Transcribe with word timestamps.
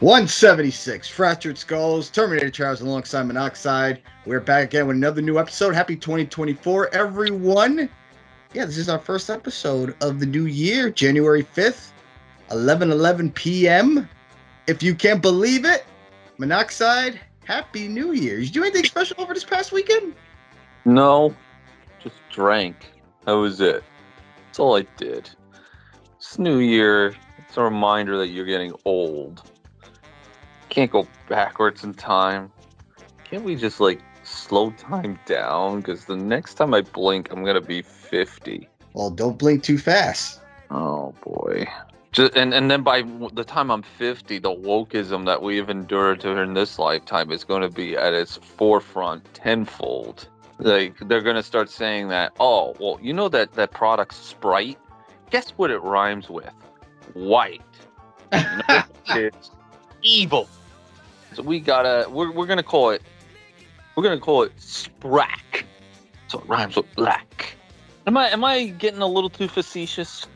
176 0.00 1.08
Fractured 1.08 1.56
Skulls, 1.56 2.10
Terminator 2.10 2.50
Trials 2.50 2.82
alongside 2.82 3.22
Monoxide. 3.22 4.02
We're 4.26 4.40
back 4.40 4.64
again 4.64 4.86
with 4.86 4.96
another 4.96 5.22
new 5.22 5.38
episode. 5.38 5.74
Happy 5.74 5.96
2024, 5.96 6.94
everyone. 6.94 7.88
Yeah, 8.52 8.66
this 8.66 8.76
is 8.76 8.90
our 8.90 8.98
first 8.98 9.30
episode 9.30 9.96
of 10.02 10.20
the 10.20 10.26
new 10.26 10.44
year, 10.44 10.90
January 10.90 11.42
5th, 11.42 11.92
11 12.50 12.90
11 12.90 13.32
p.m. 13.32 14.06
If 14.66 14.82
you 14.82 14.94
can't 14.94 15.22
believe 15.22 15.64
it, 15.64 15.86
Monoxide, 16.36 17.18
Happy 17.46 17.88
New 17.88 18.12
Year. 18.12 18.36
Did 18.36 18.48
you 18.48 18.52
do 18.52 18.62
anything 18.64 18.84
special 18.84 19.18
over 19.18 19.32
this 19.32 19.44
past 19.44 19.72
weekend? 19.72 20.14
No, 20.84 21.34
just 22.04 22.16
drank. 22.30 22.76
That 23.24 23.32
was 23.32 23.62
it. 23.62 23.82
That's 24.44 24.58
all 24.58 24.76
I 24.76 24.86
did. 24.98 25.30
It's 26.18 26.38
New 26.38 26.58
Year. 26.58 27.14
It's 27.38 27.56
a 27.56 27.62
reminder 27.62 28.18
that 28.18 28.26
you're 28.26 28.44
getting 28.44 28.74
old. 28.84 29.42
Can't 30.76 30.90
go 30.90 31.08
backwards 31.26 31.84
in 31.84 31.94
time. 31.94 32.52
Can't 33.24 33.44
we 33.44 33.56
just 33.56 33.80
like 33.80 34.02
slow 34.24 34.72
time 34.72 35.18
down? 35.24 35.80
Because 35.80 36.04
the 36.04 36.16
next 36.16 36.56
time 36.56 36.74
I 36.74 36.82
blink, 36.82 37.32
I'm 37.32 37.46
gonna 37.46 37.62
be 37.62 37.80
50. 37.80 38.68
Well, 38.92 39.08
don't 39.08 39.38
blink 39.38 39.62
too 39.62 39.78
fast. 39.78 40.42
Oh 40.70 41.14
boy. 41.24 41.66
Just, 42.12 42.36
and 42.36 42.52
and 42.52 42.70
then 42.70 42.82
by 42.82 43.00
the 43.32 43.42
time 43.42 43.70
I'm 43.70 43.80
50, 43.80 44.38
the 44.38 44.50
wokeism 44.50 45.24
that 45.24 45.40
we've 45.40 45.70
endured 45.70 46.18
during 46.18 46.52
this 46.52 46.78
lifetime 46.78 47.32
is 47.32 47.42
going 47.42 47.62
to 47.62 47.70
be 47.70 47.96
at 47.96 48.12
its 48.12 48.36
forefront 48.36 49.24
tenfold. 49.32 50.28
Like 50.58 50.98
they're 51.08 51.22
going 51.22 51.36
to 51.36 51.42
start 51.42 51.70
saying 51.70 52.08
that, 52.08 52.32
oh, 52.38 52.76
well, 52.78 52.98
you 53.00 53.14
know 53.14 53.30
that 53.30 53.54
that 53.54 53.70
product 53.70 54.12
Sprite. 54.12 54.76
Guess 55.30 55.52
what 55.52 55.70
it 55.70 55.78
rhymes 55.78 56.28
with? 56.28 56.52
White. 57.14 57.62
You 58.34 58.40
know, 58.68 58.82
it's 59.08 59.50
evil. 60.02 60.48
So 61.36 61.42
we 61.42 61.60
gotta. 61.60 62.08
We're 62.08 62.32
we're 62.32 62.46
gonna 62.46 62.62
call 62.62 62.90
it. 62.90 63.02
We're 63.94 64.02
gonna 64.02 64.18
call 64.18 64.44
it 64.44 64.58
Sprack. 64.58 65.66
So 66.28 66.38
it 66.38 66.46
rhymes 66.48 66.76
with 66.76 66.92
black. 66.94 67.56
Am 68.06 68.16
I 68.16 68.30
am 68.30 68.42
I 68.42 68.68
getting 68.68 69.02
a 69.02 69.06
little 69.06 69.28
too 69.28 69.46
facetious? 69.46 70.26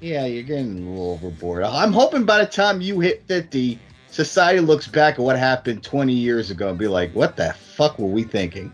Yeah, 0.00 0.24
you're 0.24 0.42
getting 0.42 0.78
a 0.86 0.90
little 0.90 1.12
overboard. 1.12 1.62
I'm 1.62 1.92
hoping 1.92 2.24
by 2.24 2.38
the 2.38 2.46
time 2.46 2.80
you 2.80 3.00
hit 3.00 3.22
50, 3.28 3.78
society 4.10 4.60
looks 4.60 4.86
back 4.86 5.14
at 5.14 5.20
what 5.20 5.38
happened 5.38 5.82
20 5.82 6.12
years 6.12 6.50
ago 6.50 6.70
and 6.70 6.78
be 6.78 6.88
like, 6.88 7.12
what 7.12 7.36
the 7.36 7.52
fuck 7.52 7.98
were 7.98 8.06
we 8.06 8.22
thinking? 8.22 8.72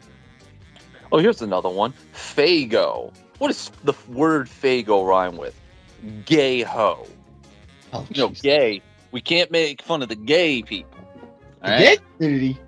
Oh, 1.11 1.19
here's 1.19 1.43
another 1.43 1.69
one. 1.69 1.95
Fago. 2.13 3.13
What 3.39 3.49
does 3.49 3.71
the 3.85 3.95
word 4.09 4.49
Fago 4.49 5.07
rhyme 5.07 5.37
with? 5.37 5.59
Gay 6.25 6.63
ho. 6.63 7.07
Oh, 7.93 8.07
You 8.11 8.23
know, 8.23 8.29
gay. 8.31 8.83
We 9.13 9.21
can't 9.21 9.51
make 9.51 9.83
fun 9.83 10.03
of 10.03 10.09
the 10.09 10.17
gay 10.17 10.63
people. 10.63 10.92
The 11.63 11.73
All 11.73 11.79
gay 11.79 11.89
right? 11.89 12.01
community. 12.19 12.59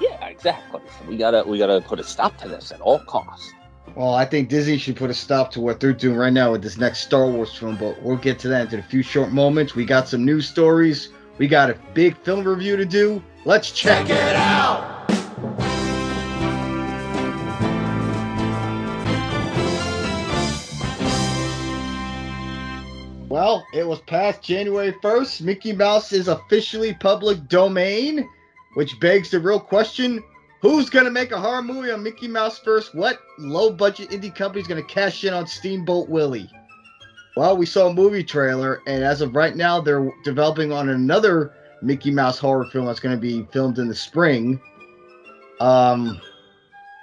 Yeah, 0.00 0.26
exactly. 0.26 0.80
So 0.98 1.08
we 1.08 1.16
gotta 1.16 1.44
we 1.46 1.58
gotta 1.58 1.80
put 1.80 1.98
a 2.00 2.04
stop 2.04 2.36
to 2.38 2.48
this 2.48 2.70
at 2.72 2.80
all 2.80 2.98
costs. 3.00 3.52
Well, 3.94 4.14
I 4.14 4.24
think 4.24 4.48
Disney 4.48 4.76
should 4.76 4.96
put 4.96 5.10
a 5.10 5.14
stop 5.14 5.50
to 5.52 5.60
what 5.60 5.78
they're 5.78 5.92
doing 5.92 6.16
right 6.16 6.32
now 6.32 6.52
with 6.52 6.62
this 6.62 6.78
next 6.78 7.00
Star 7.00 7.26
Wars 7.26 7.54
film, 7.54 7.76
but 7.76 8.02
we'll 8.02 8.16
get 8.16 8.38
to 8.40 8.48
that 8.48 8.72
in 8.72 8.80
a 8.80 8.82
few 8.82 9.02
short 9.02 9.30
moments. 9.30 9.74
We 9.74 9.84
got 9.84 10.08
some 10.08 10.24
news 10.24 10.48
stories. 10.48 11.10
We 11.38 11.46
got 11.46 11.70
a 11.70 11.78
big 11.94 12.16
film 12.18 12.44
review 12.44 12.76
to 12.76 12.84
do. 12.84 13.22
Let's 13.44 13.70
check 13.70 14.10
it 14.10 14.36
out. 14.36 14.93
Well, 23.34 23.66
it 23.74 23.84
was 23.84 23.98
past 24.02 24.42
January 24.42 24.92
1st. 24.92 25.40
Mickey 25.40 25.72
Mouse 25.72 26.12
is 26.12 26.28
officially 26.28 26.94
public 26.94 27.48
domain, 27.48 28.30
which 28.74 29.00
begs 29.00 29.28
the 29.32 29.40
real 29.40 29.58
question 29.58 30.22
who's 30.60 30.88
going 30.88 31.04
to 31.04 31.10
make 31.10 31.32
a 31.32 31.40
horror 31.40 31.60
movie 31.60 31.90
on 31.90 32.04
Mickey 32.04 32.28
Mouse 32.28 32.60
first? 32.60 32.94
What 32.94 33.18
low 33.40 33.72
budget 33.72 34.10
indie 34.10 34.32
company 34.32 34.60
is 34.60 34.68
going 34.68 34.80
to 34.80 34.88
cash 34.88 35.24
in 35.24 35.34
on 35.34 35.48
Steamboat 35.48 36.08
Willie? 36.08 36.48
Well, 37.36 37.56
we 37.56 37.66
saw 37.66 37.88
a 37.88 37.92
movie 37.92 38.22
trailer, 38.22 38.80
and 38.86 39.02
as 39.02 39.20
of 39.20 39.34
right 39.34 39.56
now, 39.56 39.80
they're 39.80 40.12
developing 40.22 40.70
on 40.70 40.90
another 40.90 41.52
Mickey 41.82 42.12
Mouse 42.12 42.38
horror 42.38 42.66
film 42.66 42.86
that's 42.86 43.00
going 43.00 43.16
to 43.16 43.20
be 43.20 43.42
filmed 43.50 43.80
in 43.80 43.88
the 43.88 43.96
spring. 43.96 44.60
Um, 45.58 46.20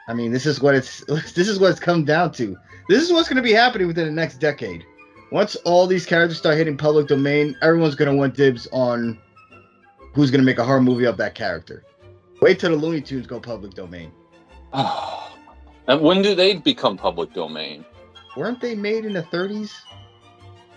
I 0.07 0.13
mean, 0.13 0.31
this 0.31 0.45
is 0.45 0.61
what 0.61 0.75
it's 0.75 1.03
this 1.33 1.50
is 1.50 1.59
what 1.59 1.72
it's 1.72 1.79
come 1.81 2.06
down 2.06 2.31
to. 2.35 2.57
This 2.88 3.03
is 3.03 3.11
what's 3.11 3.27
going 3.27 3.35
to 3.35 3.44
be 3.44 3.51
happening 3.51 3.88
within 3.88 4.06
the 4.06 4.13
next 4.13 4.38
decade. 4.38 4.85
Once 5.31 5.56
all 5.64 5.88
these 5.88 6.06
characters 6.06 6.38
start 6.38 6.58
hitting 6.58 6.75
public 6.78 7.08
domain, 7.08 7.56
everyone's 7.62 7.96
going 7.96 8.12
to 8.12 8.16
want 8.16 8.36
dibs 8.36 8.68
on 8.74 9.18
who's 10.14 10.30
going 10.30 10.42
to 10.42 10.46
make 10.46 10.59
a 10.59 10.64
horror 10.64 10.81
movie 10.81 11.06
of 11.06 11.16
that 11.18 11.34
character. 11.36 11.84
Wait 12.42 12.59
till 12.59 12.72
the 12.72 12.75
Looney 12.75 13.00
Tunes 13.00 13.28
go 13.28 13.40
public 13.40 13.74
domain. 13.74 14.12
and 14.74 16.02
when 16.02 16.22
do 16.22 16.36
they 16.36 16.56
become 16.56 16.97
public 16.97 17.34
domain? 17.34 17.86
Weren't 18.36 18.59
they 18.59 18.75
made 18.75 19.06
in 19.06 19.14
the 19.14 19.24
30s? 19.24 19.72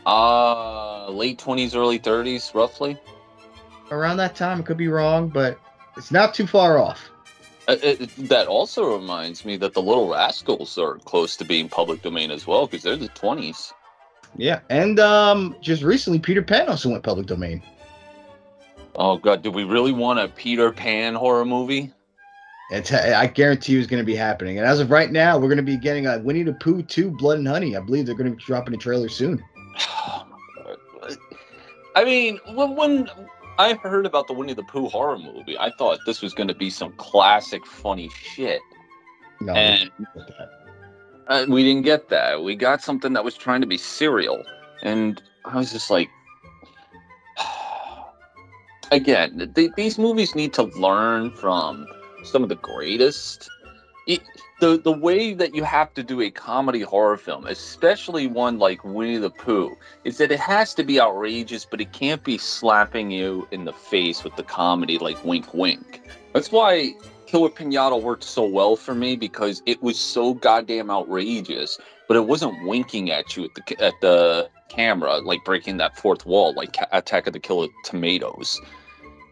Uh 0.07 1.09
late 1.11 1.39
twenties, 1.39 1.75
early 1.75 1.99
thirties, 1.99 2.51
roughly. 2.55 2.99
Around 3.91 4.19
that 4.19 4.37
time, 4.37 4.61
it 4.61 4.67
could 4.67 4.77
be 4.77 4.89
wrong, 4.89 5.29
but 5.29 5.59
it's 5.97 6.11
not 6.11 6.35
too 6.35 6.47
far 6.47 6.79
off. 6.79 7.11
Uh, 7.67 7.77
it, 7.83 8.11
that 8.29 8.47
also 8.47 8.95
reminds 8.99 9.47
me 9.47 9.57
that 9.57 9.73
the 9.73 9.81
Little 9.81 10.11
Rascals 10.11 10.77
are 10.77 10.99
close 10.99 11.37
to 11.37 11.45
being 11.45 11.71
public 11.71 12.03
domain 12.03 12.31
as 12.31 12.47
well 12.47 12.67
because 12.67 12.83
they're 12.83 12.97
the 12.97 13.09
twenties. 13.09 13.73
Yeah, 14.37 14.61
and 14.69 14.99
um, 14.99 15.57
just 15.61 15.83
recently, 15.83 16.19
Peter 16.19 16.43
Pan 16.43 16.69
also 16.69 16.91
went 16.91 17.03
public 17.03 17.27
domain. 17.27 17.63
Oh 18.97 19.17
god, 19.17 19.43
do 19.43 19.51
we 19.51 19.65
really 19.65 19.93
want 19.93 20.19
a 20.19 20.29
Peter 20.29 20.73
Pan 20.73 21.15
horror 21.15 21.45
movie? 21.45 21.93
It's, 22.71 22.93
I 22.93 23.27
guarantee 23.27 23.75
you, 23.75 23.79
it's 23.79 23.87
going 23.87 24.03
to 24.03 24.07
be 24.07 24.17
happening. 24.17 24.59
And 24.59 24.67
as 24.67 24.81
of 24.81 24.91
right 24.91 25.13
now, 25.13 25.37
we're 25.37 25.49
going 25.49 25.59
to 25.59 25.63
be 25.63 25.77
getting 25.77 26.07
a 26.07 26.19
Winnie 26.19 26.43
the 26.43 26.55
Pooh 26.55 26.83
2 26.83 27.11
Blood 27.11 27.39
and 27.39 27.47
Honey. 27.47 27.77
I 27.77 27.81
believe 27.81 28.07
they're 28.07 28.15
going 28.15 28.31
to 28.31 28.37
be 28.37 28.43
dropping 28.43 28.75
a 28.75 28.79
trailer 28.79 29.09
soon. 29.09 29.43
Oh. 29.79 30.27
I 31.97 32.05
mean, 32.05 32.41
when, 32.55 32.75
when 32.75 33.09
I 33.59 33.75
heard 33.75 34.07
about 34.07 34.27
the 34.27 34.33
Winnie 34.33 34.55
the 34.55 34.65
Pooh 34.65 34.89
horror 34.89 35.19
movie, 35.19 35.57
I 35.57 35.71
thought 35.79 36.01
this 36.07 36.23
was 36.23 36.35
going 36.35 36.49
to 36.49 36.55
be 36.55 36.71
some 36.71 36.93
classic 36.97 37.65
funny 37.65 38.09
shit. 38.09 38.61
No, 39.41 39.53
And 39.53 39.91
uh, 41.29 41.47
we 41.49 41.63
didn't 41.63 41.83
get 41.83 42.09
that. 42.11 42.43
We 42.43 42.55
got 42.57 42.83
something 42.83 43.13
that 43.15 43.25
was 43.25 43.35
trying 43.35 43.61
to 43.61 43.67
be 43.67 43.79
serial, 43.79 44.43
and 44.83 45.23
I 45.45 45.57
was 45.57 45.73
just 45.73 45.91
like, 45.91 46.09
again, 48.93 49.53
th- 49.55 49.73
these 49.77 49.99
movies 49.99 50.35
need 50.35 50.53
to 50.55 50.65
learn 50.65 51.31
from 51.33 51.87
some 52.25 52.43
of 52.43 52.49
the 52.49 52.57
greatest. 52.57 53.49
It, 54.07 54.21
the 54.61 54.79
the 54.79 54.93
way 54.93 55.35
that 55.35 55.55
you 55.55 55.65
have 55.65 55.95
to 55.95 56.03
do 56.03 56.21
a 56.21 56.31
comedy 56.31 56.83
horror 56.83 57.17
film, 57.17 57.47
especially 57.47 58.27
one 58.27 58.59
like 58.59 58.85
Winnie 58.85 59.17
the 59.17 59.31
Pooh, 59.31 59.77
is 60.05 60.19
that 60.19 60.31
it 60.31 60.41
has 60.41 60.75
to 60.75 60.85
be 60.85 61.01
outrageous, 61.01 61.65
but 61.65 61.81
it 61.81 61.93
can't 61.93 62.23
be 62.23 62.39
slapping 62.39 63.11
you 63.11 63.49
in 63.51 63.65
the 63.65 63.73
face 63.73 64.23
with 64.23 64.37
the 64.37 64.43
comedy 64.43 64.99
like 64.99 65.23
wink 65.25 65.55
wink. 65.55 66.03
That's 66.35 66.53
why 66.53 66.95
Killer 67.35 67.49
Pinata 67.49 68.01
worked 68.01 68.23
so 68.23 68.47
well 68.47 68.77
for 68.77 68.95
me 68.95 69.17
because 69.17 69.61
it 69.67 69.83
was 69.83 69.99
so 69.99 70.35
goddamn 70.35 70.89
outrageous, 70.89 71.81
but 72.07 72.17
it 72.17 72.29
wasn't 72.29 72.55
winking 72.65 73.11
at 73.11 73.37
you 73.37 73.47
at 73.47 73.51
the 73.57 73.85
at 73.85 74.01
the 74.01 74.49
camera 74.69 75.17
like 75.17 75.45
breaking 75.45 75.79
that 75.79 75.99
fourth 75.99 76.25
wall 76.27 76.55
like 76.55 76.77
Attack 76.93 77.27
of 77.27 77.33
the 77.33 77.41
Killer 77.41 77.67
Tomatoes. 77.85 78.61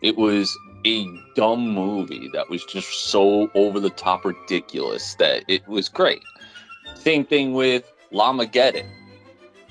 It 0.00 0.16
was 0.16 0.52
a 0.84 1.06
dumb 1.36 1.68
movie 1.68 2.28
that 2.32 2.50
was 2.50 2.64
just 2.64 2.92
so 3.04 3.48
over 3.54 3.78
the 3.78 3.90
top 3.90 4.24
ridiculous 4.24 5.14
that 5.20 5.44
it 5.46 5.64
was 5.68 5.88
great. 5.88 6.24
Same 6.96 7.24
thing 7.24 7.54
with 7.54 7.84
llama 8.10 8.46
Lamageddon. 8.46 9.01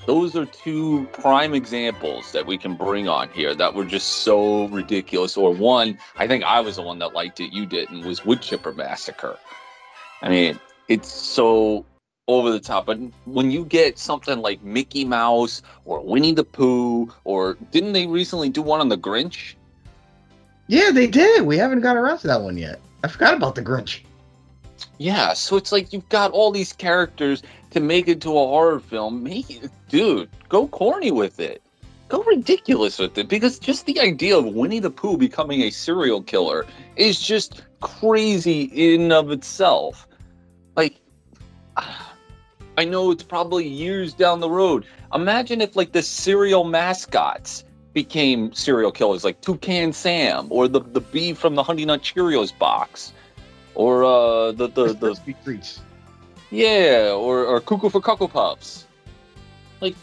Those 0.04 0.34
are 0.34 0.46
two 0.46 1.06
prime 1.12 1.54
examples 1.54 2.32
that 2.32 2.44
we 2.44 2.58
can 2.58 2.74
bring 2.74 3.08
on 3.08 3.28
here 3.30 3.54
that 3.54 3.74
were 3.74 3.84
just 3.84 4.08
so 4.24 4.66
ridiculous. 4.68 5.36
Or 5.36 5.54
one, 5.54 5.96
I 6.16 6.26
think 6.26 6.42
I 6.42 6.60
was 6.60 6.76
the 6.76 6.82
one 6.82 6.98
that 6.98 7.14
liked 7.14 7.38
it, 7.38 7.52
you 7.52 7.66
didn't, 7.66 8.04
was 8.04 8.24
Wood 8.24 8.42
Chipper 8.42 8.72
Massacre. 8.72 9.38
I 10.20 10.28
mean, 10.28 10.58
it's 10.88 11.08
so 11.08 11.86
over 12.26 12.50
the 12.50 12.58
top. 12.58 12.86
But 12.86 12.98
when 13.26 13.52
you 13.52 13.64
get 13.64 13.98
something 13.98 14.40
like 14.40 14.62
Mickey 14.62 15.04
Mouse 15.04 15.62
or 15.84 16.00
Winnie 16.00 16.32
the 16.32 16.44
Pooh, 16.44 17.12
or 17.22 17.56
didn't 17.70 17.92
they 17.92 18.06
recently 18.08 18.48
do 18.48 18.62
one 18.62 18.80
on 18.80 18.88
the 18.88 18.98
Grinch? 18.98 19.54
Yeah, 20.66 20.90
they 20.90 21.06
did. 21.06 21.46
We 21.46 21.58
haven't 21.58 21.80
got 21.80 21.96
around 21.96 22.18
to 22.18 22.26
that 22.26 22.42
one 22.42 22.56
yet. 22.56 22.80
I 23.04 23.08
forgot 23.08 23.34
about 23.34 23.54
the 23.54 23.62
Grinch. 23.62 24.00
Yeah, 24.98 25.32
so 25.32 25.56
it's 25.56 25.70
like 25.70 25.92
you've 25.92 26.08
got 26.08 26.32
all 26.32 26.50
these 26.50 26.72
characters 26.72 27.42
to 27.72 27.80
make 27.80 28.08
it 28.08 28.20
to 28.22 28.30
a 28.30 28.32
horror 28.32 28.80
film. 28.80 29.22
Make 29.22 29.50
it, 29.50 29.70
dude, 29.88 30.28
go 30.48 30.68
corny 30.68 31.10
with 31.10 31.40
it. 31.40 31.62
Go 32.08 32.22
ridiculous 32.24 32.98
with 32.98 33.16
it 33.16 33.28
because 33.28 33.58
just 33.58 33.86
the 33.86 33.98
idea 34.00 34.36
of 34.36 34.44
Winnie 34.44 34.80
the 34.80 34.90
Pooh 34.90 35.16
becoming 35.16 35.62
a 35.62 35.70
serial 35.70 36.22
killer 36.22 36.66
is 36.96 37.20
just 37.20 37.62
crazy 37.80 38.62
in 38.64 39.12
of 39.12 39.30
itself. 39.30 40.06
Like 40.76 41.00
I 42.78 42.84
know 42.84 43.10
it's 43.10 43.22
probably 43.22 43.66
years 43.66 44.14
down 44.14 44.40
the 44.40 44.50
road. 44.50 44.86
Imagine 45.14 45.60
if 45.60 45.74
like 45.76 45.92
the 45.92 46.02
serial 46.02 46.64
mascots 46.64 47.64
became 47.92 48.52
serial 48.52 48.92
killers, 48.92 49.24
like 49.24 49.40
Toucan 49.40 49.92
Sam 49.92 50.46
or 50.50 50.68
the 50.68 50.80
the 50.80 51.00
bee 51.00 51.34
from 51.34 51.54
the 51.54 51.62
Honey 51.62 51.84
Nut 51.84 52.02
Cheerios 52.02 52.56
box, 52.58 53.12
or 53.74 54.04
uh, 54.04 54.52
the 54.52 54.68
the 54.68 54.92
the. 54.92 55.80
yeah, 56.52 57.10
or 57.12 57.44
or 57.44 57.60
Cuckoo 57.60 57.88
for 57.88 58.00
Cocoa 58.00 58.28
Puffs. 58.28 58.86
Like, 59.80 59.96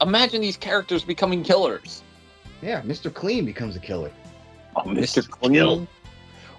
imagine 0.00 0.40
these 0.40 0.56
characters 0.56 1.04
becoming 1.04 1.42
killers. 1.44 2.02
Yeah, 2.60 2.82
Mr. 2.82 3.12
Clean 3.12 3.44
becomes 3.46 3.76
a 3.76 3.78
killer. 3.78 4.10
Oh, 4.76 4.82
Mr. 4.82 5.22
Kill. 5.40 5.76
Clean, 5.76 5.88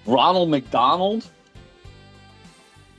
Ronald 0.05 0.49
McDonald. 0.49 1.29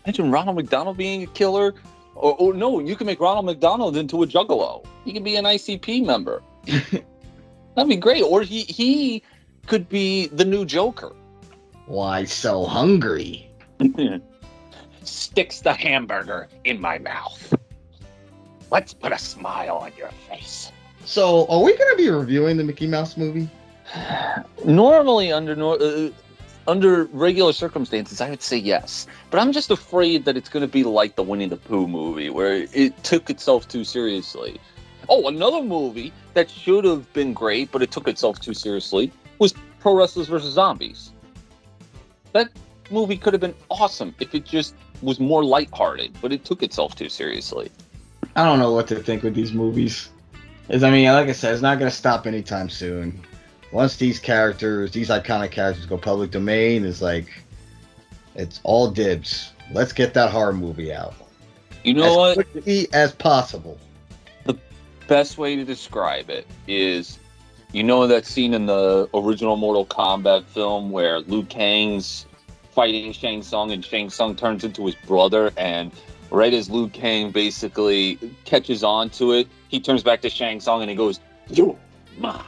Imagine 0.05 0.31
Ronald 0.31 0.56
McDonald 0.56 0.96
being 0.96 1.23
a 1.23 1.26
killer. 1.26 1.75
Or, 2.14 2.35
or 2.37 2.55
no, 2.55 2.79
you 2.79 2.94
can 2.94 3.06
make 3.06 3.20
Ronald 3.20 3.47
McDonald 3.47 3.97
into 3.97 4.23
a 4.23 4.26
juggalo. 4.26 4.85
He 5.05 5.12
can 5.12 5.25
be 5.25 5.37
an 5.37 5.44
ICP 5.44 6.05
member. 6.05 6.43
That'd 7.75 7.88
be 7.88 7.97
great. 7.97 8.23
Or 8.23 8.43
he 8.43 8.62
he 8.62 9.23
could 9.67 9.88
be 9.88 10.29
the 10.29 10.44
new 10.44 10.64
Joker. 10.64 11.14
Why 11.87 12.25
so 12.25 12.64
hungry? 12.64 13.50
Sticks 15.04 15.60
the 15.60 15.72
hamburger 15.72 16.48
in 16.64 16.80
my 16.80 16.98
mouth. 16.98 17.54
Let's 18.70 18.94
put 18.94 19.12
a 19.12 19.18
smile 19.18 19.76
on 19.76 19.92
your 19.96 20.10
face. 20.28 20.72
So, 21.04 21.46
are 21.48 21.62
we 21.62 21.76
going 21.76 21.90
to 21.90 21.96
be 21.96 22.10
reviewing 22.10 22.56
the 22.56 22.64
Mickey 22.64 22.86
Mouse 22.86 23.16
movie? 23.16 23.48
Normally, 24.64 25.30
under 25.30 25.54
nor- 25.54 25.80
uh, 25.80 26.10
under 26.66 27.04
regular 27.06 27.52
circumstances, 27.52 28.20
I 28.20 28.30
would 28.30 28.42
say 28.42 28.56
yes, 28.56 29.06
but 29.30 29.38
I'm 29.38 29.52
just 29.52 29.70
afraid 29.70 30.24
that 30.24 30.36
it's 30.36 30.48
going 30.48 30.62
to 30.62 30.72
be 30.72 30.82
like 30.82 31.16
the 31.16 31.22
Winnie 31.22 31.46
the 31.46 31.56
Pooh 31.56 31.86
movie, 31.86 32.30
where 32.30 32.66
it 32.72 33.02
took 33.04 33.28
itself 33.28 33.68
too 33.68 33.84
seriously. 33.84 34.58
Oh, 35.10 35.28
another 35.28 35.62
movie 35.62 36.12
that 36.32 36.48
should 36.48 36.84
have 36.86 37.12
been 37.12 37.34
great, 37.34 37.70
but 37.70 37.82
it 37.82 37.90
took 37.90 38.08
itself 38.08 38.40
too 38.40 38.54
seriously 38.54 39.12
was 39.38 39.52
Pro 39.80 39.94
Wrestlers 39.94 40.28
vs. 40.28 40.54
Zombies. 40.54 41.12
That 42.32 42.48
movie 42.90 43.16
could 43.16 43.34
have 43.34 43.40
been 43.40 43.54
awesome 43.70 44.14
if 44.20 44.34
it 44.34 44.44
just 44.44 44.74
was 45.04 45.20
more 45.20 45.44
lighthearted, 45.44 46.16
but 46.20 46.32
it 46.32 46.44
took 46.44 46.62
itself 46.62 46.94
too 46.94 47.08
seriously. 47.08 47.70
I 48.36 48.44
don't 48.44 48.58
know 48.58 48.72
what 48.72 48.88
to 48.88 48.96
think 48.96 49.22
with 49.22 49.34
these 49.34 49.52
movies. 49.52 50.10
Is 50.68 50.82
I 50.82 50.90
mean, 50.90 51.06
like 51.12 51.28
I 51.28 51.32
said, 51.32 51.52
it's 51.52 51.62
not 51.62 51.78
going 51.78 51.90
to 51.90 51.96
stop 51.96 52.26
anytime 52.26 52.68
soon. 52.70 53.20
Once 53.70 53.96
these 53.96 54.18
characters, 54.18 54.92
these 54.92 55.08
iconic 55.10 55.50
characters, 55.50 55.84
go 55.86 55.98
public 55.98 56.30
domain, 56.30 56.84
is 56.84 57.02
like 57.02 57.28
it's 58.34 58.60
all 58.64 58.90
dibs. 58.90 59.52
Let's 59.72 59.92
get 59.92 60.14
that 60.14 60.30
horror 60.30 60.52
movie 60.52 60.92
out 60.92 61.14
You 61.84 61.94
know 61.94 62.10
as 62.10 62.36
what? 62.36 62.50
quickly 62.50 62.88
as 62.92 63.12
possible. 63.12 63.78
The 64.44 64.56
best 65.06 65.38
way 65.38 65.56
to 65.56 65.64
describe 65.64 66.30
it 66.30 66.46
is 66.66 67.18
you 67.72 67.82
know 67.82 68.06
that 68.06 68.24
scene 68.24 68.54
in 68.54 68.66
the 68.66 69.08
original 69.14 69.56
Mortal 69.56 69.84
Kombat 69.86 70.44
film 70.44 70.90
where 70.90 71.20
Liu 71.20 71.44
Kang's 71.44 72.26
fighting 72.75 73.12
Shang 73.12 73.43
Tsung 73.43 73.71
and 73.71 73.85
Shang 73.85 74.11
Tsung 74.11 74.35
turns 74.35 74.65
into 74.65 74.85
his 74.87 74.94
brother 75.06 75.53
and 75.56 75.93
right 76.31 76.53
as 76.53 76.69
Liu 76.69 76.88
Kang 76.88 77.31
basically 77.31 78.19
catches 78.44 78.82
on 78.82 79.11
to 79.11 79.32
it, 79.32 79.49
he 79.69 79.81
turns 79.81 80.03
back 80.03 80.21
to 80.23 80.31
Shang 80.31 80.61
Tsung 80.61 80.82
and 80.82 80.91
he 80.91 80.97
goes, 80.97 81.21
You 81.49 81.79
mine. 82.19 82.43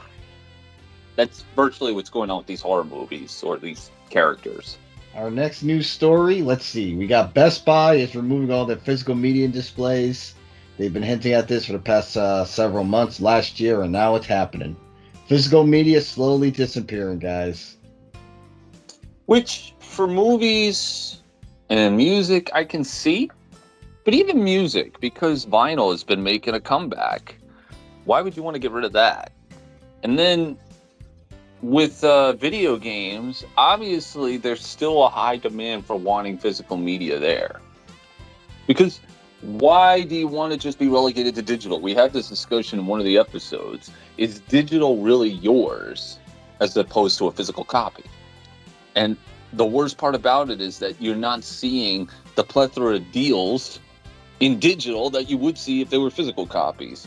That's 1.15 1.45
virtually 1.55 1.93
what's 1.93 2.11
going 2.11 2.31
on 2.31 2.39
with 2.39 2.47
these 2.47 2.61
horror 2.61 2.85
movies 2.85 3.43
or 3.43 3.57
these 3.57 3.91
characters. 4.11 4.77
Our 5.15 5.31
next 5.31 5.63
news 5.63 5.89
story. 5.89 6.43
Let's 6.43 6.67
see. 6.67 6.95
We 6.95 7.07
got 7.07 7.33
Best 7.33 7.65
Buy 7.65 7.95
is 7.95 8.15
removing 8.15 8.51
all 8.51 8.67
their 8.67 8.77
physical 8.77 9.15
media 9.15 9.49
displays. 9.49 10.35
They've 10.77 10.93
been 10.93 11.03
hinting 11.03 11.33
at 11.33 11.49
this 11.49 11.65
for 11.65 11.73
the 11.73 11.79
past 11.79 12.19
uh, 12.19 12.45
several 12.45 12.85
months, 12.85 13.19
last 13.19 13.59
year, 13.59 13.81
and 13.81 13.93
now 13.93 14.15
it's 14.17 14.27
happening. 14.27 14.77
Physical 15.27 15.65
media 15.65 16.03
slowly 16.03 16.51
disappearing, 16.51 17.19
guys. 17.19 17.77
Which 19.25 19.73
for 19.97 20.07
movies 20.07 21.23
and 21.71 21.97
music 21.97 22.51
I 22.53 22.65
can 22.65 22.85
see, 22.85 23.31
but 24.05 24.13
even 24.13 24.45
music 24.45 25.01
because 25.01 25.47
vinyl 25.47 25.91
has 25.91 26.05
been 26.05 26.23
making 26.23 26.55
a 26.55 26.61
comeback. 26.61 27.37
Why 28.05 28.21
would 28.21 28.37
you 28.37 28.43
want 28.43 28.57
to 28.57 28.59
get 28.59 28.73
rid 28.73 28.85
of 28.85 28.93
that? 28.93 29.33
And 30.03 30.19
then 30.19 30.59
with 31.63 32.05
uh, 32.05 32.35
video 32.35 32.77
games, 32.77 33.43
obviously 33.57 34.37
there's 34.37 34.65
still 34.65 35.03
a 35.03 35.09
high 35.09 35.39
demand 35.39 35.87
for 35.87 35.97
wanting 35.97 36.37
physical 36.37 36.77
media 36.77 37.19
there. 37.19 37.63
Because 38.67 39.01
why 39.41 40.03
do 40.03 40.15
you 40.15 40.29
want 40.29 40.53
to 40.53 40.59
just 40.59 40.79
be 40.79 40.89
relegated 40.89 41.35
to 41.37 41.43
digital? 41.43 41.81
We 41.81 41.95
had 41.95 42.13
this 42.13 42.29
discussion 42.29 42.79
in 42.81 42.87
one 42.87 43.01
of 43.01 43.07
the 43.07 43.17
episodes. 43.17 43.91
Is 44.19 44.41
digital 44.41 44.99
really 44.99 45.31
yours 45.31 46.19
as 46.61 46.77
opposed 46.77 47.17
to 47.19 47.29
a 47.29 47.33
physical 47.33 47.65
copy? 47.65 48.05
And 48.95 49.17
the 49.57 49.65
worst 49.65 49.99
part 49.99 50.15
about 50.15 50.51
it 50.51 50.61
is 50.61 50.79
that 50.79 51.01
you're 51.01 51.17
not 51.17 51.43
seeing 51.43 52.09
the 52.35 52.45
plethora 52.45 52.97
of 52.97 53.13
deals 53.13 53.81
in 54.41 54.59
digital 54.59 55.11
that 55.11 55.31
you 55.31 55.39
would 55.39 55.57
see 55.57 55.81
if 55.81 55.91
they 55.91 55.99
were 55.99 56.11
physical 56.11 56.47
copies. 56.47 57.07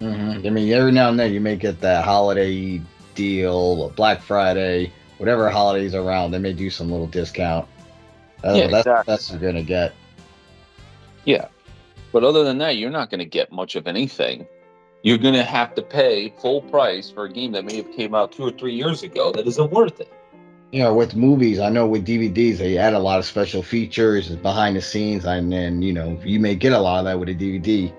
Mm-hmm. 0.00 0.46
I 0.46 0.50
mean, 0.50 0.72
every 0.72 0.92
now 0.92 1.08
and 1.08 1.18
then 1.18 1.32
you 1.32 1.40
may 1.40 1.56
get 1.56 1.80
that 1.82 2.04
holiday 2.04 2.80
deal, 3.14 3.90
Black 3.90 4.20
Friday, 4.22 4.92
whatever 5.18 5.48
holidays 5.50 5.94
around. 5.94 6.30
They 6.32 6.38
may 6.38 6.52
do 6.52 6.70
some 6.70 6.90
little 6.90 7.06
discount. 7.06 7.68
Oh, 8.42 8.54
Yeah, 8.54 8.66
that's 8.66 8.86
exactly. 8.86 9.12
that's 9.12 9.30
what 9.30 9.40
you're 9.40 9.52
gonna 9.52 9.62
get. 9.62 9.92
Yeah. 11.24 11.48
But 12.10 12.24
other 12.24 12.44
than 12.44 12.58
that, 12.58 12.76
you're 12.76 12.90
not 12.90 13.10
going 13.10 13.20
to 13.20 13.24
get 13.24 13.50
much 13.50 13.74
of 13.74 13.86
anything. 13.86 14.46
You're 15.02 15.18
going 15.18 15.34
to 15.34 15.44
have 15.44 15.74
to 15.76 15.82
pay 15.82 16.28
full 16.40 16.60
price 16.60 17.10
for 17.10 17.24
a 17.24 17.32
game 17.32 17.52
that 17.52 17.64
may 17.64 17.76
have 17.76 17.90
came 17.92 18.14
out 18.14 18.32
two 18.32 18.44
or 18.44 18.50
three 18.50 18.74
years 18.74 19.02
ago 19.02 19.32
that 19.32 19.46
isn't 19.46 19.72
worth 19.72 19.98
it. 20.00 20.12
You 20.72 20.78
know, 20.78 20.94
with 20.94 21.14
movies, 21.14 21.60
I 21.60 21.68
know 21.68 21.86
with 21.86 22.06
DVDs 22.06 22.56
they 22.56 22.78
add 22.78 22.94
a 22.94 22.98
lot 22.98 23.18
of 23.18 23.26
special 23.26 23.62
features, 23.62 24.30
behind 24.36 24.74
the 24.74 24.80
scenes, 24.80 25.26
and 25.26 25.52
then 25.52 25.82
you 25.82 25.92
know 25.92 26.18
you 26.24 26.40
may 26.40 26.54
get 26.54 26.72
a 26.72 26.78
lot 26.78 27.00
of 27.00 27.04
that 27.04 27.20
with 27.20 27.28
a 27.28 27.34
DVD. 27.34 27.92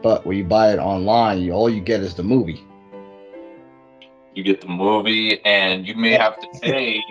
But 0.00 0.24
when 0.24 0.36
you 0.36 0.44
buy 0.44 0.72
it 0.72 0.78
online, 0.78 1.40
you, 1.40 1.52
all 1.52 1.68
you 1.68 1.80
get 1.80 2.00
is 2.02 2.14
the 2.14 2.22
movie. 2.22 2.64
You 4.32 4.44
get 4.44 4.60
the 4.60 4.68
movie, 4.68 5.44
and 5.44 5.88
you 5.88 5.96
may 5.96 6.12
have 6.12 6.38
to 6.40 6.46
pay 6.62 7.02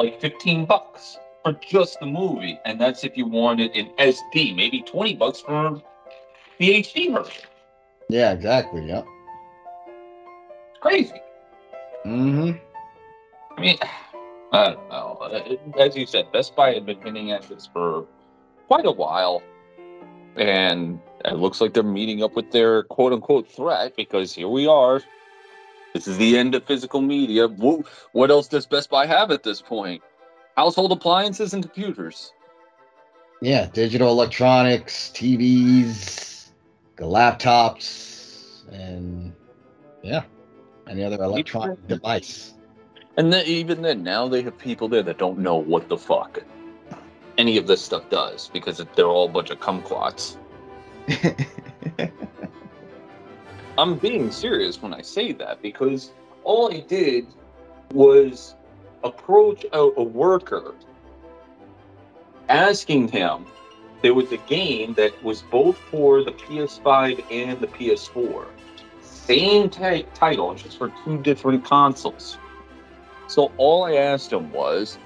like 0.00 0.20
15 0.20 0.66
bucks 0.66 1.16
for 1.44 1.52
just 1.52 2.00
the 2.00 2.06
movie. 2.06 2.58
And 2.64 2.80
that's 2.80 3.04
if 3.04 3.16
you 3.16 3.24
want 3.24 3.60
it 3.60 3.72
in 3.76 3.86
SD, 4.00 4.56
maybe 4.56 4.82
20 4.82 5.14
bucks 5.14 5.42
for 5.42 5.80
the 6.58 6.70
HD 6.82 7.12
version. 7.12 7.44
Yeah, 8.08 8.32
exactly. 8.32 8.84
Yep. 8.88 9.06
It's 10.70 10.80
crazy. 10.80 11.20
Mm-hmm. 12.04 12.58
I 13.56 13.60
mean, 13.60 13.78
I 14.52 14.70
don't 14.70 14.88
know. 14.88 15.68
As 15.78 15.96
you 15.96 16.06
said, 16.06 16.30
Best 16.32 16.54
Buy 16.56 16.72
had 16.74 16.86
been 16.86 17.00
hinting 17.00 17.30
at 17.32 17.42
this 17.48 17.68
for 17.72 18.06
quite 18.68 18.86
a 18.86 18.92
while. 18.92 19.42
And 20.36 21.00
it 21.24 21.34
looks 21.34 21.60
like 21.60 21.72
they're 21.74 21.82
meeting 21.82 22.22
up 22.22 22.34
with 22.36 22.50
their 22.52 22.82
quote 22.84 23.12
unquote 23.12 23.48
threat 23.50 23.96
because 23.96 24.34
here 24.34 24.48
we 24.48 24.66
are. 24.66 25.00
This 25.94 26.06
is 26.06 26.18
the 26.18 26.36
end 26.36 26.54
of 26.54 26.64
physical 26.64 27.00
media. 27.00 27.48
Wha- 27.48 27.82
What 28.12 28.30
else 28.30 28.48
does 28.48 28.66
Best 28.66 28.90
Buy 28.90 29.06
have 29.06 29.30
at 29.30 29.42
this 29.42 29.62
point? 29.62 30.02
Household 30.56 30.92
appliances 30.92 31.54
and 31.54 31.62
computers. 31.62 32.32
Yeah, 33.42 33.66
digital 33.72 34.10
electronics, 34.10 35.10
TVs, 35.14 36.48
the 36.96 37.04
laptops, 37.04 38.70
and 38.72 39.34
yeah, 40.02 40.22
any 40.88 41.02
other 41.04 41.22
electronic 41.22 41.86
device. 41.86 42.54
And 43.16 43.32
then, 43.32 43.46
even 43.46 43.82
then, 43.82 44.02
now 44.02 44.28
they 44.28 44.42
have 44.42 44.58
people 44.58 44.88
there 44.88 45.02
that 45.02 45.18
don't 45.18 45.38
know 45.38 45.56
what 45.56 45.88
the 45.88 45.96
fuck 45.96 46.42
any 47.38 47.56
of 47.56 47.66
this 47.66 47.82
stuff 47.82 48.08
does 48.10 48.48
because 48.52 48.82
they're 48.94 49.06
all 49.06 49.26
a 49.26 49.32
bunch 49.32 49.50
of 49.50 49.60
kumquats. 49.60 50.36
I'm 53.78 53.96
being 53.96 54.30
serious 54.30 54.80
when 54.80 54.94
I 54.94 55.02
say 55.02 55.32
that 55.32 55.60
because 55.62 56.12
all 56.44 56.72
I 56.72 56.80
did 56.80 57.26
was 57.92 58.54
approach 59.04 59.64
a, 59.72 59.78
a 59.78 60.02
worker 60.02 60.74
asking 62.48 63.08
him. 63.08 63.46
There 64.02 64.14
was 64.14 64.30
a 64.30 64.36
game 64.38 64.94
that 64.94 65.22
was 65.22 65.42
both 65.42 65.76
for 65.90 66.22
the 66.22 66.32
PS5 66.32 67.24
and 67.30 67.60
the 67.60 67.66
PS4. 67.66 68.46
Same 69.02 69.68
ti- 69.68 70.06
title, 70.14 70.54
just 70.54 70.78
for 70.78 70.92
two 71.04 71.18
different 71.22 71.64
consoles. 71.64 72.38
So 73.28 73.52
all 73.56 73.84
I 73.84 73.94
asked 73.94 74.32
him 74.32 74.52
was, 74.52 74.98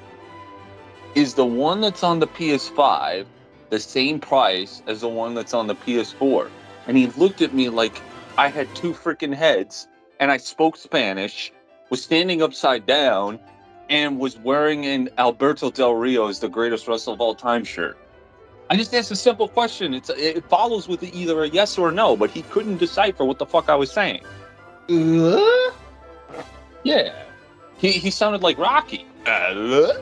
is 1.14 1.34
the 1.34 1.46
one 1.46 1.80
that's 1.80 2.04
on 2.04 2.18
the 2.20 2.26
PS5 2.26 3.26
the 3.70 3.80
same 3.80 4.20
price 4.20 4.82
as 4.86 5.00
the 5.00 5.08
one 5.08 5.34
that's 5.34 5.54
on 5.54 5.66
the 5.66 5.74
PS4? 5.74 6.48
And 6.86 6.96
he 6.96 7.08
looked 7.08 7.40
at 7.40 7.54
me 7.54 7.68
like 7.68 8.00
I 8.36 8.48
had 8.48 8.72
two 8.74 8.92
freaking 8.92 9.34
heads 9.34 9.88
and 10.18 10.30
I 10.30 10.36
spoke 10.36 10.76
Spanish, 10.76 11.52
was 11.88 12.02
standing 12.02 12.42
upside 12.42 12.86
down, 12.86 13.40
and 13.88 14.18
was 14.18 14.38
wearing 14.38 14.86
an 14.86 15.08
Alberto 15.18 15.70
Del 15.70 15.94
Rio 15.94 16.28
is 16.28 16.38
the 16.38 16.48
greatest 16.48 16.86
wrestler 16.86 17.14
of 17.14 17.20
all 17.20 17.34
time 17.34 17.64
shirt. 17.64 17.98
I 18.70 18.76
just 18.76 18.94
asked 18.94 19.10
a 19.10 19.16
simple 19.16 19.48
question. 19.48 19.94
It's 19.94 20.10
it 20.10 20.44
follows 20.48 20.86
with 20.86 21.02
either 21.02 21.42
a 21.42 21.48
yes 21.48 21.76
or 21.76 21.88
a 21.88 21.92
no, 21.92 22.16
but 22.16 22.30
he 22.30 22.42
couldn't 22.42 22.76
decipher 22.76 23.24
what 23.24 23.38
the 23.38 23.46
fuck 23.46 23.68
I 23.68 23.74
was 23.74 23.90
saying. 23.90 24.22
Uh, 24.88 25.72
Yeah. 26.84 27.12
He, 27.80 27.92
he 27.92 28.10
sounded 28.10 28.42
like 28.42 28.58
Rocky. 28.58 29.06
Uh, 29.26 29.92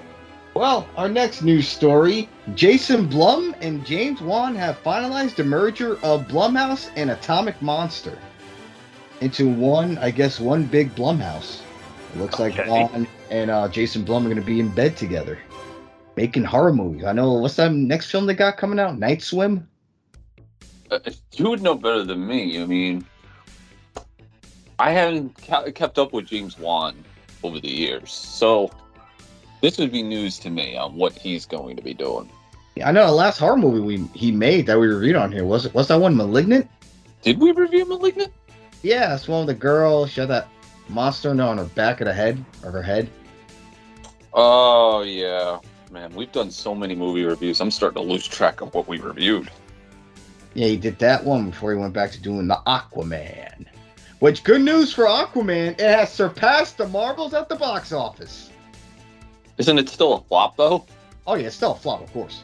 Well, 0.54 0.88
our 0.96 1.08
next 1.08 1.42
news 1.42 1.68
story 1.68 2.28
Jason 2.54 3.06
Blum 3.06 3.54
and 3.60 3.84
James 3.86 4.20
Wan 4.20 4.54
have 4.56 4.82
finalized 4.82 5.36
the 5.36 5.44
merger 5.44 5.92
of 6.02 6.26
Blumhouse 6.26 6.90
and 6.96 7.10
Atomic 7.10 7.60
Monster 7.62 8.18
into 9.20 9.48
one, 9.48 9.98
I 9.98 10.10
guess, 10.10 10.40
one 10.40 10.64
big 10.64 10.94
Blumhouse. 10.94 11.60
It 12.14 12.20
looks 12.20 12.38
like 12.38 12.58
Okay. 12.58 12.68
Wan 12.68 13.06
and 13.30 13.50
uh, 13.50 13.68
Jason 13.68 14.02
Blum 14.04 14.24
are 14.24 14.28
going 14.28 14.40
to 14.40 14.46
be 14.46 14.58
in 14.60 14.68
bed 14.70 14.96
together 14.96 15.38
making 16.16 16.42
horror 16.42 16.72
movies. 16.72 17.04
I 17.04 17.12
know, 17.12 17.34
what's 17.34 17.54
that 17.56 17.72
next 17.72 18.10
film 18.10 18.26
they 18.26 18.34
got 18.34 18.56
coming 18.56 18.80
out? 18.80 18.98
Night 18.98 19.22
Swim? 19.22 19.68
uh, 20.90 20.98
you 21.34 21.48
would 21.50 21.62
know 21.62 21.76
better 21.76 22.02
than 22.02 22.26
me. 22.26 22.60
I 22.60 22.66
mean, 22.66 23.06
I 24.80 24.90
haven't 24.90 25.36
ca- 25.46 25.70
kept 25.70 25.96
up 25.98 26.12
with 26.12 26.26
James 26.26 26.58
Wan 26.58 26.96
over 27.42 27.60
the 27.60 27.70
years. 27.70 28.12
So 28.12 28.70
this 29.60 29.78
would 29.78 29.92
be 29.92 30.02
news 30.02 30.38
to 30.40 30.50
me 30.50 30.76
on 30.76 30.94
what 30.94 31.12
he's 31.12 31.46
going 31.46 31.76
to 31.76 31.82
be 31.82 31.94
doing. 31.94 32.30
Yeah, 32.76 32.88
I 32.88 32.92
know 32.92 33.06
the 33.06 33.12
last 33.12 33.38
horror 33.38 33.56
movie 33.56 33.80
we 33.80 34.06
he 34.14 34.30
made 34.30 34.66
that 34.66 34.78
we 34.78 34.86
reviewed 34.86 35.16
on 35.16 35.32
here 35.32 35.44
was 35.44 35.66
it 35.66 35.74
was 35.74 35.88
that 35.88 36.00
one 36.00 36.16
Malignant? 36.16 36.68
Did 37.22 37.40
we 37.40 37.52
review 37.52 37.84
Malignant? 37.84 38.32
Yeah, 38.82 39.14
it's 39.14 39.26
one 39.26 39.46
with 39.46 39.56
the 39.56 39.60
girl. 39.60 40.06
She 40.06 40.20
had 40.20 40.30
that 40.30 40.48
monster 40.88 41.30
on 41.30 41.58
her 41.58 41.64
back 41.64 42.00
of 42.00 42.06
the 42.06 42.14
head 42.14 42.42
of 42.62 42.72
her 42.72 42.82
head. 42.82 43.10
Oh, 44.32 45.02
yeah. 45.02 45.58
Man, 45.90 46.14
we've 46.14 46.30
done 46.30 46.50
so 46.50 46.74
many 46.74 46.94
movie 46.94 47.24
reviews. 47.24 47.60
I'm 47.60 47.70
starting 47.70 48.02
to 48.02 48.08
lose 48.08 48.26
track 48.26 48.60
of 48.60 48.74
what 48.74 48.86
we 48.86 48.98
reviewed. 48.98 49.50
Yeah, 50.54 50.68
he 50.68 50.76
did 50.76 50.98
that 50.98 51.24
one 51.24 51.50
before 51.50 51.72
he 51.72 51.78
went 51.78 51.92
back 51.92 52.12
to 52.12 52.20
doing 52.20 52.46
the 52.46 52.60
Aquaman. 52.66 53.66
Which 54.20 54.42
good 54.42 54.62
news 54.62 54.92
for 54.92 55.04
Aquaman, 55.04 55.72
it 55.72 55.80
has 55.80 56.12
surpassed 56.12 56.76
the 56.76 56.88
Marvels 56.88 57.34
at 57.34 57.48
the 57.48 57.54
box 57.54 57.92
office. 57.92 58.50
Isn't 59.58 59.78
it 59.78 59.88
still 59.88 60.14
a 60.14 60.20
flop, 60.22 60.56
though? 60.56 60.84
Oh 61.26 61.34
yeah, 61.34 61.46
it's 61.46 61.56
still 61.56 61.72
a 61.72 61.76
flop, 61.76 62.02
of 62.02 62.12
course. 62.12 62.42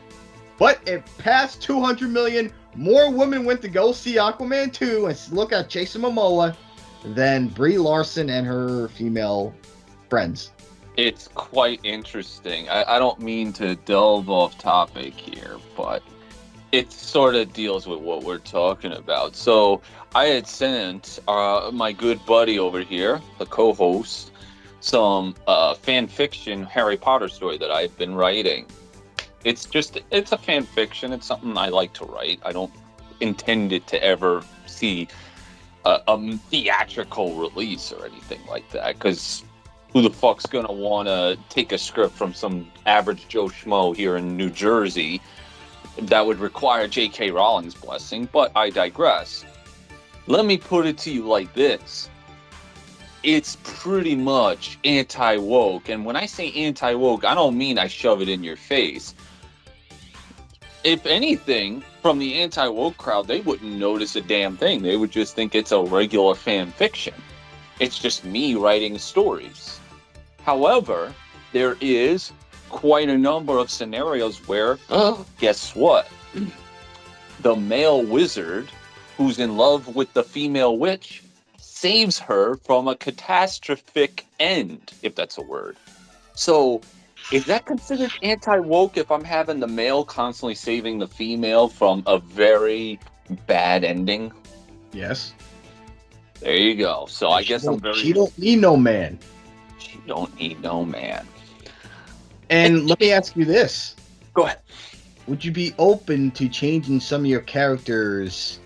But 0.57 0.81
it 0.87 1.03
passed 1.19 1.63
200 1.63 2.11
million. 2.11 2.53
More 2.77 3.11
women 3.11 3.45
went 3.45 3.61
to 3.63 3.69
go 3.69 3.93
see 3.93 4.15
Aquaman 4.15 4.73
2 4.73 5.07
and 5.07 5.33
look 5.33 5.53
at 5.53 5.69
Jason 5.69 6.03
Momoa 6.03 6.57
than 7.05 7.49
Brie 7.49 7.79
Larson 7.79 8.31
and 8.31 8.47
her 8.47 8.89
female 8.89 9.53
friends. 10.09 10.53
It's 10.97 11.27
quite 11.27 11.81
interesting. 11.83 12.69
I, 12.69 12.97
I 12.97 12.99
don't 13.01 13.19
mean 13.19 13.53
to 13.55 13.75
delve 13.75 14.31
off 14.31 14.59
topic 14.59 15.15
here, 15.15 15.57
but 15.77 16.05
it 16.75 16.91
sort 16.91 17.37
of 17.37 17.53
deals 17.53 17.87
with 17.87 18.01
what 18.01 18.25
we're 18.25 18.39
talking 18.39 18.93
about. 18.93 19.37
So 19.37 19.81
I 20.13 20.25
had 20.25 20.49
sent 20.49 21.21
uh, 21.29 21.71
my 21.73 21.93
good 21.93 22.19
buddy 22.27 22.59
over 22.59 22.81
here, 22.81 23.23
the 23.39 23.47
co-host, 23.47 24.33
some 24.81 25.37
uh, 25.47 25.75
fan 25.75 26.09
fiction 26.09 26.65
Harry 26.65 26.97
Potter 26.97 27.29
story 27.29 27.59
that 27.59 27.71
I've 27.71 27.97
been 27.97 28.17
writing. 28.17 28.67
It's 29.45 29.67
just 29.67 30.01
it's 30.11 30.33
a 30.33 30.39
fan 30.39 30.65
fiction. 30.65 31.13
It's 31.13 31.27
something 31.27 31.57
I 31.57 31.69
like 31.69 31.93
to 31.95 32.07
write. 32.07 32.41
I 32.45 32.51
don't 32.51 32.73
intend 33.21 33.73
it 33.73 33.87
to 33.89 34.03
ever 34.03 34.43
see 34.67 35.07
a, 35.85 36.01
a 36.09 36.37
theatrical 36.51 37.37
release 37.37 37.93
or 37.93 38.05
anything 38.05 38.41
like 38.49 38.69
that 38.71 38.95
because 38.95 39.45
who 39.93 40.03
the 40.03 40.11
fuck's 40.11 40.47
gonna 40.47 40.73
want 40.73 41.07
to 41.07 41.39
take 41.51 41.71
a 41.71 41.79
script 41.79 42.17
from 42.17 42.35
some 42.35 42.69
average 42.85 43.29
Joe 43.29 43.47
Schmo 43.47 43.95
here 43.95 44.17
in 44.17 44.37
New 44.37 44.51
Jersey? 44.51 45.21
That 45.99 46.27
would 46.27 46.41
require 46.41 46.89
J.K. 46.89 47.31
Rowling's 47.31 47.75
blessing, 47.75 48.29
but 48.33 48.51
I 48.57 48.71
digress. 48.71 49.45
Let 50.27 50.45
me 50.45 50.57
put 50.57 50.87
it 50.87 50.99
to 50.99 51.11
you 51.11 51.27
like 51.27 51.53
this. 51.55 52.09
It's 53.23 53.57
pretty 53.63 54.15
much 54.15 54.79
anti 54.85 55.37
woke. 55.37 55.89
And 55.89 56.05
when 56.05 56.17
I 56.17 56.27
say 56.27 56.53
anti 56.53 56.95
woke, 56.95 57.25
I 57.25 57.35
don't 57.35 57.57
mean 57.57 57.79
I 57.79 57.87
shove 57.87 58.21
it 58.21 58.29
in 58.29 58.43
your 58.43 58.57
face. 58.57 59.15
If 60.83 61.07
anything, 61.07 61.83
from 62.03 62.19
the 62.19 62.35
anti 62.35 62.69
woke 62.69 62.99
crowd, 62.99 63.27
they 63.27 63.41
wouldn't 63.41 63.73
notice 63.73 64.17
a 64.17 64.21
damn 64.21 64.57
thing. 64.57 64.83
They 64.83 64.97
would 64.97 65.11
just 65.11 65.35
think 65.35 65.55
it's 65.55 65.73
a 65.73 65.83
regular 65.83 66.35
fan 66.35 66.71
fiction. 66.73 67.15
It's 67.81 67.99
just 67.99 68.25
me 68.25 68.55
writing 68.55 68.99
stories. 68.99 69.81
However, 70.43 71.15
there 71.53 71.77
is 71.81 72.33
quite 72.69 73.09
a 73.09 73.19
number 73.19 73.59
of 73.59 73.71
scenarios 73.71 74.47
where, 74.49 74.79
oh, 74.91 75.25
guess 75.39 75.75
what? 75.75 76.09
The 77.43 77.57
male 77.57 78.03
wizard 78.03 78.69
who's 79.17 79.39
in 79.39 79.57
love 79.57 79.95
with 79.95 80.13
the 80.15 80.25
female 80.25 80.79
witch 80.79 81.23
saves 81.59 82.19
her 82.19 82.57
from 82.57 82.89
a 82.89 82.97
catastrophic 82.97 84.27
end, 84.41 84.93
if 85.03 85.15
that's 85.15 85.39
a 85.39 85.43
word. 85.43 85.77
So, 86.35 86.81
is 87.33 87.45
that 87.47 87.65
considered 87.67 88.13
anti 88.23 88.59
woke 88.59 88.97
if 88.97 89.11
I'm 89.11 89.25
having 89.25 89.61
the 89.61 89.67
male 89.67 90.05
constantly 90.05 90.55
saving 90.55 90.99
the 90.99 91.07
female 91.07 91.69
from 91.69 92.03
a 92.07 92.19
very 92.19 92.99
bad 93.47 93.85
ending? 93.85 94.33
Yes. 94.93 95.35
There 96.41 96.57
you 96.57 96.75
go. 96.75 97.07
So 97.09 97.31
I 97.31 97.43
guess 97.43 97.65
I'm 97.65 97.81
She 97.95 98.13
don't 98.13 98.37
need 98.39 98.61
no 98.61 98.77
man. 98.77 99.19
She 99.79 99.99
don't 100.07 100.35
need 100.39 100.61
no 100.61 100.85
man. 100.85 101.27
And 102.51 102.89
let 102.89 103.01
me 103.01 103.13
ask 103.13 103.37
you 103.37 103.45
this. 103.45 103.97
Go 104.35 104.45
ahead. 104.45 104.59
Would 105.27 105.45
you 105.45 105.53
be 105.53 105.75
open 105.79 106.31
to 106.33 106.49
changing 106.49 107.01
some 107.01 107.23
of 107.23 107.27
your 107.27 107.41
characters 107.41 108.61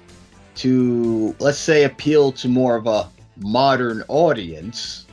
to, 0.56 1.34
let's 1.38 1.58
say, 1.58 1.84
appeal 1.84 2.32
to 2.32 2.48
more 2.48 2.74
of 2.76 2.86
a 2.86 3.08
modern 3.38 4.02
audience? 4.08 5.06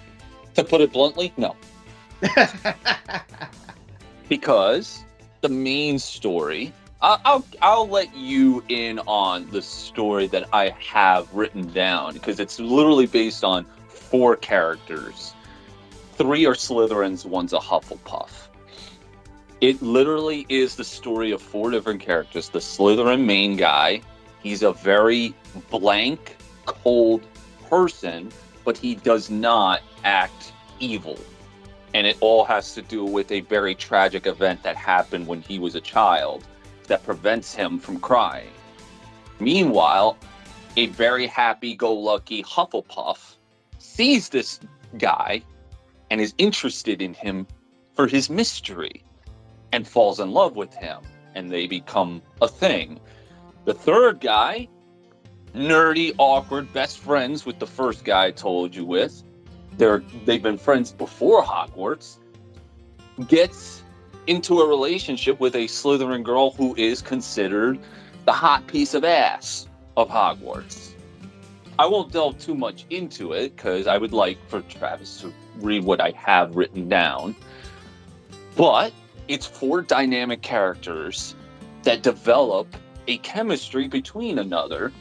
To 0.56 0.64
put 0.64 0.82
it 0.82 0.92
bluntly, 0.92 1.34
no. 1.38 1.56
because 4.30 5.04
the 5.42 5.50
main 5.50 6.00
story 6.00 6.74
I'll, 7.02 7.22
I'll 7.24 7.46
i'll 7.62 7.88
let 7.88 8.16
you 8.16 8.64
in 8.70 9.00
on 9.00 9.48
the 9.52 9.62
story 9.62 10.28
that 10.28 10.48
i 10.54 10.70
have 10.80 11.32
written 11.34 11.68
down 11.72 12.14
because 12.14 12.40
it's 12.40 12.60
literally 12.60 13.06
based 13.06 13.44
on 13.44 13.66
four 13.88 14.36
characters 14.36 15.34
three 16.14 16.46
are 16.46 16.54
slytherins 16.54 17.26
one's 17.26 17.54
a 17.54 17.60
hufflepuff 17.60 18.45
it 19.62 19.82
literally 19.82 20.46
is 20.50 20.76
the 20.76 20.84
story 20.84 21.32
of 21.32 21.42
four 21.42 21.72
different 21.72 22.02
characters. 22.02 22.50
The 22.50 22.60
slytherin 22.60 23.26
main 23.26 23.56
guy 23.56 24.02
he's 24.42 24.62
a 24.62 24.74
very 24.74 25.34
blank 25.72 26.38
cold 26.66 27.26
person 27.70 28.32
but 28.64 28.78
he 28.78 28.96
does 28.96 29.30
not 29.30 29.82
act 30.04 30.52
evil. 30.80 31.18
And 31.94 32.06
it 32.06 32.18
all 32.20 32.44
has 32.44 32.74
to 32.74 32.82
do 32.82 33.06
with 33.06 33.32
a 33.32 33.42
very 33.42 33.74
tragic 33.74 34.28
event 34.28 34.64
that 34.64 34.76
happened 34.76 35.28
when 35.28 35.42
he 35.42 35.60
was 35.60 35.76
a 35.76 35.82
child 35.82 36.44
that 36.88 37.04
prevents 37.04 37.54
him 37.54 37.80
from 37.80 38.00
crying. 38.00 38.52
Meanwhile, 39.40 40.18
a 40.78 40.88
very 40.88 41.26
happy 41.26 41.74
go 41.74 41.94
lucky 41.94 42.44
Hufflepuff 42.44 43.36
sees 43.78 44.30
this 44.30 44.60
guy 44.98 45.42
and 46.12 46.20
is 46.20 46.34
interested 46.38 47.02
in 47.02 47.14
him 47.14 47.48
for 47.94 48.08
his 48.08 48.30
mystery 48.30 49.05
and 49.76 49.86
falls 49.86 50.22
in 50.22 50.32
love 50.32 50.56
with 50.56 50.74
him, 50.74 51.02
and 51.36 51.52
they 51.52 51.68
become 51.68 52.22
a 52.42 52.48
thing. 52.48 52.98
The 53.66 53.74
third 53.74 54.22
guy, 54.22 54.70
nerdy, 55.54 56.16
awkward, 56.18 56.72
best 56.72 57.00
friends 57.00 57.46
with 57.46 57.60
the 57.60 57.68
first 57.68 58.06
guy 58.06 58.28
I 58.28 58.32
told 58.32 58.74
you 58.74 58.86
with, 58.86 59.22
they're 59.78 60.02
they've 60.24 60.42
been 60.42 60.58
friends 60.58 60.94
before 60.94 61.44
Hogwarts, 61.44 62.20
gets 63.28 63.84
into 64.28 64.62
a 64.62 64.68
relationship 64.68 65.42
with 65.42 65.56
a 65.56 65.66
Slytherin 65.66 66.24
girl 66.24 66.52
who 66.52 66.74
is 66.78 67.02
considered 67.02 67.78
the 68.24 68.32
hot 68.32 68.66
piece 68.68 68.94
of 68.94 69.04
ass 69.04 69.68
of 69.98 70.08
Hogwarts. 70.08 70.94
I 71.78 71.86
won't 71.86 72.14
delve 72.14 72.40
too 72.40 72.56
much 72.56 72.86
into 72.90 73.34
it 73.34 73.58
because 73.58 73.88
I 73.88 73.98
would 73.98 74.14
like 74.14 74.38
for 74.48 74.62
Travis 74.62 75.20
to 75.20 75.34
read 75.58 75.84
what 75.84 76.00
I 76.00 76.12
have 76.12 76.56
written 76.56 76.88
down. 76.88 77.36
But 78.56 78.94
it's 79.28 79.46
four 79.46 79.82
dynamic 79.82 80.42
characters 80.42 81.36
that 81.84 82.04
develop 82.04 82.68
a 83.08 83.18
chemistry 83.20 83.88
between 83.88 84.40
another 84.40 84.92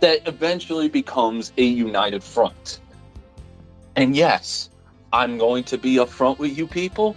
that 0.00 0.26
eventually 0.26 0.88
becomes 0.88 1.52
a 1.56 1.64
united 1.64 2.22
front. 2.22 2.80
And 3.96 4.16
yes, 4.16 4.70
I'm 5.12 5.38
going 5.38 5.64
to 5.64 5.78
be 5.78 5.96
upfront 5.96 6.38
with 6.38 6.56
you 6.56 6.66
people. 6.66 7.16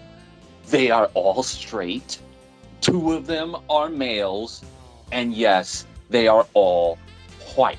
They 0.67 0.89
are 0.89 1.11
all 1.13 1.43
straight. 1.43 2.19
Two 2.81 3.13
of 3.13 3.27
them 3.27 3.55
are 3.69 3.89
males. 3.89 4.63
And 5.11 5.33
yes, 5.33 5.85
they 6.09 6.27
are 6.27 6.47
all 6.53 6.97
white. 7.55 7.77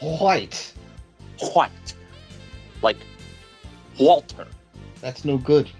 White. 0.00 0.74
White. 1.54 1.94
Like 2.82 2.98
Walter. 3.98 4.46
That's 5.00 5.24
no 5.24 5.38
good. 5.38 5.70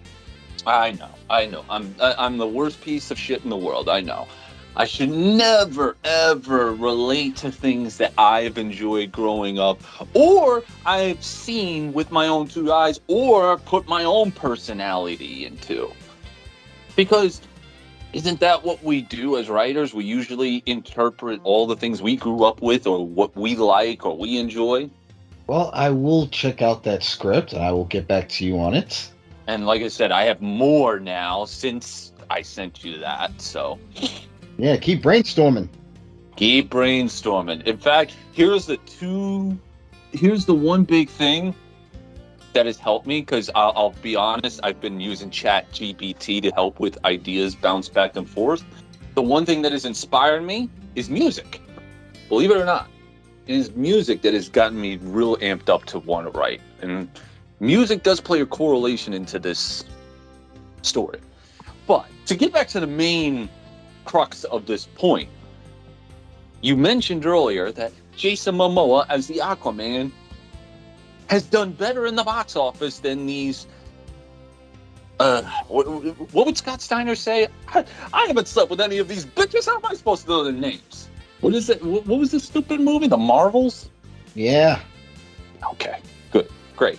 I 0.69 0.93
know. 0.93 1.09
I 1.31 1.47
know. 1.47 1.65
I'm 1.71 1.95
I'm 1.99 2.37
the 2.37 2.47
worst 2.47 2.83
piece 2.83 3.11
of 3.11 3.19
shit 3.19 3.43
in 3.43 3.49
the 3.49 3.57
world. 3.57 3.89
I 3.89 4.01
know. 4.01 4.29
I 4.77 4.85
should 4.85 5.09
never, 5.09 5.97
ever 6.05 6.75
relate 6.75 7.37
to 7.37 7.51
things 7.51 7.97
that 7.97 8.13
I've 8.19 8.59
enjoyed 8.59 9.11
growing 9.11 9.59
up, 9.59 9.81
or 10.15 10.63
I've 10.85 11.25
seen 11.25 11.93
with 11.95 12.13
my 12.13 12.29
own 12.29 12.49
two 12.49 12.71
eyes, 12.71 13.01
or 13.09 13.57
put 13.57 13.89
my 13.89 14.05
own 14.05 14.31
personality 14.31 15.47
into. 15.47 15.91
Because 16.97 17.41
isn't 18.13 18.39
that 18.41 18.63
what 18.63 18.85
we 18.85 19.01
do 19.01 19.39
as 19.39 19.49
writers? 19.49 19.95
We 19.95 20.05
usually 20.05 20.63
interpret 20.67 21.41
all 21.45 21.67
the 21.67 21.77
things 21.77 22.03
we 22.03 22.15
grew 22.15 22.45
up 22.45 22.61
with, 22.61 22.87
or 22.87 23.05
what 23.05 23.35
we 23.35 23.57
like, 23.57 24.05
or 24.05 24.17
we 24.17 24.37
enjoy. 24.39 24.91
Well, 25.47 25.71
I 25.73 25.89
will 25.89 26.29
check 26.29 26.61
out 26.61 26.85
that 26.85 27.03
script 27.03 27.55
and 27.55 27.65
I 27.65 27.73
will 27.73 27.87
get 27.87 28.07
back 28.07 28.29
to 28.29 28.45
you 28.45 28.59
on 28.61 28.75
it. 28.75 29.11
And 29.49 29.65
like 29.65 29.81
I 29.81 29.89
said, 29.89 30.13
I 30.13 30.25
have 30.25 30.43
more 30.43 31.01
now 31.01 31.47
since 31.47 32.13
I 32.29 32.43
sent 32.43 32.85
you 32.85 32.99
that. 32.99 33.41
So 33.41 33.79
Yeah, 34.59 34.77
keep 34.77 35.03
brainstorming. 35.03 35.71
keep 36.37 36.69
brainstorming. 36.71 37.67
In 37.67 37.79
fact, 37.79 38.15
here's 38.33 38.67
the 38.67 38.77
two. 38.79 39.59
Here's 40.13 40.45
the 40.45 40.55
one 40.55 40.85
big 40.85 41.09
thing 41.09 41.55
that 42.53 42.67
has 42.67 42.79
helped 42.79 43.07
me 43.07 43.21
because 43.21 43.51
I'll, 43.55 43.73
I'll 43.75 43.95
be 44.03 44.17
honest, 44.17 44.61
I've 44.63 44.81
been 44.81 45.01
using 45.01 45.31
Chat 45.31 45.71
GPT 45.73 46.43
to 46.43 46.51
help 46.51 46.79
with 46.79 47.03
ideas 47.07 47.55
bounce 47.55 47.89
back 47.89 48.17
and 48.17 48.29
forth. 48.29 48.63
The 49.15 49.23
one 49.23 49.47
thing 49.47 49.63
that 49.63 49.73
has 49.73 49.85
inspired 49.87 50.45
me 50.45 50.69
is 50.95 51.09
music. 51.09 51.61
Believe 52.29 52.51
it 52.51 52.57
or 52.59 52.65
not, 52.67 52.89
it 53.47 53.57
is 53.57 53.75
music 53.75 54.21
that 54.23 54.35
has 54.35 54.49
gotten 54.51 54.79
me 54.79 54.97
real 54.97 55.37
amped 55.39 55.71
up 55.71 55.87
to 55.87 55.99
want 56.01 56.31
to 56.31 56.39
write. 56.39 56.61
And 56.83 57.09
music 57.61 58.03
does 58.03 58.21
play 58.21 58.41
a 58.41 58.47
correlation 58.47 59.13
into 59.13 59.39
this 59.39 59.85
story. 60.83 61.21
But 61.87 62.07
to 62.27 62.35
get 62.35 62.53
back 62.53 62.69
to 62.69 62.81
the 62.81 62.87
main 62.87 63.49
crux 64.05 64.45
of 64.45 64.67
this 64.67 64.87
point, 64.87 65.29
you 66.61 66.77
mentioned 66.77 67.25
earlier 67.25 67.71
that 67.73 67.93
Jason 68.17 68.57
Momoa 68.57 69.07
as 69.09 69.27
the 69.27 69.37
Aquaman 69.37 70.11
has 71.29 71.45
done 71.45 71.73
better 71.73 72.07
in 72.07 72.17
the 72.17 72.25
box 72.25 72.57
office 72.57 72.99
than 72.99 73.27
these. 73.27 73.67
Uh, 75.21 75.43
what, 75.69 75.85
what 76.33 76.47
would 76.47 76.57
Scott 76.57 76.81
Steiner 76.81 77.15
say? 77.15 77.49
I, 77.69 77.85
I 78.13 78.27
haven't 78.27 78.49
slept 78.49 78.71
with 78.71 78.81
any 78.81 78.99
of 78.99 79.09
these 79.09 79.25
bitches. 79.27 79.67
How 79.67 79.77
am 79.77 79.87
I 79.87 79.95
supposed 79.95 80.25
to 80.25 80.29
know 80.29 80.45
their 80.45 80.53
names? 80.53 81.09
What 81.41 81.55
is 81.55 81.69
it? 81.71 81.85
What, 81.85 82.07
what 82.07 82.19
was 82.19 82.31
this 82.31 82.45
stupid 82.45 82.81
movie? 82.81 83.09
The 83.09 83.17
Marvels? 83.17 83.89
Yeah. 84.35 84.81
Okay, 85.73 85.99
good, 86.31 86.49
great. 86.77 86.99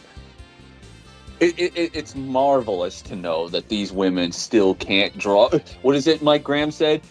It, 1.40 1.58
it, 1.58 1.78
it- 1.78 1.92
it's 1.96 2.16
marvelous 2.16 3.02
to 3.04 3.16
know 3.16 3.48
that 3.50 3.70
these 3.70 3.92
women 3.92 4.32
still 4.32 4.76
can't 4.76 5.18
draw. 5.18 5.50
What 5.82 5.96
is 5.96 6.08
it 6.08 6.22
Mike 6.22 6.44
Graham 6.44 6.72
said? 6.72 7.02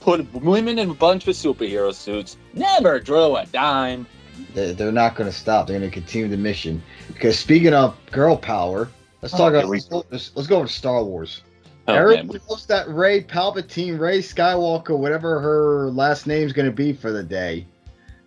Put 0.00 0.32
women 0.34 0.78
in 0.78 0.90
a 0.90 0.94
bunch 0.94 1.28
of 1.28 1.34
superhero 1.34 1.92
suits, 1.92 2.36
never 2.54 2.98
drew 2.98 3.36
a 3.36 3.46
dime. 3.46 4.06
They're, 4.54 4.92
not 4.92 5.14
going 5.16 5.30
to 5.30 5.36
stop. 5.36 5.66
They're 5.66 5.78
going 5.78 5.90
to 5.90 5.94
continue 5.94 6.28
the 6.28 6.36
mission. 6.36 6.82
Because 7.08 7.38
speaking 7.38 7.74
of 7.74 7.96
girl 8.10 8.36
power, 8.36 8.88
let's 9.22 9.32
talk 9.32 9.52
Oh, 9.52 9.58
about. 9.58 9.68
Let's, 9.68 9.84
go- 9.86 10.06
let's, 10.10 10.46
go 10.46 10.56
over 10.58 10.66
to 10.66 10.72
Star 10.72 11.04
Wars. 11.04 11.42
Oh, 11.88 11.94
man. 12.14 12.28
loves 12.48 12.66
that 12.66 12.88
Rey 12.88 13.22
Palpatine, 13.22 13.98
Rey 13.98 14.18
Skywalker, 14.20 14.96
whatever 14.96 15.40
her 15.40 15.90
last 15.90 16.26
name's 16.26 16.52
going 16.52 16.66
to 16.66 16.72
be 16.72 16.92
for 16.92 17.10
the 17.12 17.22
day. 17.22 17.66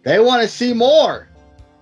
They 0.03 0.20
want 0.20 0.41
to 0.41 0.48
see 0.48 0.74
more 0.74 1.30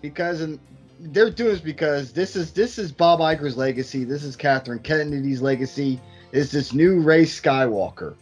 because 0.01 0.41
and 0.41 0.59
they're 0.99 1.29
doing 1.29 1.51
this 1.51 1.61
because 1.61 2.11
this 2.11 2.35
is 2.35 2.51
this 2.51 2.77
is 2.77 2.91
Bob 2.91 3.19
Iger's 3.19 3.57
legacy. 3.57 4.03
This 4.03 4.23
is 4.23 4.35
Catherine 4.35 4.79
Kennedy's 4.79 5.41
legacy. 5.41 5.99
Is 6.31 6.51
this 6.51 6.73
new 6.73 6.99
Rey 6.99 7.23
Skywalker, 7.23 8.15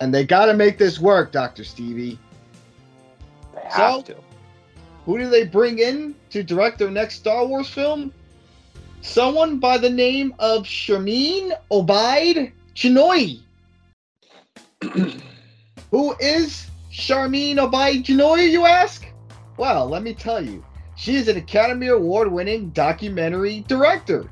and 0.00 0.12
they 0.12 0.24
got 0.24 0.46
to 0.46 0.54
make 0.54 0.78
this 0.78 0.98
work, 0.98 1.32
Doctor 1.32 1.64
Stevie. 1.64 2.18
They 3.54 3.60
have 3.70 4.04
to. 4.04 4.16
Who 5.04 5.18
do 5.18 5.28
they 5.28 5.44
bring 5.44 5.78
in 5.78 6.14
to 6.30 6.42
direct 6.42 6.78
their 6.78 6.90
next 6.90 7.16
Star 7.16 7.44
Wars 7.46 7.68
film? 7.68 8.12
Someone 9.02 9.58
by 9.58 9.76
the 9.76 9.90
name 9.90 10.34
of 10.38 10.62
Sharmeen 10.62 11.52
Obaid 11.70 12.52
Chinoy. 12.74 13.40
Who 15.90 16.16
is 16.18 16.70
Sharmeen 16.90 17.56
Obaid 17.56 18.04
Chinoy, 18.04 18.50
you 18.50 18.64
ask? 18.64 19.06
Well, 19.58 19.86
let 19.86 20.02
me 20.02 20.14
tell 20.14 20.42
you. 20.42 20.64
She 21.04 21.16
is 21.16 21.28
an 21.28 21.36
Academy 21.36 21.88
Award 21.88 22.32
winning 22.32 22.70
documentary 22.70 23.60
director. 23.68 24.30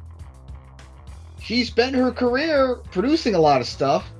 She 1.39 1.65
spent 1.65 1.95
her 1.95 2.11
career 2.11 2.77
producing 2.93 3.35
a 3.35 3.39
lot 3.39 3.61
of 3.61 3.67
stuff, 3.67 4.11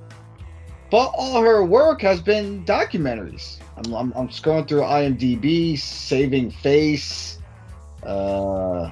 but 0.91 1.07
all 1.17 1.41
her 1.41 1.65
work 1.65 1.99
has 2.03 2.21
been 2.21 2.63
documentaries. 2.63 3.57
I'm, 3.75 3.91
I'm, 3.95 4.13
I'm 4.15 4.27
scrolling 4.27 4.67
through 4.67 4.81
IMDb, 4.81 5.79
Saving 5.79 6.51
Face, 6.51 7.39
uh, 8.03 8.91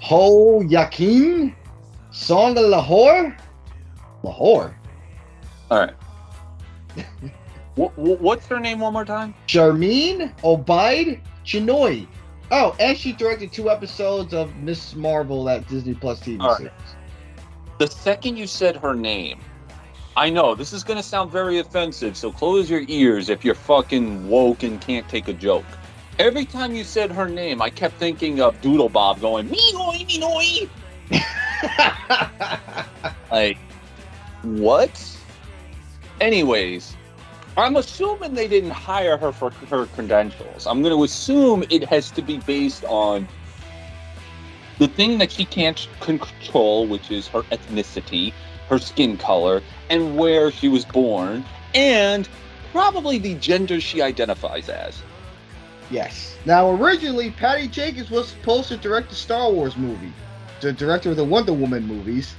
Ho 0.00 0.60
Yaqeen, 0.60 1.54
Song 2.10 2.58
of 2.58 2.66
Lahore. 2.66 3.34
Lahore. 4.22 4.78
All 5.70 5.78
right. 5.78 5.94
what, 7.76 7.96
what's 7.96 8.46
her 8.48 8.60
name 8.60 8.78
one 8.80 8.92
more 8.92 9.06
time? 9.06 9.32
Sharmeen 9.46 10.38
Obaid 10.40 11.22
Chinoy. 11.46 12.06
Oh, 12.50 12.74
and 12.80 12.96
she 12.96 13.12
directed 13.12 13.52
two 13.52 13.70
episodes 13.70 14.34
of 14.34 14.54
Miss 14.56 14.94
Marvel 14.94 15.44
that 15.44 15.68
Disney 15.68 15.94
Plus 15.94 16.20
TV 16.20 16.40
right. 16.40 16.56
series. 16.56 16.72
The 17.78 17.86
second 17.86 18.36
you 18.36 18.46
said 18.46 18.76
her 18.76 18.94
name, 18.94 19.40
I 20.16 20.30
know 20.30 20.54
this 20.54 20.72
is 20.72 20.82
going 20.82 20.96
to 20.96 21.02
sound 21.02 21.30
very 21.30 21.58
offensive, 21.58 22.16
so 22.16 22.32
close 22.32 22.68
your 22.68 22.82
ears 22.88 23.28
if 23.28 23.44
you're 23.44 23.54
fucking 23.54 24.28
woke 24.28 24.64
and 24.64 24.80
can't 24.80 25.08
take 25.08 25.28
a 25.28 25.32
joke. 25.32 25.64
Every 26.18 26.44
time 26.44 26.74
you 26.74 26.84
said 26.84 27.10
her 27.12 27.28
name, 27.28 27.62
I 27.62 27.70
kept 27.70 27.94
thinking 27.94 28.40
of 28.40 28.60
Doodle 28.60 28.88
Bob 28.90 29.20
going, 29.20 29.48
me 29.48 29.72
noi, 29.72 30.04
me 30.06 30.18
noi. 30.18 30.68
Like, 33.30 33.58
what? 34.42 35.16
Anyways, 36.20 36.96
I'm 37.56 37.76
assuming 37.76 38.34
they 38.34 38.48
didn't 38.48 38.70
hire 38.70 39.16
her 39.18 39.32
for 39.32 39.50
her 39.50 39.86
credentials. 39.86 40.66
I'm 40.66 40.82
going 40.82 40.96
to 40.96 41.04
assume 41.04 41.64
it 41.68 41.84
has 41.84 42.10
to 42.12 42.22
be 42.22 42.38
based 42.38 42.84
on 42.84 43.28
the 44.78 44.88
thing 44.88 45.18
that 45.18 45.30
she 45.30 45.44
can't 45.44 45.86
control, 46.00 46.86
which 46.86 47.10
is 47.10 47.28
her 47.28 47.42
ethnicity, 47.44 48.32
her 48.68 48.78
skin 48.78 49.18
color, 49.18 49.62
and 49.90 50.16
where 50.16 50.50
she 50.50 50.68
was 50.68 50.84
born, 50.84 51.44
and 51.74 52.28
probably 52.72 53.18
the 53.18 53.34
gender 53.34 53.80
she 53.80 54.00
identifies 54.00 54.68
as. 54.68 55.02
yes. 55.90 56.38
Now, 56.46 56.70
originally, 56.70 57.30
Patty 57.32 57.68
Jenkins 57.68 58.10
was 58.10 58.28
supposed 58.28 58.68
to 58.68 58.76
direct 58.76 59.10
the 59.10 59.16
Star 59.16 59.50
Wars 59.50 59.76
movie, 59.76 60.12
the 60.60 60.72
director 60.72 61.10
of 61.10 61.16
the 61.16 61.24
Wonder 61.24 61.52
Woman 61.52 61.84
movies, 61.84 62.34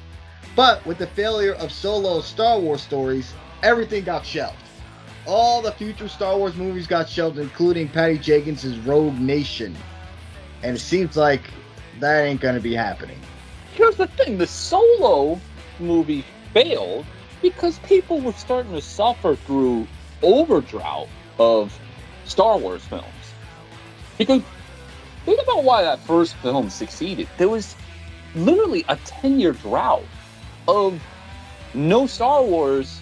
but 0.56 0.84
with 0.86 0.98
the 0.98 1.08
failure 1.08 1.54
of 1.54 1.72
solo 1.72 2.22
Star 2.22 2.60
Wars 2.60 2.82
stories, 2.82 3.34
everything 3.62 4.04
got 4.04 4.26
shelved. 4.26 4.61
All 5.26 5.62
the 5.62 5.72
future 5.72 6.08
Star 6.08 6.38
Wars 6.38 6.56
movies 6.56 6.88
got 6.88 7.08
shelved, 7.08 7.38
including 7.38 7.88
Patty 7.88 8.18
Jenkins' 8.18 8.78
Rogue 8.80 9.20
Nation. 9.20 9.76
And 10.64 10.76
it 10.76 10.80
seems 10.80 11.16
like 11.16 11.42
that 12.00 12.24
ain't 12.24 12.42
gonna 12.42 12.60
be 12.60 12.74
happening. 12.74 13.20
Here's 13.74 13.96
the 13.96 14.08
thing 14.08 14.38
the 14.38 14.48
solo 14.48 15.40
movie 15.80 16.26
failed 16.54 17.06
because 17.42 17.80
people 17.80 18.20
were 18.20 18.34
starting 18.34 18.72
to 18.74 18.82
suffer 18.82 19.36
through 19.36 19.88
overdrought 20.22 21.08
of 21.40 21.78
Star 22.26 22.58
Wars 22.58 22.84
films. 22.84 23.06
Because 24.18 24.42
think 25.26 25.42
about 25.42 25.64
why 25.64 25.82
that 25.84 26.00
first 26.00 26.36
film 26.36 26.70
succeeded. 26.70 27.28
There 27.38 27.50
was 27.50 27.76
literally 28.36 28.86
a 28.88 28.96
10 28.98 29.40
year 29.40 29.54
drought 29.54 30.06
of 30.68 31.02
no 31.74 32.08
Star 32.08 32.44
Wars 32.44 33.01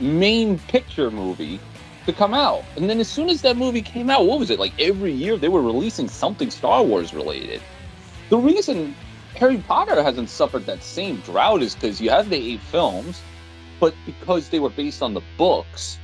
main 0.00 0.58
picture 0.60 1.10
movie 1.10 1.60
to 2.06 2.12
come 2.12 2.34
out. 2.34 2.64
And 2.76 2.88
then 2.88 3.00
as 3.00 3.08
soon 3.08 3.28
as 3.28 3.42
that 3.42 3.56
movie 3.56 3.82
came 3.82 4.08
out, 4.10 4.26
what 4.26 4.38
was 4.38 4.50
it? 4.50 4.58
Like 4.58 4.72
every 4.80 5.12
year 5.12 5.36
they 5.36 5.48
were 5.48 5.62
releasing 5.62 6.08
something 6.08 6.50
Star 6.50 6.82
Wars 6.82 7.12
related. 7.12 7.60
The 8.30 8.38
reason 8.38 8.94
Harry 9.36 9.58
Potter 9.58 10.02
hasn't 10.02 10.30
suffered 10.30 10.66
that 10.66 10.82
same 10.82 11.16
drought 11.20 11.62
is 11.62 11.74
because 11.74 12.00
you 12.00 12.10
have 12.10 12.30
the 12.30 12.36
eight 12.36 12.60
films, 12.60 13.20
but 13.78 13.94
because 14.06 14.48
they 14.48 14.58
were 14.58 14.70
based 14.70 15.02
on 15.02 15.14
the 15.14 15.22
books, 15.36 15.98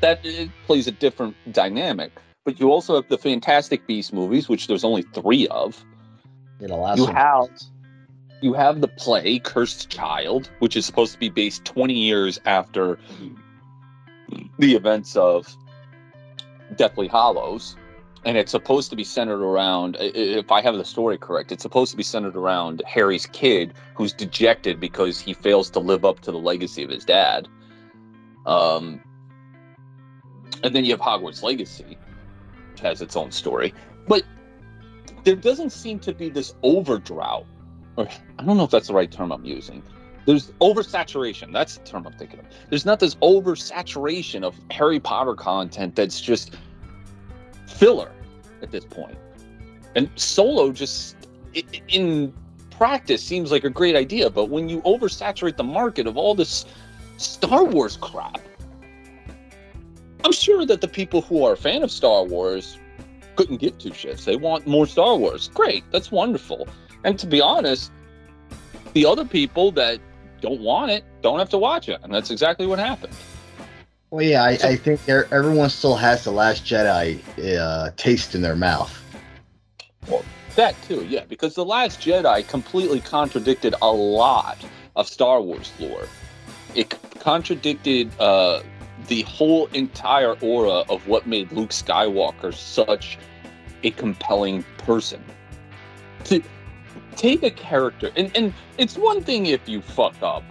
that 0.00 0.24
it 0.24 0.50
plays 0.66 0.86
a 0.86 0.92
different 0.92 1.36
dynamic. 1.52 2.12
But 2.44 2.58
you 2.58 2.72
also 2.72 2.96
have 2.96 3.08
the 3.08 3.18
Fantastic 3.18 3.86
Beast 3.86 4.12
movies, 4.12 4.48
which 4.48 4.66
there's 4.66 4.84
only 4.84 5.02
three 5.02 5.46
of. 5.48 5.84
It'll 6.60 6.80
last 6.80 6.98
You 6.98 7.06
have 7.06 7.48
you 8.40 8.52
have 8.54 8.80
the 8.80 8.88
play 8.88 9.38
Cursed 9.38 9.88
Child, 9.90 10.50
which 10.60 10.76
is 10.76 10.86
supposed 10.86 11.12
to 11.12 11.18
be 11.18 11.28
based 11.28 11.64
20 11.64 11.94
years 11.94 12.40
after 12.46 12.98
the 14.58 14.74
events 14.74 15.16
of 15.16 15.56
Deathly 16.76 17.08
Hallows. 17.08 17.76
And 18.24 18.36
it's 18.36 18.50
supposed 18.50 18.90
to 18.90 18.96
be 18.96 19.04
centered 19.04 19.42
around, 19.42 19.96
if 19.98 20.52
I 20.52 20.60
have 20.60 20.76
the 20.76 20.84
story 20.84 21.16
correct, 21.16 21.52
it's 21.52 21.62
supposed 21.62 21.90
to 21.92 21.96
be 21.96 22.02
centered 22.02 22.36
around 22.36 22.82
Harry's 22.86 23.24
kid 23.24 23.72
who's 23.94 24.12
dejected 24.12 24.78
because 24.78 25.18
he 25.18 25.32
fails 25.32 25.70
to 25.70 25.80
live 25.80 26.04
up 26.04 26.20
to 26.20 26.30
the 26.30 26.38
legacy 26.38 26.82
of 26.82 26.90
his 26.90 27.04
dad. 27.04 27.48
Um, 28.44 29.00
and 30.62 30.74
then 30.74 30.84
you 30.84 30.90
have 30.90 31.00
Hogwarts 31.00 31.42
Legacy, 31.42 31.96
which 32.72 32.80
has 32.80 33.00
its 33.00 33.16
own 33.16 33.30
story. 33.32 33.72
But 34.06 34.22
there 35.24 35.36
doesn't 35.36 35.70
seem 35.70 35.98
to 36.00 36.12
be 36.12 36.28
this 36.28 36.54
overdrought, 36.62 37.46
or 38.00 38.08
I 38.38 38.44
don't 38.44 38.56
know 38.56 38.64
if 38.64 38.70
that's 38.70 38.88
the 38.88 38.94
right 38.94 39.10
term 39.10 39.32
I'm 39.32 39.44
using. 39.44 39.82
There's 40.26 40.50
oversaturation. 40.60 41.52
That's 41.52 41.78
the 41.78 41.84
term 41.84 42.06
I'm 42.06 42.12
thinking 42.12 42.40
of. 42.40 42.46
There's 42.68 42.86
not 42.86 43.00
this 43.00 43.14
oversaturation 43.16 44.42
of 44.42 44.54
Harry 44.70 45.00
Potter 45.00 45.34
content 45.34 45.96
that's 45.96 46.20
just 46.20 46.56
filler 47.66 48.12
at 48.62 48.70
this 48.70 48.84
point. 48.84 49.18
And 49.96 50.10
Solo 50.16 50.72
just 50.72 51.16
in 51.88 52.32
practice 52.70 53.22
seems 53.22 53.50
like 53.50 53.64
a 53.64 53.70
great 53.70 53.96
idea, 53.96 54.30
but 54.30 54.50
when 54.50 54.68
you 54.68 54.80
oversaturate 54.82 55.56
the 55.56 55.64
market 55.64 56.06
of 56.06 56.16
all 56.16 56.34
this 56.34 56.64
Star 57.16 57.64
Wars 57.64 57.96
crap, 57.96 58.40
I'm 60.24 60.32
sure 60.32 60.64
that 60.66 60.80
the 60.80 60.88
people 60.88 61.22
who 61.22 61.44
are 61.44 61.54
a 61.54 61.56
fan 61.56 61.82
of 61.82 61.90
Star 61.90 62.24
Wars 62.24 62.78
couldn't 63.36 63.56
give 63.56 63.78
two 63.78 63.90
shits. 63.90 64.24
They 64.24 64.36
want 64.36 64.66
more 64.66 64.86
Star 64.86 65.16
Wars. 65.16 65.48
Great, 65.54 65.82
that's 65.90 66.12
wonderful. 66.12 66.68
And 67.04 67.18
to 67.18 67.26
be 67.26 67.40
honest, 67.40 67.90
the 68.92 69.06
other 69.06 69.24
people 69.24 69.72
that 69.72 70.00
don't 70.40 70.60
want 70.60 70.90
it 70.90 71.04
don't 71.22 71.38
have 71.38 71.50
to 71.50 71.58
watch 71.58 71.88
it, 71.88 72.00
and 72.02 72.12
that's 72.12 72.30
exactly 72.30 72.66
what 72.66 72.78
happened. 72.78 73.14
Well, 74.10 74.24
yeah, 74.24 74.42
I, 74.42 74.58
I 74.64 74.76
think 74.76 75.08
everyone 75.08 75.70
still 75.70 75.94
has 75.96 76.24
the 76.24 76.32
Last 76.32 76.64
Jedi 76.64 77.20
uh, 77.58 77.90
taste 77.96 78.34
in 78.34 78.42
their 78.42 78.56
mouth. 78.56 78.96
Well, 80.08 80.24
that 80.56 80.74
too, 80.82 81.06
yeah, 81.08 81.24
because 81.28 81.54
the 81.54 81.64
Last 81.64 82.00
Jedi 82.00 82.46
completely 82.48 83.00
contradicted 83.00 83.74
a 83.80 83.92
lot 83.92 84.58
of 84.96 85.06
Star 85.06 85.40
Wars 85.40 85.72
lore. 85.78 86.08
It 86.74 86.90
contradicted 87.20 88.10
uh, 88.18 88.62
the 89.06 89.22
whole 89.22 89.66
entire 89.66 90.34
aura 90.40 90.84
of 90.88 91.06
what 91.06 91.26
made 91.26 91.52
Luke 91.52 91.70
Skywalker 91.70 92.52
such 92.52 93.16
a 93.84 93.92
compelling 93.92 94.64
person. 94.78 95.24
Take 97.20 97.42
a 97.42 97.50
character, 97.50 98.10
and, 98.16 98.34
and 98.34 98.54
it's 98.78 98.96
one 98.96 99.22
thing 99.22 99.44
if 99.44 99.68
you 99.68 99.82
fuck 99.82 100.14
up 100.22 100.42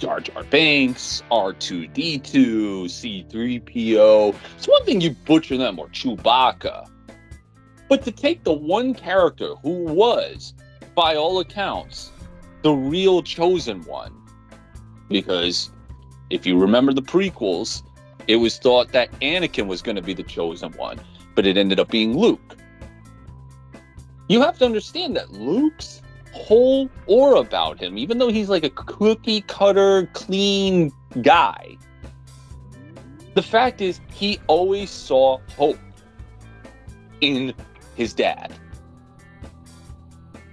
Jar 0.00 0.18
Jar 0.18 0.42
Binks, 0.42 1.22
R2D2, 1.30 2.86
C3PO. 2.86 4.34
It's 4.56 4.66
one 4.66 4.84
thing 4.84 5.00
you 5.00 5.10
butcher 5.10 5.56
them 5.56 5.78
or 5.78 5.86
Chewbacca. 5.90 6.90
But 7.88 8.02
to 8.02 8.10
take 8.10 8.42
the 8.42 8.52
one 8.52 8.92
character 8.92 9.54
who 9.62 9.84
was, 9.84 10.52
by 10.96 11.14
all 11.14 11.38
accounts, 11.38 12.10
the 12.62 12.72
real 12.72 13.22
chosen 13.22 13.84
one, 13.84 14.12
because 15.08 15.70
if 16.28 16.44
you 16.44 16.58
remember 16.58 16.92
the 16.92 17.02
prequels, 17.02 17.84
it 18.26 18.34
was 18.34 18.58
thought 18.58 18.90
that 18.90 19.12
Anakin 19.20 19.68
was 19.68 19.80
going 19.80 19.94
to 19.94 20.02
be 20.02 20.14
the 20.14 20.24
chosen 20.24 20.72
one, 20.72 21.00
but 21.36 21.46
it 21.46 21.56
ended 21.56 21.78
up 21.78 21.88
being 21.88 22.18
Luke. 22.18 22.56
You 24.30 24.40
have 24.42 24.58
to 24.58 24.64
understand 24.64 25.16
that 25.16 25.32
Luke's 25.32 25.99
whole 26.32 26.88
aura 27.06 27.40
about 27.40 27.80
him, 27.80 27.98
even 27.98 28.18
though 28.18 28.30
he's 28.30 28.48
like 28.48 28.64
a 28.64 28.70
cookie 28.70 29.42
cutter, 29.42 30.08
clean 30.12 30.92
guy, 31.22 31.76
the 33.34 33.42
fact 33.42 33.80
is 33.80 34.00
he 34.12 34.38
always 34.46 34.90
saw 34.90 35.38
hope 35.56 35.78
in 37.20 37.54
his 37.96 38.12
dad. 38.12 38.52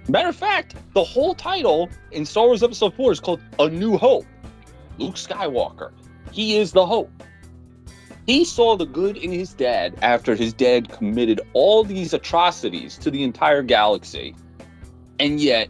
Matter 0.08 0.28
of 0.28 0.36
fact, 0.36 0.74
the 0.94 1.04
whole 1.04 1.34
title 1.34 1.90
in 2.12 2.24
Star 2.24 2.46
Wars 2.46 2.62
Episode 2.62 2.94
4 2.94 3.12
is 3.12 3.20
called 3.20 3.40
A 3.58 3.68
New 3.68 3.98
Hope. 3.98 4.24
Luke 4.98 5.16
Skywalker. 5.16 5.92
He 6.32 6.56
is 6.56 6.72
the 6.72 6.86
hope. 6.86 7.10
He 8.26 8.44
saw 8.44 8.76
the 8.76 8.84
good 8.84 9.16
in 9.16 9.32
his 9.32 9.54
dad 9.54 9.98
after 10.02 10.34
his 10.34 10.52
dad 10.52 10.90
committed 10.90 11.40
all 11.52 11.84
these 11.84 12.12
atrocities 12.12 12.98
to 12.98 13.10
the 13.10 13.22
entire 13.22 13.62
galaxy. 13.62 14.34
And 15.18 15.40
yet, 15.40 15.68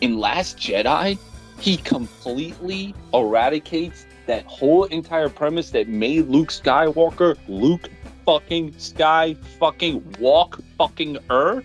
in 0.00 0.18
Last 0.18 0.58
Jedi, 0.58 1.18
he 1.60 1.76
completely 1.76 2.94
eradicates 3.12 4.06
that 4.26 4.44
whole 4.44 4.84
entire 4.84 5.28
premise 5.28 5.70
that 5.70 5.88
made 5.88 6.28
Luke 6.28 6.50
Skywalker 6.50 7.36
Luke 7.48 7.88
fucking 8.24 8.78
Sky 8.78 9.34
fucking 9.58 10.16
walk 10.20 10.60
fucking 10.76 11.18
er. 11.30 11.64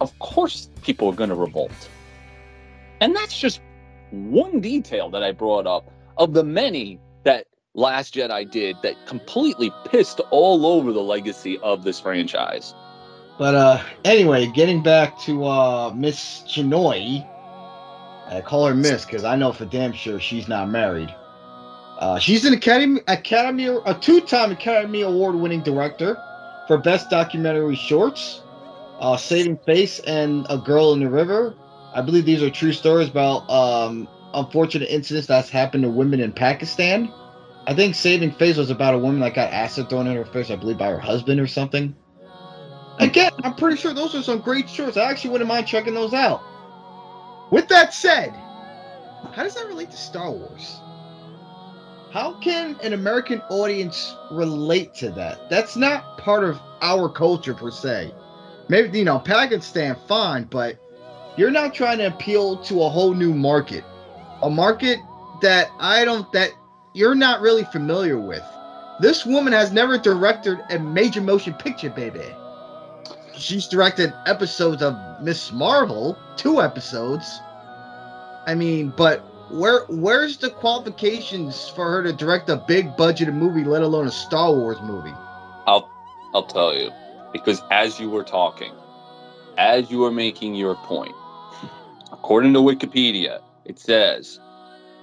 Of 0.00 0.18
course, 0.18 0.68
people 0.82 1.08
are 1.08 1.14
going 1.14 1.30
to 1.30 1.36
revolt. 1.36 1.88
And 3.00 3.14
that's 3.14 3.38
just 3.38 3.60
one 4.10 4.60
detail 4.60 5.10
that 5.10 5.22
I 5.22 5.32
brought 5.32 5.66
up 5.66 5.90
of 6.16 6.34
the 6.34 6.44
many 6.44 6.98
that 7.24 7.46
Last 7.74 8.14
Jedi 8.14 8.50
did 8.50 8.76
that 8.82 8.94
completely 9.06 9.70
pissed 9.86 10.20
all 10.30 10.66
over 10.66 10.92
the 10.92 11.02
legacy 11.02 11.58
of 11.58 11.84
this 11.84 12.00
franchise. 12.00 12.74
But 13.38 13.54
uh 13.54 13.82
anyway, 14.04 14.46
getting 14.46 14.82
back 14.82 15.18
to 15.20 15.44
uh 15.44 15.92
Miss 15.94 16.42
Chinoy, 16.46 17.26
I 18.28 18.40
call 18.40 18.66
her 18.66 18.74
Miss 18.74 19.04
because 19.04 19.24
I 19.24 19.36
know 19.36 19.52
for 19.52 19.64
damn 19.64 19.92
sure 19.92 20.20
she's 20.20 20.48
not 20.48 20.68
married. 20.70 21.14
Uh, 21.98 22.18
she's 22.18 22.44
an 22.44 22.52
Academy 22.52 23.00
Academy 23.06 23.66
a 23.66 23.94
two-time 24.00 24.50
Academy 24.50 25.02
Award-winning 25.02 25.62
director 25.62 26.16
for 26.66 26.78
Best 26.78 27.10
Documentary 27.10 27.76
Shorts, 27.76 28.42
uh, 28.98 29.16
Saving 29.16 29.56
Face 29.58 30.00
and 30.00 30.46
A 30.48 30.58
Girl 30.58 30.94
in 30.94 31.00
the 31.00 31.08
River. 31.08 31.54
I 31.94 32.00
believe 32.02 32.24
these 32.24 32.42
are 32.42 32.50
true 32.50 32.72
stories 32.72 33.08
about 33.08 33.48
um, 33.48 34.08
unfortunate 34.34 34.88
incidents 34.88 35.28
that's 35.28 35.48
happened 35.50 35.84
to 35.84 35.90
women 35.90 36.20
in 36.20 36.32
Pakistan. 36.32 37.12
I 37.66 37.74
think 37.74 37.94
Saving 37.94 38.32
Face 38.32 38.56
was 38.56 38.70
about 38.70 38.94
a 38.94 38.98
woman 38.98 39.20
that 39.20 39.34
got 39.34 39.52
acid 39.52 39.88
thrown 39.88 40.08
in 40.08 40.16
her 40.16 40.24
face, 40.24 40.50
I 40.50 40.56
believe, 40.56 40.78
by 40.78 40.90
her 40.90 40.98
husband 40.98 41.40
or 41.40 41.46
something. 41.46 41.94
Again, 42.98 43.32
I'm 43.42 43.54
pretty 43.54 43.76
sure 43.76 43.94
those 43.94 44.14
are 44.14 44.22
some 44.22 44.40
great 44.40 44.68
shorts. 44.68 44.96
I 44.96 45.10
actually 45.10 45.30
wouldn't 45.30 45.48
mind 45.48 45.66
checking 45.66 45.94
those 45.94 46.14
out. 46.14 46.42
With 47.50 47.68
that 47.68 47.92
said, 47.92 48.34
how 49.32 49.42
does 49.42 49.54
that 49.54 49.66
relate 49.66 49.90
to 49.90 49.96
Star 49.96 50.30
Wars? 50.30 50.80
How 52.12 52.38
can 52.40 52.76
an 52.82 52.92
American 52.92 53.40
audience 53.48 54.14
relate 54.30 54.94
to 54.96 55.10
that? 55.12 55.48
That's 55.48 55.76
not 55.76 56.18
part 56.18 56.44
of 56.44 56.60
our 56.82 57.08
culture 57.08 57.54
per 57.54 57.70
se. 57.70 58.12
Maybe, 58.68 58.98
you 58.98 59.04
know, 59.04 59.18
Pakistan, 59.18 59.96
fine, 60.06 60.44
but 60.44 60.76
you're 61.36 61.50
not 61.50 61.72
trying 61.72 61.98
to 61.98 62.08
appeal 62.08 62.58
to 62.64 62.82
a 62.82 62.88
whole 62.88 63.14
new 63.14 63.32
market. 63.32 63.84
A 64.42 64.50
market 64.50 64.98
that 65.40 65.70
I 65.80 66.04
don't, 66.04 66.30
that 66.32 66.50
you're 66.92 67.14
not 67.14 67.40
really 67.40 67.64
familiar 67.64 68.18
with. 68.18 68.42
This 69.00 69.24
woman 69.24 69.52
has 69.54 69.72
never 69.72 69.96
directed 69.96 70.58
a 70.70 70.78
major 70.78 71.22
motion 71.22 71.54
picture, 71.54 71.90
baby. 71.90 72.34
She's 73.36 73.66
directed 73.66 74.12
episodes 74.26 74.82
of 74.82 74.96
Miss 75.22 75.52
Marvel, 75.52 76.18
two 76.36 76.60
episodes. 76.60 77.40
I 78.46 78.54
mean, 78.54 78.92
but 78.96 79.20
where 79.50 79.84
where's 79.88 80.38
the 80.38 80.50
qualifications 80.50 81.68
for 81.68 81.90
her 81.90 82.02
to 82.02 82.12
direct 82.12 82.48
a 82.48 82.56
big 82.56 82.96
budgeted 82.96 83.34
movie, 83.34 83.64
let 83.64 83.82
alone 83.82 84.06
a 84.06 84.10
Star 84.10 84.52
Wars 84.52 84.80
movie? 84.82 85.14
I'll 85.66 85.88
I'll 86.34 86.46
tell 86.46 86.74
you. 86.74 86.90
Because 87.32 87.62
as 87.70 87.98
you 87.98 88.10
were 88.10 88.24
talking, 88.24 88.72
as 89.58 89.90
you 89.90 89.98
were 89.98 90.10
making 90.10 90.54
your 90.54 90.74
point, 90.74 91.14
according 92.12 92.52
to 92.54 92.60
Wikipedia, 92.60 93.40
it 93.64 93.78
says 93.78 94.40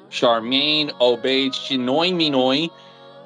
Sharmeen 0.09 0.91
Obaid 0.99 1.51
Chinoy 1.51 2.11
Minoy 2.11 2.69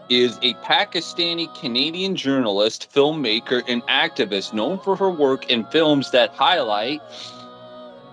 is 0.09 0.37
a 0.41 0.53
Pakistani 0.55 1.53
Canadian 1.59 2.15
journalist, 2.15 2.91
filmmaker, 2.93 3.63
and 3.67 3.81
activist 3.83 4.53
known 4.53 4.79
for 4.79 4.95
her 4.95 5.09
work 5.09 5.49
in 5.49 5.65
films 5.65 6.11
that 6.11 6.31
highlight, 6.31 7.01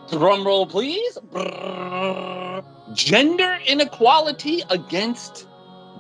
drumroll 0.09 0.69
please, 0.69 1.19
gender 2.95 3.59
inequality 3.67 4.63
against 4.71 5.47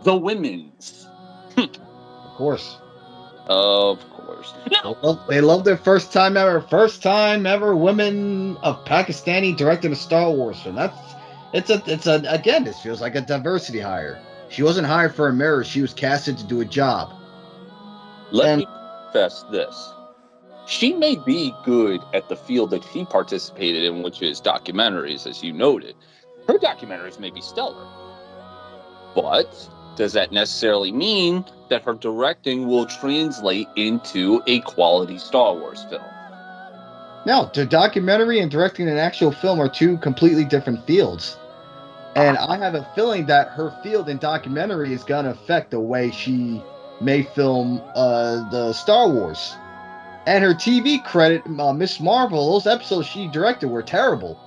the 0.02 0.16
women's. 0.16 1.06
of 1.56 1.70
course. 2.36 2.78
Of 3.46 4.08
course. 4.10 4.54
Now, 4.70 4.94
they, 4.94 5.08
love, 5.08 5.26
they 5.28 5.40
love 5.40 5.64
their 5.64 5.76
first 5.76 6.12
time 6.12 6.36
ever, 6.36 6.60
first 6.60 7.02
time 7.02 7.46
ever 7.46 7.74
women 7.74 8.56
of 8.58 8.84
Pakistani 8.84 9.56
directing 9.56 9.92
a 9.92 9.96
Star 9.96 10.30
Wars 10.30 10.60
film. 10.60 10.76
That's 10.76 10.96
it's 11.52 11.68
a 11.68 11.82
it's 11.86 12.06
a 12.06 12.22
again 12.28 12.62
this 12.62 12.80
feels 12.80 13.00
like 13.00 13.16
a 13.16 13.20
diversity 13.20 13.80
hire. 13.80 14.22
She 14.50 14.62
wasn't 14.62 14.86
hired 14.86 15.14
for 15.14 15.28
a 15.28 15.32
mirror, 15.32 15.64
she 15.64 15.80
was 15.80 15.94
casted 15.94 16.36
to 16.38 16.44
do 16.44 16.60
a 16.60 16.64
job. 16.64 17.12
Let 18.32 18.48
and, 18.48 18.60
me 18.60 18.66
confess 19.04 19.44
this. 19.44 19.92
She 20.66 20.92
may 20.92 21.16
be 21.16 21.54
good 21.64 22.00
at 22.14 22.28
the 22.28 22.36
field 22.36 22.70
that 22.70 22.84
she 22.92 23.04
participated 23.04 23.84
in, 23.84 24.02
which 24.02 24.22
is 24.22 24.40
documentaries, 24.40 25.26
as 25.26 25.42
you 25.42 25.52
noted. 25.52 25.94
Her 26.46 26.58
documentaries 26.58 27.18
may 27.18 27.30
be 27.30 27.40
stellar. 27.40 27.86
But 29.14 29.68
does 29.96 30.12
that 30.12 30.32
necessarily 30.32 30.92
mean 30.92 31.44
that 31.68 31.82
her 31.82 31.94
directing 31.94 32.66
will 32.66 32.86
translate 32.86 33.68
into 33.76 34.42
a 34.46 34.60
quality 34.60 35.18
Star 35.18 35.54
Wars 35.54 35.84
film? 35.90 36.02
No, 37.26 37.50
the 37.52 37.66
documentary 37.66 38.40
and 38.40 38.50
directing 38.50 38.88
an 38.88 38.96
actual 38.96 39.30
film 39.30 39.60
are 39.60 39.68
two 39.68 39.98
completely 39.98 40.44
different 40.44 40.86
fields. 40.86 41.36
And 42.16 42.36
I 42.38 42.56
have 42.58 42.74
a 42.74 42.88
feeling 42.94 43.26
that 43.26 43.48
her 43.50 43.70
field 43.82 44.08
in 44.08 44.18
documentary 44.18 44.92
is 44.92 45.04
going 45.04 45.26
to 45.26 45.30
affect 45.30 45.70
the 45.70 45.80
way 45.80 46.10
she 46.10 46.62
may 47.00 47.22
film 47.22 47.80
uh, 47.94 48.48
the 48.50 48.72
Star 48.72 49.08
Wars. 49.08 49.54
And 50.26 50.44
her 50.44 50.52
TV 50.52 51.02
credit, 51.04 51.42
uh, 51.46 51.72
Miss 51.72 52.00
Marvel, 52.00 52.52
those 52.52 52.66
episodes 52.66 53.06
she 53.06 53.28
directed 53.28 53.68
were 53.68 53.82
terrible. 53.82 54.38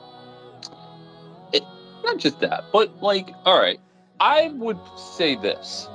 It, 1.52 1.64
not 2.04 2.18
just 2.18 2.40
that, 2.42 2.66
but 2.72 3.02
like, 3.02 3.32
all 3.46 3.60
right, 3.60 3.80
I 4.20 4.50
would 4.56 4.80
say 4.98 5.36
this: 5.36 5.88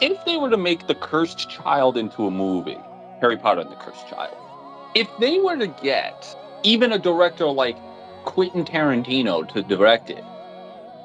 if 0.00 0.24
they 0.24 0.36
were 0.36 0.50
to 0.50 0.56
make 0.56 0.86
the 0.86 0.94
Cursed 0.94 1.50
Child 1.50 1.96
into 1.96 2.26
a 2.26 2.30
movie, 2.30 2.78
Harry 3.20 3.36
Potter 3.36 3.60
and 3.60 3.70
the 3.70 3.76
Cursed 3.76 4.08
Child, 4.08 4.36
if 4.94 5.08
they 5.18 5.38
were 5.38 5.56
to 5.56 5.66
get 5.66 6.34
even 6.62 6.92
a 6.92 6.98
director 6.98 7.46
like 7.46 7.76
Quentin 8.24 8.64
Tarantino 8.64 9.46
to 9.52 9.62
direct 9.62 10.08
it, 10.08 10.24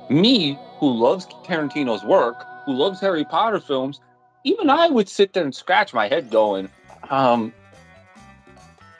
me, 0.09 0.59
who 0.79 0.91
loves 0.91 1.25
Tarantino's 1.43 2.03
work, 2.03 2.45
who 2.65 2.73
loves 2.73 2.99
Harry 2.99 3.25
Potter 3.25 3.59
films, 3.59 3.99
even 4.43 4.69
I 4.69 4.87
would 4.87 5.09
sit 5.09 5.33
there 5.33 5.43
and 5.43 5.55
scratch 5.55 5.93
my 5.93 6.07
head 6.07 6.29
going, 6.29 6.69
um, 7.09 7.53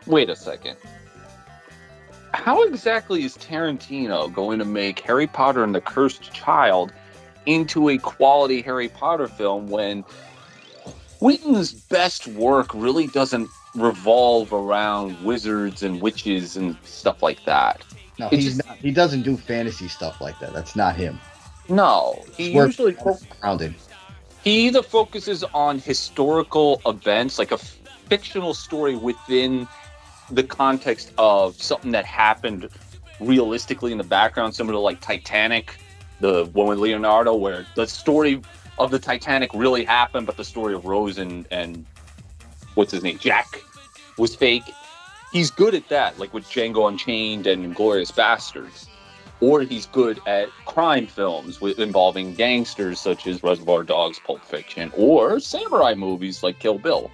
wait 0.05 0.29
a 0.29 0.35
second. 0.35 0.77
How 2.33 2.63
exactly 2.63 3.23
is 3.23 3.37
Tarantino 3.37 4.33
going 4.33 4.59
to 4.59 4.65
make 4.65 4.99
Harry 4.99 5.27
Potter 5.27 5.63
and 5.63 5.73
the 5.73 5.81
Cursed 5.81 6.33
Child 6.33 6.91
into 7.45 7.89
a 7.89 7.97
quality 7.97 8.61
Harry 8.61 8.89
Potter 8.89 9.27
film 9.27 9.67
when 9.67 10.03
Quentin's 11.19 11.71
best 11.71 12.27
work 12.27 12.73
really 12.73 13.07
doesn't 13.07 13.49
revolve 13.75 14.51
around 14.53 15.21
wizards 15.23 15.83
and 15.83 16.01
witches 16.01 16.57
and 16.57 16.75
stuff 16.83 17.21
like 17.21 17.43
that? 17.45 17.83
No, 18.17 18.27
It's 18.27 18.35
he's 18.43 18.55
just- 18.57 18.67
not. 18.67 18.77
He 18.77 18.91
doesn't 18.91 19.23
do 19.23 19.35
fantasy 19.37 19.87
stuff 19.87 20.21
like 20.21 20.39
that. 20.39 20.53
That's 20.53 20.75
not 20.75 20.95
him. 20.95 21.19
No, 21.67 22.23
he 22.37 22.53
Work 22.53 22.67
usually 22.67 22.93
fo- 22.93 23.17
grounded. 23.41 23.73
he 24.43 24.67
either 24.67 24.83
focuses 24.83 25.43
on 25.53 25.79
historical 25.79 26.79
events, 26.85 27.39
like 27.39 27.51
a 27.51 27.57
fictional 27.57 28.53
story 28.53 28.95
within 28.95 29.67
the 30.29 30.43
context 30.43 31.11
of 31.17 31.59
something 31.61 31.91
that 31.91 32.05
happened 32.05 32.69
realistically 33.19 33.91
in 33.91 33.97
the 33.97 34.03
background, 34.03 34.53
similar 34.55 34.73
to 34.73 34.79
like 34.79 35.01
Titanic, 35.01 35.77
the 36.19 36.45
one 36.53 36.67
with 36.67 36.79
Leonardo, 36.79 37.33
where 37.33 37.65
the 37.75 37.87
story 37.87 38.41
of 38.77 38.91
the 38.91 38.99
Titanic 38.99 39.51
really 39.53 39.83
happened, 39.83 40.27
but 40.27 40.37
the 40.37 40.43
story 40.43 40.73
of 40.75 40.85
Rose 40.85 41.17
and, 41.17 41.47
and 41.49 41.85
what's 42.75 42.91
his 42.91 43.01
name, 43.03 43.17
Jack, 43.17 43.61
was 44.17 44.35
fake. 44.35 44.63
He's 45.35 45.51
good 45.51 45.75
at 45.75 45.89
that, 45.89 46.17
like 46.17 46.33
with 46.33 46.45
Django 46.45 46.87
Unchained 46.87 47.45
and 47.45 47.75
Glorious 47.75 48.09
Bastards. 48.09 48.87
Or 49.41 49.63
he's 49.63 49.85
good 49.87 50.21
at 50.25 50.47
crime 50.65 51.07
films 51.07 51.59
with 51.59 51.77
involving 51.77 52.35
gangsters 52.35 53.01
such 53.01 53.27
as 53.27 53.43
Reservoir 53.43 53.83
Dogs, 53.83 54.17
Pulp 54.25 54.45
Fiction, 54.45 54.93
or 54.95 55.41
samurai 55.41 55.93
movies 55.93 56.41
like 56.41 56.59
Kill 56.59 56.79
Bill. 56.79 57.11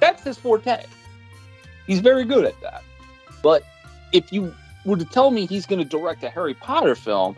That's 0.00 0.22
his 0.22 0.36
forte. 0.36 0.84
He's 1.86 2.00
very 2.00 2.26
good 2.26 2.44
at 2.44 2.60
that. 2.60 2.82
But 3.42 3.62
if 4.12 4.30
you 4.30 4.54
were 4.84 4.98
to 4.98 5.06
tell 5.06 5.30
me 5.30 5.46
he's 5.46 5.64
going 5.64 5.78
to 5.78 5.88
direct 5.88 6.22
a 6.24 6.28
Harry 6.28 6.52
Potter 6.52 6.94
film, 6.94 7.36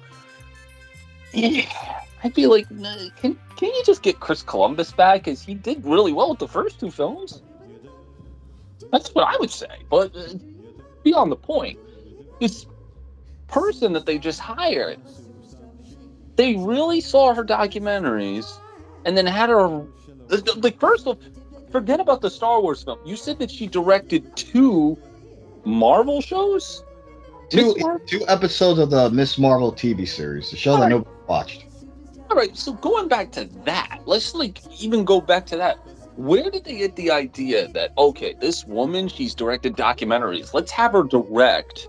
I'd 1.32 2.34
be 2.34 2.48
like, 2.48 2.68
can 2.68 3.38
can 3.56 3.72
you 3.72 3.82
just 3.86 4.02
get 4.02 4.18
Chris 4.18 4.42
Columbus 4.42 4.90
back? 4.90 5.22
Because 5.22 5.44
he 5.44 5.54
did 5.54 5.86
really 5.86 6.12
well 6.12 6.30
with 6.30 6.40
the 6.40 6.48
first 6.48 6.80
two 6.80 6.90
films. 6.90 7.40
That's 8.92 9.14
what 9.14 9.26
I 9.26 9.36
would 9.38 9.50
say. 9.50 9.66
But 9.90 10.14
uh, 10.16 10.34
beyond 11.02 11.32
the 11.32 11.36
point, 11.36 11.78
this 12.40 12.66
person 13.48 13.92
that 13.92 14.06
they 14.06 14.18
just 14.18 14.40
hired, 14.40 14.98
they 16.36 16.56
really 16.56 17.00
saw 17.00 17.34
her 17.34 17.44
documentaries 17.44 18.58
and 19.04 19.16
then 19.16 19.26
had 19.26 19.50
her. 19.50 19.84
Like, 20.56 20.80
first 20.80 21.06
of 21.06 21.18
forget 21.70 22.00
about 22.00 22.20
the 22.20 22.30
Star 22.30 22.60
Wars 22.60 22.82
film. 22.82 22.98
You 23.04 23.16
said 23.16 23.38
that 23.38 23.50
she 23.50 23.66
directed 23.66 24.34
two 24.36 24.96
Marvel 25.64 26.20
shows? 26.20 26.84
Two, 27.50 27.76
two 28.06 28.24
episodes 28.26 28.80
of 28.80 28.90
the 28.90 29.10
Miss 29.10 29.38
Marvel 29.38 29.72
TV 29.72 30.06
series, 30.08 30.50
the 30.50 30.56
show 30.56 30.72
that 30.72 30.76
Alright. 30.76 30.90
nobody 30.90 31.16
watched. 31.28 31.64
All 32.28 32.36
right, 32.36 32.56
so 32.56 32.72
going 32.72 33.06
back 33.08 33.30
to 33.32 33.44
that, 33.64 34.00
let's 34.04 34.34
like 34.34 34.60
even 34.80 35.04
go 35.04 35.20
back 35.20 35.46
to 35.46 35.56
that. 35.56 35.78
Where 36.16 36.50
did 36.50 36.64
they 36.64 36.78
get 36.78 36.96
the 36.96 37.10
idea 37.10 37.68
that 37.68 37.92
okay, 37.98 38.34
this 38.40 38.64
woman 38.64 39.08
she's 39.08 39.34
directed 39.34 39.74
documentaries. 39.74 40.54
Let's 40.54 40.70
have 40.72 40.92
her 40.92 41.02
direct 41.02 41.88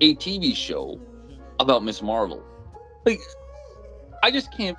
a 0.00 0.14
TV 0.16 0.54
show 0.54 1.00
about 1.58 1.82
Miss 1.82 2.02
Marvel. 2.02 2.42
Like, 3.04 3.20
I 4.22 4.30
just 4.30 4.56
can't. 4.56 4.76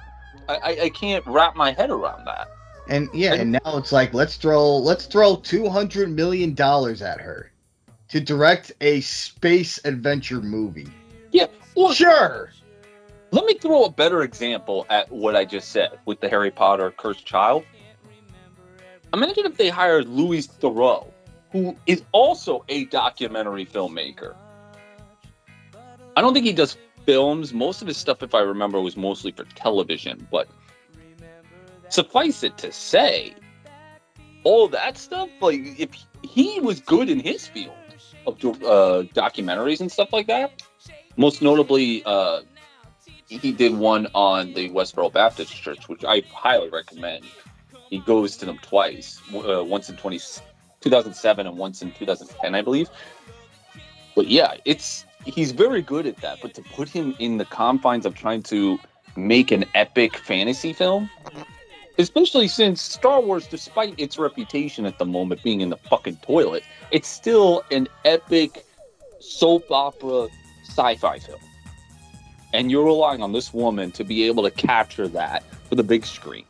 I, 0.47 0.79
I, 0.83 0.89
can't 0.89 1.23
wrap 1.27 1.55
my 1.55 1.71
head 1.71 1.91
around 1.91 2.25
that. 2.25 2.47
And 2.87 3.07
yeah, 3.13 3.35
And- 3.35 3.51
now 3.51 3.77
it's 3.77 3.91
like 3.91 4.13
let's 4.15 4.35
throw 4.35 4.77
let's 4.77 5.05
throw 5.05 5.35
two 5.35 5.69
hundred 5.69 6.09
million 6.09 6.55
dollars 6.55 7.03
at 7.03 7.21
her 7.21 7.51
to 8.07 8.19
direct 8.19 8.71
a 8.81 9.01
space 9.01 9.79
adventure 9.85 10.41
movie. 10.41 10.87
Well, 11.75 11.93
Sure. 11.93 12.51
Let 13.31 13.45
me 13.45 13.53
throw 13.53 13.85
a 13.85 13.91
better 13.91 14.23
example 14.23 14.85
at 14.89 15.09
what 15.11 15.35
I 15.35 15.45
just 15.45 15.69
said 15.69 15.99
with 16.05 16.19
the 16.19 16.27
Harry 16.27 16.51
Potter 16.51 16.91
Cursed 16.91 17.25
Child. 17.25 17.63
Imagine 19.13 19.45
if 19.45 19.57
they 19.57 19.69
hired 19.69 20.07
Louis 20.07 20.47
Theroux, 20.47 21.07
who 21.51 21.75
is 21.87 22.03
also 22.11 22.63
a 22.69 22.85
documentary 22.85 23.65
filmmaker. 23.65 24.35
I 26.15 26.21
don't 26.21 26.33
think 26.33 26.45
he 26.45 26.53
does 26.53 26.77
films. 27.05 27.53
Most 27.53 27.81
of 27.81 27.87
his 27.87 27.97
stuff, 27.97 28.21
if 28.21 28.35
I 28.35 28.41
remember, 28.41 28.79
was 28.81 28.95
mostly 28.95 29.31
for 29.31 29.45
television. 29.55 30.27
But 30.31 30.47
suffice 31.89 32.43
it 32.43 32.57
to 32.59 32.71
say, 32.71 33.33
all 34.43 34.67
that 34.69 34.97
stuff, 34.97 35.29
like 35.41 35.61
if 35.79 35.89
he 36.23 36.59
was 36.59 36.79
good 36.79 37.09
in 37.09 37.19
his 37.19 37.47
field 37.47 37.73
of 38.27 38.43
uh, 38.43 39.03
documentaries 39.13 39.81
and 39.81 39.91
stuff 39.91 40.13
like 40.13 40.27
that, 40.27 40.61
most 41.17 41.41
notably, 41.41 42.03
uh, 42.05 42.41
he 43.27 43.51
did 43.51 43.75
one 43.75 44.07
on 44.13 44.53
the 44.53 44.69
Westboro 44.69 45.11
Baptist 45.11 45.53
Church, 45.53 45.87
which 45.87 46.05
I 46.05 46.21
highly 46.31 46.69
recommend. 46.69 47.25
He 47.89 47.99
goes 47.99 48.37
to 48.37 48.45
them 48.45 48.59
twice, 48.61 49.19
uh, 49.33 49.63
once 49.63 49.89
in 49.89 49.97
20, 49.97 50.19
2007 50.81 51.47
and 51.47 51.57
once 51.57 51.81
in 51.81 51.91
2010, 51.91 52.55
I 52.55 52.61
believe. 52.61 52.89
But 54.15 54.27
yeah, 54.27 54.55
it's 54.65 55.05
he's 55.25 55.51
very 55.51 55.81
good 55.81 56.05
at 56.05 56.17
that. 56.17 56.39
But 56.41 56.53
to 56.55 56.61
put 56.61 56.89
him 56.89 57.15
in 57.19 57.37
the 57.37 57.45
confines 57.45 58.05
of 58.05 58.15
trying 58.15 58.43
to 58.43 58.79
make 59.15 59.51
an 59.51 59.65
epic 59.75 60.17
fantasy 60.17 60.73
film, 60.73 61.09
especially 61.97 62.47
since 62.47 62.81
Star 62.81 63.21
Wars, 63.21 63.47
despite 63.47 63.95
its 63.99 64.17
reputation 64.17 64.85
at 64.85 64.97
the 64.99 65.05
moment 65.05 65.43
being 65.43 65.61
in 65.61 65.69
the 65.69 65.77
fucking 65.77 66.17
toilet, 66.17 66.63
it's 66.91 67.07
still 67.07 67.63
an 67.71 67.87
epic 68.05 68.65
soap 69.19 69.69
opera 69.71 70.27
sci-fi 70.63 71.19
film 71.19 71.39
and 72.53 72.71
you're 72.71 72.85
relying 72.85 73.21
on 73.21 73.31
this 73.31 73.53
woman 73.53 73.91
to 73.91 74.03
be 74.03 74.23
able 74.23 74.43
to 74.43 74.51
capture 74.51 75.07
that 75.07 75.43
for 75.67 75.75
the 75.75 75.83
big 75.83 76.05
screen. 76.05 76.45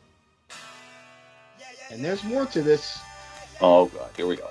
And 1.90 2.04
there's 2.04 2.22
more 2.24 2.46
to 2.46 2.62
this. 2.62 2.98
Oh 3.60 3.86
god, 3.86 4.10
here 4.16 4.26
we 4.26 4.36
go. 4.36 4.48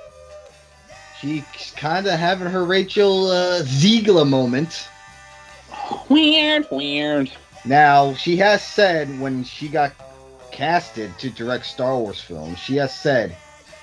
She's 1.19 1.43
kind 1.75 2.08
of 2.08 2.19
having 2.19 2.47
her 2.47 2.63
Rachel 2.63 3.28
uh, 3.28 3.62
Zegler 3.63 4.28
moment. 4.28 4.88
Weird, 6.10 6.67
weird. 6.71 7.32
Now, 7.65 8.13
she 8.13 8.38
has 8.38 8.63
said 8.63 9.19
when 9.19 9.43
she 9.43 9.67
got 9.67 9.93
casted 10.52 11.17
to 11.19 11.30
direct 11.30 11.65
Star 11.65 11.97
Wars 11.97 12.21
films, 12.21 12.58
she 12.60 12.75
has 12.78 12.93
said, 12.93 13.36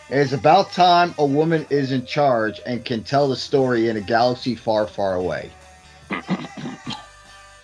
It 0.08 0.18
is 0.18 0.32
about 0.32 0.72
time 0.72 1.14
a 1.18 1.26
woman 1.26 1.66
is 1.68 1.92
in 1.92 2.06
charge 2.06 2.60
and 2.66 2.84
can 2.84 3.04
tell 3.04 3.28
the 3.28 3.36
story 3.36 3.88
in 3.88 3.96
a 3.96 4.00
galaxy 4.00 4.54
far, 4.54 4.86
far 4.86 5.14
away. 5.14 5.50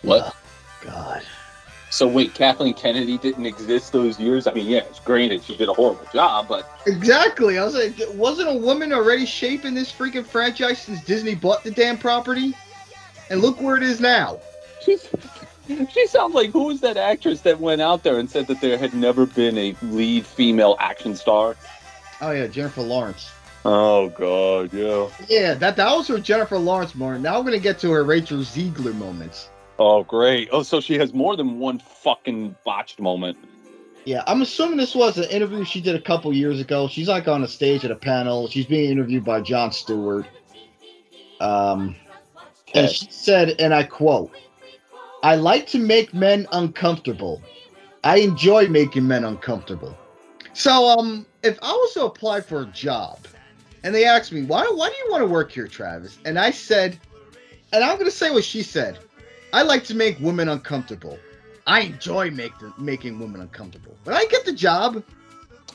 What? 0.02 0.34
So 1.92 2.08
wait, 2.08 2.32
Kathleen 2.32 2.72
Kennedy 2.72 3.18
didn't 3.18 3.44
exist 3.44 3.92
those 3.92 4.18
years? 4.18 4.46
I 4.46 4.54
mean, 4.54 4.66
yeah, 4.66 4.78
it's 4.78 4.98
granted 4.98 5.44
she 5.44 5.58
did 5.58 5.68
a 5.68 5.74
horrible 5.74 6.06
job, 6.10 6.48
but 6.48 6.66
Exactly. 6.86 7.58
I 7.58 7.64
was 7.64 7.74
like, 7.74 7.94
wasn't 8.14 8.48
a 8.48 8.54
woman 8.54 8.94
already 8.94 9.26
shaping 9.26 9.74
this 9.74 9.92
freaking 9.92 10.24
franchise 10.24 10.80
since 10.80 11.04
Disney 11.04 11.34
bought 11.34 11.62
the 11.64 11.70
damn 11.70 11.98
property? 11.98 12.54
And 13.28 13.42
look 13.42 13.60
where 13.60 13.76
it 13.76 13.82
is 13.82 14.00
now. 14.00 14.40
she's 14.82 15.06
she 15.92 16.06
sounds 16.06 16.34
like 16.34 16.50
who 16.50 16.64
was 16.64 16.80
that 16.80 16.96
actress 16.96 17.42
that 17.42 17.60
went 17.60 17.82
out 17.82 18.02
there 18.02 18.18
and 18.18 18.28
said 18.28 18.46
that 18.46 18.62
there 18.62 18.78
had 18.78 18.94
never 18.94 19.26
been 19.26 19.58
a 19.58 19.76
lead 19.82 20.24
female 20.24 20.76
action 20.80 21.14
star? 21.14 21.56
Oh 22.22 22.30
yeah, 22.30 22.46
Jennifer 22.46 22.80
Lawrence. 22.80 23.30
Oh 23.66 24.08
god, 24.08 24.72
yeah. 24.72 25.08
Yeah, 25.28 25.52
that 25.54 25.76
that 25.76 25.94
was 25.94 26.08
her 26.08 26.18
Jennifer 26.18 26.56
Lawrence 26.56 26.94
moment. 26.94 27.22
Now 27.22 27.38
we're 27.38 27.44
gonna 27.44 27.58
get 27.58 27.78
to 27.80 27.90
her 27.90 28.02
Rachel 28.02 28.38
Zegler 28.38 28.94
moments. 28.94 29.50
Oh 29.84 30.04
great. 30.04 30.48
Oh, 30.52 30.62
so 30.62 30.80
she 30.80 30.96
has 30.98 31.12
more 31.12 31.34
than 31.34 31.58
one 31.58 31.80
fucking 31.80 32.54
botched 32.64 33.00
moment. 33.00 33.36
Yeah, 34.04 34.22
I'm 34.28 34.40
assuming 34.40 34.76
this 34.76 34.94
was 34.94 35.18
an 35.18 35.28
interview 35.28 35.64
she 35.64 35.80
did 35.80 35.96
a 35.96 36.00
couple 36.00 36.32
years 36.32 36.60
ago. 36.60 36.86
She's 36.86 37.08
like 37.08 37.26
on 37.26 37.42
a 37.42 37.48
stage 37.48 37.84
at 37.84 37.90
a 37.90 37.96
panel. 37.96 38.46
She's 38.46 38.64
being 38.64 38.92
interviewed 38.92 39.24
by 39.24 39.40
Jon 39.40 39.72
Stewart. 39.72 40.24
Um, 41.40 41.96
and 42.76 42.88
she 42.88 43.08
said, 43.10 43.56
and 43.58 43.74
I 43.74 43.82
quote, 43.82 44.30
I 45.24 45.34
like 45.34 45.66
to 45.68 45.80
make 45.80 46.14
men 46.14 46.46
uncomfortable. 46.52 47.42
I 48.04 48.18
enjoy 48.18 48.68
making 48.68 49.08
men 49.08 49.24
uncomfortable. 49.24 49.98
So, 50.52 50.90
um, 50.96 51.26
if 51.42 51.58
I 51.60 51.72
was 51.72 51.94
to 51.94 52.04
apply 52.04 52.42
for 52.42 52.62
a 52.62 52.66
job, 52.66 53.18
and 53.82 53.92
they 53.92 54.04
asked 54.04 54.30
me, 54.30 54.44
"Why? 54.44 54.62
Why 54.62 54.90
do 54.90 54.94
you 54.94 55.10
want 55.10 55.22
to 55.22 55.28
work 55.28 55.50
here, 55.50 55.66
Travis?" 55.66 56.18
and 56.24 56.38
I 56.38 56.52
said, 56.52 57.00
and 57.72 57.82
I'm 57.82 57.98
gonna 57.98 58.12
say 58.12 58.30
what 58.30 58.44
she 58.44 58.62
said. 58.62 59.00
I 59.52 59.62
like 59.62 59.84
to 59.84 59.94
make 59.94 60.18
women 60.18 60.48
uncomfortable. 60.48 61.18
I 61.66 61.80
enjoy 61.80 62.30
make 62.30 62.58
the, 62.58 62.72
making 62.78 63.18
women 63.18 63.40
uncomfortable. 63.40 63.96
But 64.04 64.14
I 64.14 64.24
get 64.26 64.44
the 64.44 64.52
job. 64.52 65.02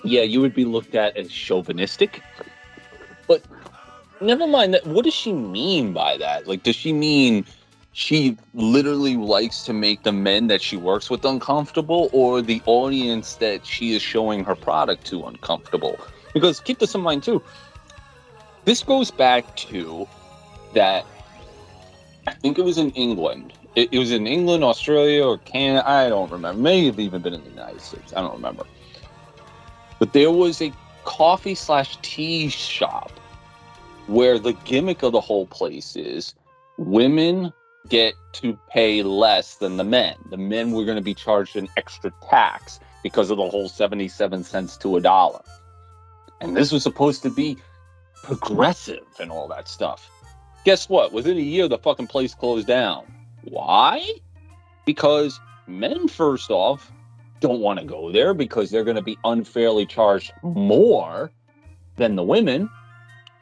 Yeah, 0.04 0.24
you 0.24 0.42
would 0.42 0.56
be 0.56 0.66
looked 0.66 0.96
at 0.96 1.16
as 1.16 1.32
chauvinistic. 1.32 2.22
But 3.28 3.44
never 4.20 4.48
mind 4.48 4.74
that. 4.74 4.86
What 4.86 5.06
does 5.06 5.14
she 5.14 5.32
mean 5.32 5.94
by 5.94 6.18
that? 6.18 6.48
Like, 6.48 6.64
does 6.64 6.76
she 6.76 6.92
mean 6.92 7.46
she 7.94 8.38
literally 8.54 9.16
likes 9.16 9.64
to 9.66 9.74
make 9.74 10.04
the 10.04 10.12
men 10.12 10.48
that 10.48 10.62
she 10.62 10.76
works 10.76 11.10
with 11.10 11.24
uncomfortable 11.24 12.10
or 12.14 12.42
the 12.42 12.62
audience 12.66 13.36
that 13.36 13.66
she 13.66 13.94
is 13.94 14.02
showing 14.02 14.44
her 14.44 14.56
product 14.56 15.06
to 15.08 15.24
uncomfortable? 15.26 16.00
Because 16.34 16.60
keep 16.60 16.80
this 16.80 16.96
in 16.96 17.02
mind 17.02 17.24
too. 17.24 17.42
This 18.66 18.84
goes 18.84 19.12
back 19.12 19.56
to 19.58 20.08
that 20.74 21.06
I 22.28 22.34
think 22.34 22.60
it 22.60 22.64
was 22.64 22.78
in 22.78 22.90
England. 22.92 23.54
It, 23.78 23.90
it 23.92 24.00
was 24.00 24.12
in 24.12 24.26
England, 24.26 24.64
Australia, 24.64 25.24
or 25.24 25.38
Canada. 25.38 25.88
I 25.88 26.10
don't 26.10 26.32
remember. 26.32 26.60
May 26.60 26.88
have 26.88 27.00
even 27.00 27.22
been 27.22 27.36
in 27.36 27.44
the 27.44 27.50
United 27.52 27.80
States. 27.80 28.12
I 28.16 28.22
don't 28.22 28.34
remember. 28.34 28.64
But 30.00 30.14
there 30.14 30.32
was 30.32 30.60
a 30.64 30.74
coffee 31.04 31.54
slash 31.54 31.96
tea 32.02 32.50
shop 32.50 33.12
where 34.08 34.40
the 34.40 34.54
gimmick 34.54 35.04
of 35.04 35.12
the 35.12 35.22
whole 35.22 35.46
place 35.46 35.96
is 35.96 36.34
women 36.80 37.54
get 37.88 38.16
to 38.34 38.58
pay 38.72 39.04
less 39.04 39.58
than 39.58 39.78
the 39.78 39.84
men. 39.84 40.16
The 40.32 40.38
men 40.38 40.72
were 40.72 40.84
going 40.84 40.98
to 40.98 41.04
be 41.04 41.14
charged 41.14 41.56
an 41.56 41.68
extra 41.78 42.12
tax 42.28 42.80
because 43.04 43.30
of 43.30 43.38
the 43.38 43.48
whole 43.48 43.70
77 43.70 44.44
cents 44.44 44.76
to 44.78 44.98
a 44.98 45.02
dollar. 45.02 45.42
And 46.42 46.58
this 46.58 46.72
was 46.72 46.82
supposed 46.82 47.22
to 47.24 47.30
be 47.30 47.58
progressive 48.24 49.06
and 49.20 49.32
all 49.32 49.48
that 49.50 49.68
stuff. 49.68 50.10
Guess 50.66 50.90
what? 50.90 51.14
Within 51.14 51.38
a 51.38 51.42
year, 51.42 51.68
the 51.68 51.78
fucking 51.78 52.08
place 52.08 52.34
closed 52.34 52.66
down. 52.66 53.06
Why? 53.50 54.06
Because 54.86 55.40
men, 55.68 56.08
first 56.08 56.52
off, 56.52 56.92
don't 57.40 57.62
want 57.62 57.80
to 57.80 57.86
go 57.86 58.12
there 58.12 58.34
because 58.34 58.70
they're 58.70 58.84
going 58.84 58.96
to 58.96 59.02
be 59.02 59.18
unfairly 59.24 59.86
charged 59.86 60.34
more 60.44 61.32
than 61.98 62.16
the 62.16 62.24
women. 62.24 62.70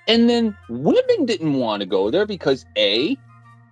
And 0.07 0.29
then 0.29 0.55
women 0.69 1.25
didn't 1.25 1.53
want 1.53 1.81
to 1.81 1.85
go 1.85 2.11
there 2.11 2.25
because 2.25 2.65
A, 2.77 3.17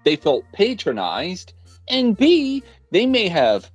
they 0.04 0.15
felt 0.15 0.43
patronized, 0.54 1.54
and 1.88 2.17
B, 2.17 2.63
they 2.91 3.06
may 3.06 3.28
have 3.28 3.69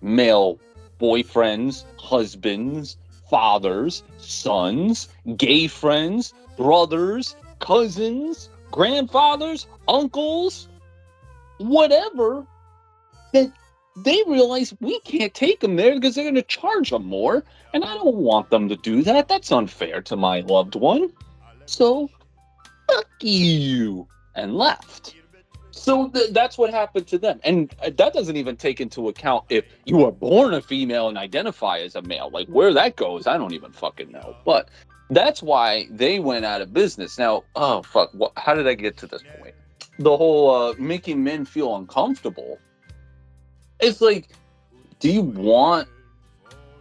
male 0.00 0.58
boyfriends, 1.00 1.84
husbands, 1.98 2.96
fathers, 3.28 4.02
sons, 4.18 5.08
gay 5.36 5.66
friends, 5.68 6.34
brothers, 6.56 7.36
cousins, 7.60 8.50
grandfathers, 8.70 9.66
uncles, 9.88 10.68
whatever, 11.60 12.46
that 13.32 13.52
they 13.96 14.22
realize 14.26 14.74
we 14.80 15.00
can't 15.00 15.34
take 15.34 15.60
them 15.60 15.76
there 15.76 15.94
because 15.94 16.14
they're 16.14 16.24
going 16.24 16.34
to 16.34 16.42
charge 16.42 16.90
them 16.90 17.06
more. 17.06 17.44
And 17.72 17.84
I 17.84 17.94
don't 17.94 18.16
want 18.16 18.50
them 18.50 18.68
to 18.68 18.76
do 18.76 19.02
that. 19.02 19.28
That's 19.28 19.52
unfair 19.52 20.00
to 20.02 20.16
my 20.16 20.40
loved 20.40 20.74
one. 20.74 21.12
So, 21.66 22.10
fuck 22.88 23.06
you. 23.20 24.08
And 24.34 24.56
left. 24.56 25.14
So 25.70 26.08
th- 26.08 26.32
that's 26.32 26.58
what 26.58 26.70
happened 26.70 27.06
to 27.08 27.18
them. 27.18 27.40
And 27.42 27.74
uh, 27.82 27.90
that 27.96 28.12
doesn't 28.12 28.36
even 28.36 28.56
take 28.56 28.80
into 28.80 29.08
account 29.08 29.44
if 29.48 29.64
you 29.84 30.04
are 30.04 30.12
born 30.12 30.54
a 30.54 30.60
female 30.60 31.08
and 31.08 31.16
identify 31.16 31.78
as 31.78 31.94
a 31.94 32.02
male. 32.02 32.30
Like 32.30 32.48
where 32.48 32.72
that 32.74 32.96
goes, 32.96 33.26
I 33.26 33.38
don't 33.38 33.52
even 33.54 33.72
fucking 33.72 34.10
know. 34.10 34.36
But 34.44 34.68
that's 35.10 35.42
why 35.42 35.86
they 35.90 36.18
went 36.18 36.44
out 36.44 36.60
of 36.60 36.72
business. 36.72 37.18
Now, 37.18 37.44
oh 37.56 37.82
fuck, 37.82 38.10
what, 38.12 38.32
how 38.36 38.54
did 38.54 38.66
I 38.66 38.74
get 38.74 38.96
to 38.98 39.06
this 39.06 39.22
point? 39.38 39.54
The 40.00 40.16
whole 40.16 40.50
uh, 40.50 40.74
making 40.78 41.22
men 41.22 41.44
feel 41.44 41.76
uncomfortable. 41.76 42.58
It's 43.80 44.00
like, 44.00 44.30
do 44.98 45.10
you 45.10 45.22
want 45.22 45.88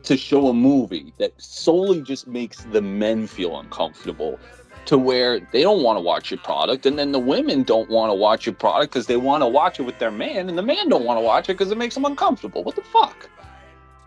to 0.03 0.15
show 0.15 0.47
a 0.47 0.53
movie 0.53 1.13
that 1.17 1.33
solely 1.39 2.01
just 2.01 2.27
makes 2.27 2.63
the 2.71 2.81
men 2.81 3.27
feel 3.27 3.59
uncomfortable 3.59 4.39
to 4.85 4.97
where 4.97 5.39
they 5.51 5.61
don't 5.61 5.83
want 5.83 5.97
to 5.97 6.01
watch 6.01 6.31
your 6.31 6.39
product 6.39 6.85
and 6.85 6.97
then 6.97 7.11
the 7.11 7.19
women 7.19 7.63
don't 7.63 7.89
want 7.89 8.09
to 8.09 8.13
watch 8.13 8.45
your 8.45 8.55
product 8.55 8.93
because 8.93 9.05
they 9.07 9.17
want 9.17 9.43
to 9.43 9.47
watch 9.47 9.79
it 9.79 9.83
with 9.83 9.99
their 9.99 10.09
man 10.09 10.47
and 10.47 10.57
the 10.57 10.63
man 10.63 10.87
don't 10.87 11.03
want 11.03 11.17
to 11.17 11.21
watch 11.21 11.49
it 11.49 11.53
because 11.53 11.71
it 11.71 11.77
makes 11.77 11.93
them 11.95 12.05
uncomfortable 12.05 12.63
what 12.63 12.75
the 12.75 12.81
fuck 12.81 13.29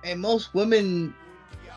And 0.03 0.21
most 0.21 0.55
women 0.55 1.15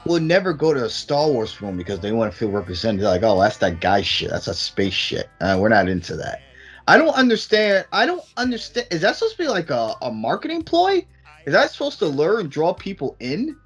will 0.05 0.21
never 0.21 0.53
go 0.53 0.73
to 0.73 0.85
a 0.85 0.89
Star 0.89 1.29
Wars 1.29 1.53
film 1.53 1.77
because 1.77 1.99
they 1.99 2.11
want 2.11 2.31
to 2.31 2.37
feel 2.37 2.49
represented. 2.49 3.01
They're 3.01 3.09
like, 3.09 3.23
oh, 3.23 3.39
that's 3.39 3.57
that 3.57 3.81
guy 3.81 4.01
shit. 4.01 4.29
That's 4.29 4.47
a 4.47 4.53
space 4.53 4.93
shit. 4.93 5.29
Uh, 5.41 5.57
we're 5.59 5.69
not 5.69 5.89
into 5.89 6.15
that. 6.15 6.41
I 6.87 6.97
don't 6.97 7.15
understand. 7.15 7.85
I 7.91 8.05
don't 8.05 8.23
understand. 8.37 8.87
Is 8.91 9.01
that 9.01 9.15
supposed 9.15 9.37
to 9.37 9.43
be 9.43 9.47
like 9.47 9.69
a, 9.69 9.95
a 10.01 10.11
marketing 10.11 10.63
ploy? 10.63 11.05
Is 11.45 11.53
that 11.53 11.71
supposed 11.71 11.99
to 11.99 12.05
lure 12.05 12.39
and 12.39 12.49
draw 12.49 12.73
people 12.73 13.15
in? 13.19 13.57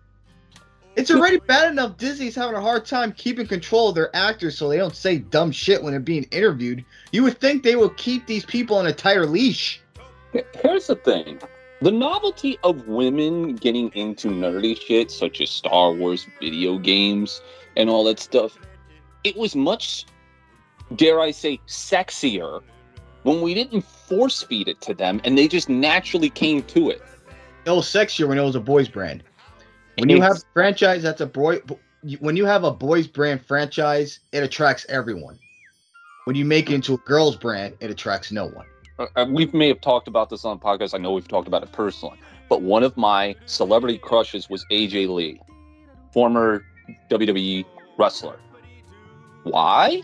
It's 0.96 1.12
already 1.12 1.40
bad 1.48 1.72
enough 1.72 1.98
Disney's 1.98 2.36
having 2.36 2.56
a 2.56 2.62
hard 2.62 2.86
time 2.86 3.12
keeping 3.14 3.48
control 3.48 3.90
of 3.90 3.96
their 3.96 4.14
actors 4.16 4.58
so 4.58 4.70
they 4.70 4.78
don't 4.78 4.96
say 4.96 5.18
dumb 5.18 5.52
shit 5.52 5.82
when 5.82 5.92
they're 5.92 6.00
being 6.00 6.24
interviewed. 6.32 6.84
You 7.12 7.24
would 7.24 7.40
think 7.40 7.64
they 7.64 7.76
would 7.76 7.98
keep 7.98 8.26
these 8.26 8.46
people 8.46 8.78
on 8.78 8.88
a 8.88 8.94
tighter 8.94 9.26
leash. 9.26 9.82
Here's 10.62 10.88
the 10.88 10.96
thing 10.96 11.40
the 11.82 11.92
novelty 11.92 12.60
of 12.64 12.88
women 12.88 13.56
getting 13.56 13.90
into 13.96 14.28
nerdy 14.28 14.80
shit, 14.80 15.12
such 15.12 15.42
as 15.42 15.50
Star 15.50 15.94
Wars 15.94 16.28
video 16.40 16.78
games 16.78 17.42
and 17.78 17.90
all 17.90 18.04
that 18.06 18.20
stuff, 18.20 18.58
it 19.24 19.36
was 19.38 19.56
much, 19.56 20.06
dare 20.96 21.22
I 21.22 21.32
say, 21.32 21.60
sexier 21.68 22.62
when 23.24 23.42
we 23.42 23.54
didn't 23.54 23.82
force 23.82 24.42
feed 24.42 24.68
it 24.68 24.82
to 24.82 24.94
them 24.94 25.22
and 25.24 25.38
they 25.38 25.48
just 25.48 25.70
naturally 25.70 26.30
came 26.30 26.64
to 26.64 26.90
it. 26.90 27.02
It 27.66 27.72
was 27.72 27.86
sexier 27.86 28.28
when 28.28 28.38
it 28.38 28.44
was 28.44 28.56
a 28.56 28.60
boys 28.60 28.88
brand. 28.88 29.24
When 29.98 30.10
you 30.10 30.22
have 30.22 30.38
a 30.38 30.42
franchise 30.54 31.04
that's 31.04 31.22
a 31.22 31.26
boy, 31.26 31.60
when 32.20 32.38
you 32.38 32.46
have 32.46 32.64
a 32.64 32.72
boys 32.72 33.08
brand 33.08 33.46
franchise, 33.46 34.20
it 34.32 34.44
attracts 34.44 34.86
everyone. 34.88 35.38
When 36.26 36.36
you 36.36 36.46
make 36.46 36.70
it 36.70 36.76
into 36.76 36.94
a 36.94 36.98
girls 36.98 37.36
brand, 37.36 37.76
it 37.80 37.90
attracts 37.90 38.32
no 38.32 38.46
one. 38.48 38.66
uh, 39.00 39.08
uh, 39.16 39.26
we 39.30 39.46
may 39.48 39.68
have 39.68 39.82
talked 39.82 40.08
about 40.08 40.30
this 40.30 40.46
on 40.46 40.58
the 40.58 40.64
podcast. 40.64 40.94
I 40.94 40.98
know 41.00 41.12
we've 41.12 41.28
talked 41.28 41.48
about 41.48 41.64
it 41.64 41.72
personally, 41.72 42.18
but 42.48 42.62
one 42.62 42.84
of 42.84 42.96
my 42.96 43.36
celebrity 43.46 43.98
crushes 43.98 44.50
was 44.50 44.66
AJ 44.72 45.10
Lee, 45.10 45.42
former 46.14 46.64
WWE 47.10 47.66
wrestler. 47.98 48.40
Why? 49.44 50.02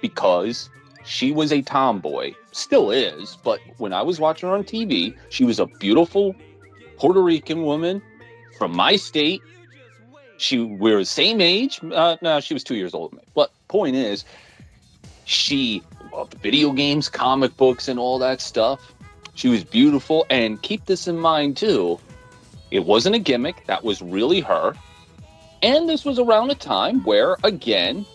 Because 0.00 0.70
she 1.04 1.32
was 1.32 1.52
a 1.52 1.62
tomboy, 1.62 2.34
still 2.52 2.90
is, 2.90 3.38
but 3.42 3.60
when 3.78 3.92
I 3.92 4.02
was 4.02 4.20
watching 4.20 4.48
her 4.48 4.54
on 4.54 4.64
TV, 4.64 5.16
she 5.28 5.44
was 5.44 5.58
a 5.58 5.66
beautiful 5.66 6.34
Puerto 6.96 7.22
Rican 7.22 7.62
woman 7.62 8.02
from 8.58 8.76
my 8.76 8.96
state. 8.96 9.40
She 10.36 10.58
we 10.58 10.92
were 10.92 10.98
the 10.98 11.04
same 11.04 11.40
age. 11.40 11.80
Uh, 11.82 12.16
no, 12.22 12.40
she 12.40 12.54
was 12.54 12.64
two 12.64 12.74
years 12.74 12.94
older. 12.94 13.18
But 13.34 13.50
point 13.68 13.96
is, 13.96 14.24
she 15.24 15.82
loved 16.12 16.34
video 16.34 16.72
games, 16.72 17.08
comic 17.08 17.56
books, 17.56 17.88
and 17.88 17.98
all 17.98 18.18
that 18.18 18.40
stuff. 18.40 18.94
She 19.34 19.48
was 19.48 19.64
beautiful, 19.64 20.26
and 20.28 20.60
keep 20.62 20.86
this 20.86 21.06
in 21.08 21.18
mind 21.18 21.56
too. 21.56 21.98
It 22.70 22.84
wasn't 22.84 23.16
a 23.16 23.18
gimmick. 23.18 23.66
That 23.66 23.84
was 23.84 24.00
really 24.00 24.40
her. 24.40 24.74
And 25.62 25.88
this 25.88 26.04
was 26.04 26.18
around 26.18 26.50
a 26.50 26.54
time 26.54 27.02
where, 27.04 27.36
again, 27.44 28.06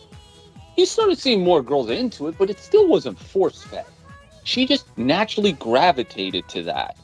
you 0.78 0.86
started 0.86 1.18
seeing 1.18 1.44
more 1.44 1.62
girls 1.62 1.90
into 1.90 2.28
it, 2.28 2.38
but 2.38 2.50
it 2.50 2.60
still 2.60 2.88
wasn't 2.88 3.20
force 3.20 3.64
fed. 3.64 3.86
She 4.44 4.66
just 4.66 4.86
naturally 4.98 5.54
gravitated 5.54 6.48
to 6.50 6.64
that. 6.64 6.96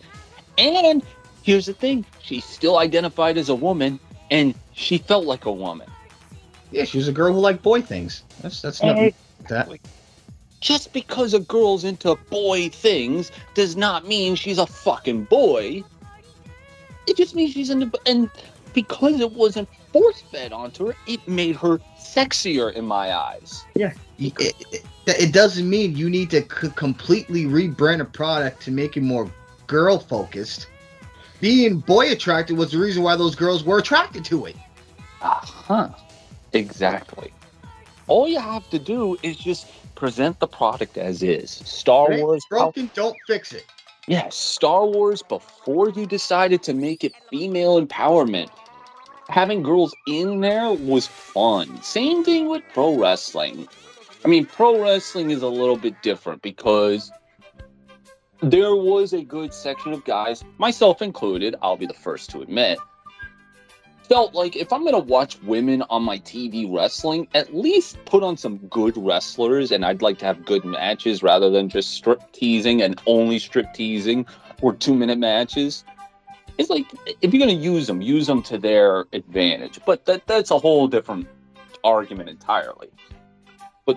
And 0.57 1.03
here's 1.41 1.65
the 1.65 1.73
thing 1.73 2.05
she 2.21 2.39
still 2.39 2.77
identified 2.77 3.37
as 3.37 3.49
a 3.49 3.55
woman, 3.55 3.99
and 4.29 4.53
she 4.73 4.97
felt 4.97 5.25
like 5.25 5.45
a 5.45 5.51
woman. 5.51 5.89
Yeah, 6.71 6.85
she 6.85 6.97
was 6.97 7.07
a 7.07 7.11
girl 7.11 7.33
who 7.33 7.39
liked 7.39 7.63
boy 7.63 7.81
things. 7.81 8.23
That's 8.41 8.61
that's 8.61 8.81
nothing. 8.81 9.13
That 9.49 9.69
just 10.61 10.93
because 10.93 11.33
a 11.33 11.39
girl's 11.39 11.83
into 11.83 12.15
boy 12.29 12.69
things 12.69 13.31
does 13.55 13.75
not 13.75 14.07
mean 14.07 14.35
she's 14.35 14.59
a 14.59 14.67
fucking 14.67 15.25
boy. 15.25 15.83
It 17.07 17.17
just 17.17 17.35
means 17.35 17.51
she's 17.51 17.71
into 17.71 17.91
and 18.05 18.29
because 18.73 19.19
it 19.19 19.31
wasn't 19.31 19.69
force 19.91 20.21
fed 20.31 20.53
onto 20.53 20.87
her, 20.87 20.95
it 21.07 21.25
made 21.27 21.55
her 21.57 21.79
sexier 21.99 22.73
in 22.73 22.85
my 22.85 23.13
eyes. 23.13 23.63
it, 24.39 24.53
it, 24.71 24.85
it 25.07 25.33
doesn't 25.33 25.69
mean 25.69 25.95
you 25.95 26.09
need 26.09 26.29
to 26.31 26.41
c- 26.41 26.69
completely 26.75 27.45
rebrand 27.45 28.01
a 28.01 28.05
product 28.05 28.61
to 28.63 28.71
make 28.71 28.97
it 28.97 29.01
more 29.01 29.29
girl 29.67 29.99
focused. 29.99 30.67
Being 31.39 31.79
boy 31.79 32.11
attracted 32.11 32.57
was 32.57 32.71
the 32.71 32.77
reason 32.77 33.01
why 33.01 33.15
those 33.15 33.35
girls 33.35 33.63
were 33.63 33.79
attracted 33.79 34.23
to 34.25 34.45
it. 34.45 34.55
Uh-huh. 35.21 35.89
Exactly. 36.53 37.33
All 38.07 38.27
you 38.27 38.39
have 38.39 38.69
to 38.69 38.79
do 38.79 39.17
is 39.23 39.37
just 39.37 39.67
present 39.95 40.39
the 40.39 40.47
product 40.47 40.97
as 40.97 41.23
is. 41.23 41.51
Star 41.51 42.11
If 42.11 42.17
it's 42.17 42.23
Wars 42.23 42.45
broken, 42.49 42.91
don't 42.93 43.17
fix 43.25 43.53
it. 43.53 43.65
Yes, 44.11 44.35
Star 44.35 44.85
Wars 44.85 45.23
before 45.23 45.89
you 45.89 46.05
decided 46.05 46.61
to 46.63 46.73
make 46.73 47.05
it 47.05 47.13
female 47.29 47.81
empowerment 47.81 48.49
having 49.29 49.63
girls 49.63 49.95
in 50.05 50.41
there 50.41 50.69
was 50.69 51.07
fun. 51.07 51.81
Same 51.81 52.21
thing 52.21 52.49
with 52.49 52.61
pro 52.73 52.97
wrestling. 52.97 53.69
I 54.25 54.27
mean, 54.27 54.45
pro 54.45 54.83
wrestling 54.83 55.29
is 55.31 55.41
a 55.41 55.47
little 55.47 55.77
bit 55.77 56.01
different 56.01 56.41
because 56.41 57.09
there 58.41 58.75
was 58.75 59.13
a 59.13 59.21
good 59.21 59.53
section 59.53 59.93
of 59.93 60.03
guys, 60.03 60.43
myself 60.57 61.01
included, 61.01 61.55
I'll 61.61 61.77
be 61.77 61.85
the 61.85 61.93
first 61.93 62.31
to 62.31 62.41
admit, 62.41 62.79
felt 64.11 64.33
like 64.33 64.57
if 64.57 64.73
I'm 64.73 64.81
going 64.81 64.91
to 64.91 64.99
watch 64.99 65.41
women 65.43 65.83
on 65.83 66.03
my 66.03 66.19
TV 66.19 66.69
wrestling, 66.69 67.29
at 67.33 67.55
least 67.55 67.97
put 68.03 68.23
on 68.23 68.35
some 68.35 68.57
good 68.67 68.97
wrestlers 68.97 69.71
and 69.71 69.85
I'd 69.85 70.01
like 70.01 70.17
to 70.17 70.25
have 70.25 70.43
good 70.43 70.65
matches 70.65 71.23
rather 71.23 71.49
than 71.49 71.69
just 71.69 71.91
strip 71.91 72.21
teasing 72.33 72.81
and 72.81 73.01
only 73.05 73.39
strip 73.39 73.73
teasing 73.73 74.25
or 74.61 74.73
two 74.73 74.95
minute 74.95 75.17
matches. 75.17 75.85
It's 76.57 76.69
like 76.69 76.87
if 77.21 77.33
you're 77.33 77.39
going 77.39 77.57
to 77.57 77.63
use 77.63 77.87
them, 77.87 78.01
use 78.01 78.27
them 78.27 78.43
to 78.43 78.57
their 78.57 79.05
advantage. 79.13 79.79
But 79.85 80.03
that 80.07 80.27
that's 80.27 80.51
a 80.51 80.59
whole 80.59 80.89
different 80.89 81.25
argument 81.85 82.27
entirely. 82.27 82.89
But 83.85 83.95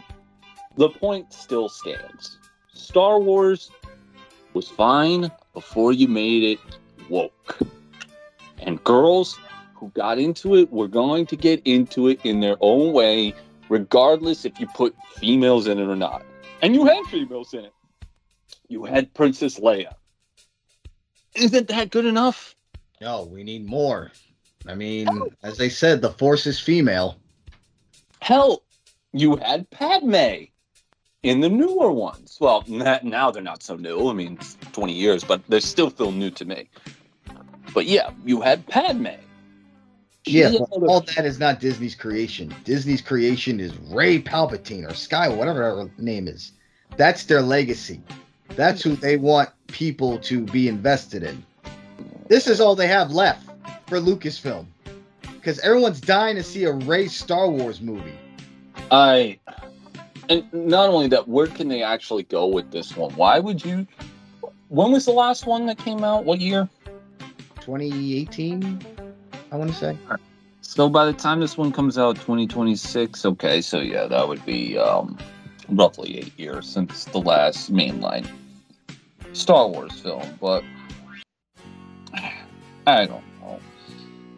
the 0.76 0.90
point 0.90 1.32
still 1.32 1.68
stands. 1.68 2.38
Star 2.72 3.18
Wars 3.18 3.72
was 4.52 4.68
fine 4.68 5.32
before 5.54 5.92
you 5.92 6.06
made 6.06 6.44
it 6.44 6.60
woke. 7.08 7.58
And 8.60 8.82
girls 8.84 9.36
who 9.74 9.88
got 9.90 10.18
into 10.18 10.56
it 10.56 10.72
were 10.72 10.88
going 10.88 11.26
to 11.26 11.36
get 11.36 11.62
into 11.64 12.08
it 12.08 12.20
in 12.24 12.40
their 12.40 12.56
own 12.60 12.92
way, 12.92 13.34
regardless 13.68 14.44
if 14.44 14.58
you 14.60 14.66
put 14.68 14.94
females 15.16 15.66
in 15.66 15.78
it 15.78 15.88
or 15.88 15.96
not. 15.96 16.24
And 16.62 16.74
you 16.74 16.84
had 16.86 17.04
females 17.06 17.52
in 17.52 17.64
it. 17.64 17.72
You 18.68 18.84
had 18.84 19.12
Princess 19.14 19.58
Leia. 19.58 19.94
Isn't 21.34 21.68
that 21.68 21.90
good 21.90 22.06
enough? 22.06 22.54
No, 23.00 23.24
we 23.24 23.42
need 23.42 23.66
more. 23.66 24.10
I 24.66 24.74
mean, 24.74 25.08
as 25.42 25.58
they 25.58 25.68
said, 25.68 26.00
the 26.00 26.10
force 26.10 26.46
is 26.46 26.58
female. 26.58 27.18
Hell, 28.22 28.62
you 29.12 29.36
had 29.36 29.68
Padme 29.70 30.46
in 31.22 31.40
the 31.40 31.48
newer 31.48 31.92
ones. 31.92 32.38
Well, 32.40 32.64
now 32.68 33.30
they're 33.30 33.42
not 33.42 33.62
so 33.62 33.76
new. 33.76 34.08
I 34.08 34.14
mean, 34.14 34.38
20 34.72 34.92
years, 34.92 35.24
but 35.24 35.42
they 35.48 35.60
still 35.60 35.90
feel 35.90 36.12
new 36.12 36.30
to 36.30 36.44
me. 36.44 36.70
But 37.74 37.86
yeah, 37.86 38.10
you 38.24 38.40
had 38.40 38.66
Padme. 38.66 39.08
Yeah, 40.26 40.52
all 40.70 41.00
that 41.00 41.26
is 41.26 41.38
not 41.38 41.60
Disney's 41.60 41.94
creation. 41.94 42.54
Disney's 42.64 43.02
creation 43.02 43.60
is 43.60 43.76
Rey 43.90 44.22
Palpatine 44.22 44.90
or 44.90 44.94
Sky, 44.94 45.28
whatever 45.28 45.62
her 45.62 45.90
name 45.98 46.28
is. 46.28 46.52
That's 46.96 47.24
their 47.24 47.42
legacy. 47.42 48.00
That's 48.56 48.82
who 48.82 48.96
they 48.96 49.16
want 49.16 49.50
people 49.66 50.18
to 50.20 50.42
be 50.46 50.68
invested 50.68 51.24
in. 51.24 51.44
This 52.28 52.46
is 52.46 52.60
all 52.60 52.74
they 52.74 52.86
have 52.86 53.10
left 53.10 53.46
for 53.86 53.98
Lucasfilm. 53.98 54.66
Because 55.22 55.58
everyone's 55.60 56.00
dying 56.00 56.36
to 56.36 56.42
see 56.42 56.64
a 56.64 56.72
Rey 56.72 57.06
Star 57.06 57.50
Wars 57.50 57.82
movie. 57.82 58.18
I 58.90 59.38
and 60.28 60.50
not 60.52 60.88
only 60.88 61.08
that, 61.08 61.28
where 61.28 61.46
can 61.46 61.68
they 61.68 61.82
actually 61.82 62.22
go 62.24 62.46
with 62.46 62.70
this 62.70 62.96
one? 62.96 63.12
Why 63.14 63.38
would 63.38 63.62
you? 63.64 63.86
When 64.68 64.92
was 64.92 65.04
the 65.04 65.12
last 65.12 65.46
one 65.46 65.66
that 65.66 65.78
came 65.78 66.02
out? 66.02 66.24
What 66.24 66.40
year? 66.40 66.68
2018, 67.60 68.80
I 69.54 69.56
want 69.56 69.70
to 69.70 69.76
say. 69.76 69.96
So 70.62 70.88
by 70.88 71.04
the 71.04 71.12
time 71.12 71.38
this 71.38 71.56
one 71.56 71.70
comes 71.70 71.96
out, 71.96 72.16
2026. 72.16 73.24
Okay, 73.24 73.60
so 73.60 73.78
yeah, 73.78 74.08
that 74.08 74.26
would 74.26 74.44
be 74.44 74.76
um, 74.76 75.16
roughly 75.68 76.18
eight 76.18 76.36
years 76.36 76.68
since 76.68 77.04
the 77.04 77.20
last 77.20 77.72
mainline 77.72 78.28
Star 79.32 79.68
Wars 79.68 79.92
film. 80.00 80.24
But 80.40 80.64
I 82.88 83.06
don't 83.06 83.22
know. 83.40 83.60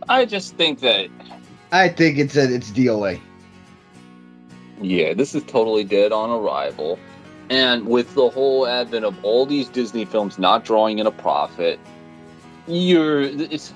I 0.07 0.27
just 0.27 0.55
think 0.57 0.81
that. 0.81 1.09
I 1.73 1.89
think 1.89 2.19
it's 2.19 2.37
a, 2.37 2.55
it's 2.55 2.71
DOA. 2.71 3.19
Yeah, 4.83 5.15
this 5.15 5.35
is 5.35 5.45
totally 5.45 5.85
dead 5.85 6.13
on 6.13 6.29
arrival. 6.29 6.99
And 7.49 7.87
with 7.87 8.13
the 8.15 8.29
whole 8.29 8.67
advent 8.67 9.07
of 9.07 9.17
all 9.25 9.47
these 9.47 9.71
Disney 9.71 10.05
films 10.05 10.39
not 10.39 10.67
drawing 10.67 10.99
in 10.99 11.07
a 11.07 11.11
profit, 11.11 11.81
you're 12.67 13.23
it's 13.23 13.73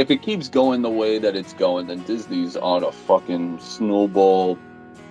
if 0.00 0.10
it 0.10 0.22
keeps 0.22 0.48
going 0.48 0.82
the 0.82 0.90
way 0.90 1.18
that 1.18 1.36
it's 1.36 1.52
going, 1.52 1.86
then 1.86 2.02
Disney's 2.04 2.56
on 2.56 2.82
a 2.82 2.92
fucking 2.92 3.60
snowball 3.60 4.58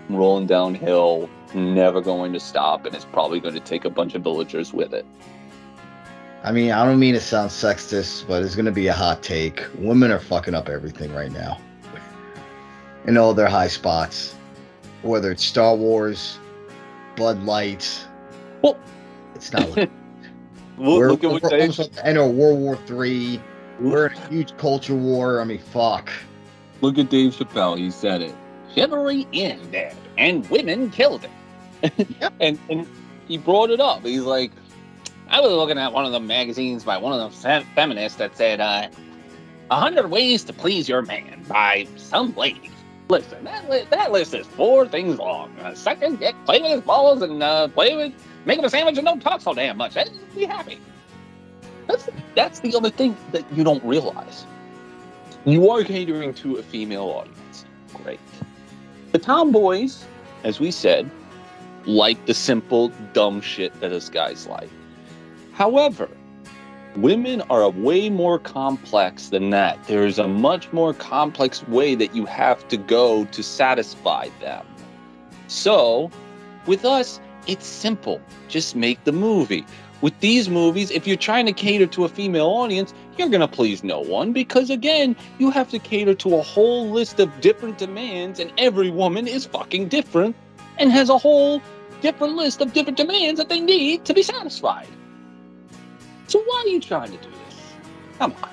rolling 0.09 0.47
downhill, 0.47 1.29
never 1.53 2.01
going 2.01 2.33
to 2.33 2.39
stop, 2.39 2.85
and 2.85 2.95
it's 2.95 3.05
probably 3.05 3.39
going 3.39 3.53
to 3.53 3.59
take 3.59 3.85
a 3.85 3.89
bunch 3.89 4.15
of 4.15 4.23
villagers 4.23 4.73
with 4.73 4.93
it. 4.93 5.05
I 6.43 6.51
mean, 6.51 6.71
I 6.71 6.85
don't 6.85 6.99
mean 6.99 7.13
to 7.13 7.19
sound 7.19 7.49
sexist, 7.49 8.27
but 8.27 8.43
it's 8.43 8.55
going 8.55 8.65
to 8.65 8.71
be 8.71 8.87
a 8.87 8.93
hot 8.93 9.21
take. 9.21 9.63
Women 9.77 10.11
are 10.11 10.19
fucking 10.19 10.55
up 10.55 10.69
everything 10.69 11.13
right 11.13 11.31
now 11.31 11.59
in 13.05 13.17
all 13.17 13.33
their 13.33 13.47
high 13.47 13.67
spots 13.67 14.35
whether 15.01 15.31
it's 15.31 15.43
Star 15.43 15.75
Wars, 15.75 16.39
Bud 17.15 17.41
Light. 17.43 18.05
Well, 18.61 18.77
it's 19.35 19.51
not. 19.51 19.89
Like, 20.79 20.87
we're, 20.87 21.09
look 21.09 21.25
at 21.25 21.29
what 21.29 21.43
we're 21.43 21.59
almost 21.59 21.79
at 21.81 21.91
the 21.91 22.07
end 22.07 22.17
of 22.17 22.31
World 22.31 22.57
War 22.57 22.77
Three. 22.77 23.41
We're 23.79 24.07
in 24.07 24.17
a 24.17 24.27
huge 24.27 24.55
culture 24.57 24.95
war. 24.95 25.41
I 25.41 25.45
mean, 25.45 25.59
fuck. 25.59 26.11
Look 26.81 26.97
at 26.97 27.09
Dave 27.09 27.33
Chappelle. 27.33 27.77
He 27.77 27.91
said 27.91 28.21
it. 28.21 28.35
Chivalry 28.75 29.27
ended, 29.33 29.95
and 30.17 30.49
women 30.49 30.89
killed 30.91 31.25
it. 31.25 31.93
yep. 32.21 32.33
and 32.39 32.59
and 32.69 32.87
he 33.27 33.37
brought 33.37 33.69
it 33.69 33.79
up. 33.79 34.03
He's 34.03 34.21
like, 34.21 34.51
I 35.29 35.39
was 35.39 35.51
looking 35.51 35.77
at 35.77 35.93
one 35.93 36.05
of 36.05 36.11
the 36.11 36.19
magazines 36.19 36.83
by 36.83 36.97
one 36.97 37.19
of 37.19 37.31
the 37.31 37.65
feminists 37.75 38.17
that 38.17 38.35
said, 38.35 38.59
uh, 38.59 38.89
"100 39.67 40.09
Ways 40.09 40.43
to 40.45 40.53
Please 40.53 40.89
Your 40.89 41.01
Man" 41.01 41.43
by 41.47 41.87
some 41.95 42.35
lady. 42.35 42.69
Listen, 43.09 43.43
that, 43.43 43.67
li- 43.69 43.87
that 43.89 44.11
list 44.11 44.35
is 44.35 44.45
four 44.45 44.87
things 44.87 45.17
long. 45.17 45.57
Uh, 45.59 45.73
second, 45.73 46.19
get 46.19 46.35
play 46.45 46.61
with 46.61 46.71
his 46.71 46.81
balls 46.81 47.23
and 47.23 47.41
uh, 47.41 47.67
play 47.69 47.95
with, 47.95 48.13
make 48.45 48.59
him 48.59 48.65
a 48.65 48.69
sandwich 48.69 48.97
and 48.97 49.05
don't 49.05 49.19
talk 49.19 49.41
so 49.41 49.53
damn 49.53 49.77
much. 49.77 49.97
And 49.97 50.11
be 50.35 50.45
happy. 50.45 50.79
That's 51.89 52.07
that's 52.35 52.59
the 52.61 52.75
other 52.75 52.89
thing 52.89 53.17
that 53.31 53.43
you 53.53 53.63
don't 53.63 53.83
realize. 53.83 54.45
You 55.45 55.69
are 55.71 55.83
catering 55.83 56.33
to 56.35 56.57
a 56.57 56.63
female 56.63 57.05
audience. 57.05 57.65
Great. 57.95 58.19
The 59.11 59.19
tomboys, 59.19 60.05
as 60.43 60.59
we 60.59 60.71
said, 60.71 61.09
like 61.85 62.23
the 62.27 62.33
simple, 62.33 62.89
dumb 63.13 63.41
shit 63.41 63.77
that 63.81 63.91
us 63.91 64.07
guys 64.09 64.47
like. 64.47 64.69
However, 65.53 66.09
Women 66.95 67.41
are 67.51 67.69
way 67.69 68.09
more 68.09 68.39
complex 68.39 69.29
than 69.29 69.51
that. 69.51 69.81
There 69.85 70.07
is 70.07 70.17
a 70.17 70.27
much 70.27 70.73
more 70.73 70.91
complex 70.93 71.65
way 71.67 71.93
that 71.93 72.15
you 72.15 72.25
have 72.25 72.67
to 72.69 72.77
go 72.77 73.25
to 73.25 73.43
satisfy 73.43 74.29
them. 74.41 74.65
So, 75.47 76.09
with 76.65 76.85
us, 76.85 77.21
it's 77.45 77.67
simple. 77.67 78.19
Just 78.47 78.75
make 78.75 79.03
the 79.03 79.11
movie. 79.11 79.65
With 80.01 80.17
these 80.21 80.49
movies, 80.49 80.91
if 80.91 81.05
you're 81.05 81.17
trying 81.17 81.45
to 81.45 81.51
cater 81.51 81.85
to 81.87 82.05
a 82.05 82.09
female 82.09 82.47
audience, 82.47 82.93
you're 83.17 83.29
going 83.29 83.41
to 83.41 83.47
please 83.47 83.83
no 83.83 83.99
one 83.99 84.31
because, 84.31 84.69
again, 84.69 85.15
you 85.39 85.51
have 85.51 85.69
to 85.71 85.79
cater 85.79 86.13
to 86.15 86.37
a 86.37 86.41
whole 86.41 86.89
list 86.89 87.19
of 87.19 87.41
different 87.41 87.77
demands, 87.77 88.39
and 88.39 88.53
every 88.57 88.89
woman 88.89 89.27
is 89.27 89.45
fucking 89.45 89.89
different 89.89 90.35
and 90.77 90.91
has 90.91 91.09
a 91.09 91.17
whole 91.17 91.61
different 92.01 92.35
list 92.35 92.61
of 92.61 92.71
different 92.71 92.97
demands 92.97 93.37
that 93.39 93.49
they 93.49 93.59
need 93.59 94.05
to 94.05 94.13
be 94.13 94.23
satisfied. 94.23 94.87
So 96.27 96.39
why 96.39 96.63
are 96.65 96.69
you 96.69 96.79
trying 96.79 97.11
to 97.11 97.17
do 97.17 97.29
this? 97.29 97.73
Come 98.17 98.35
on. 98.41 98.49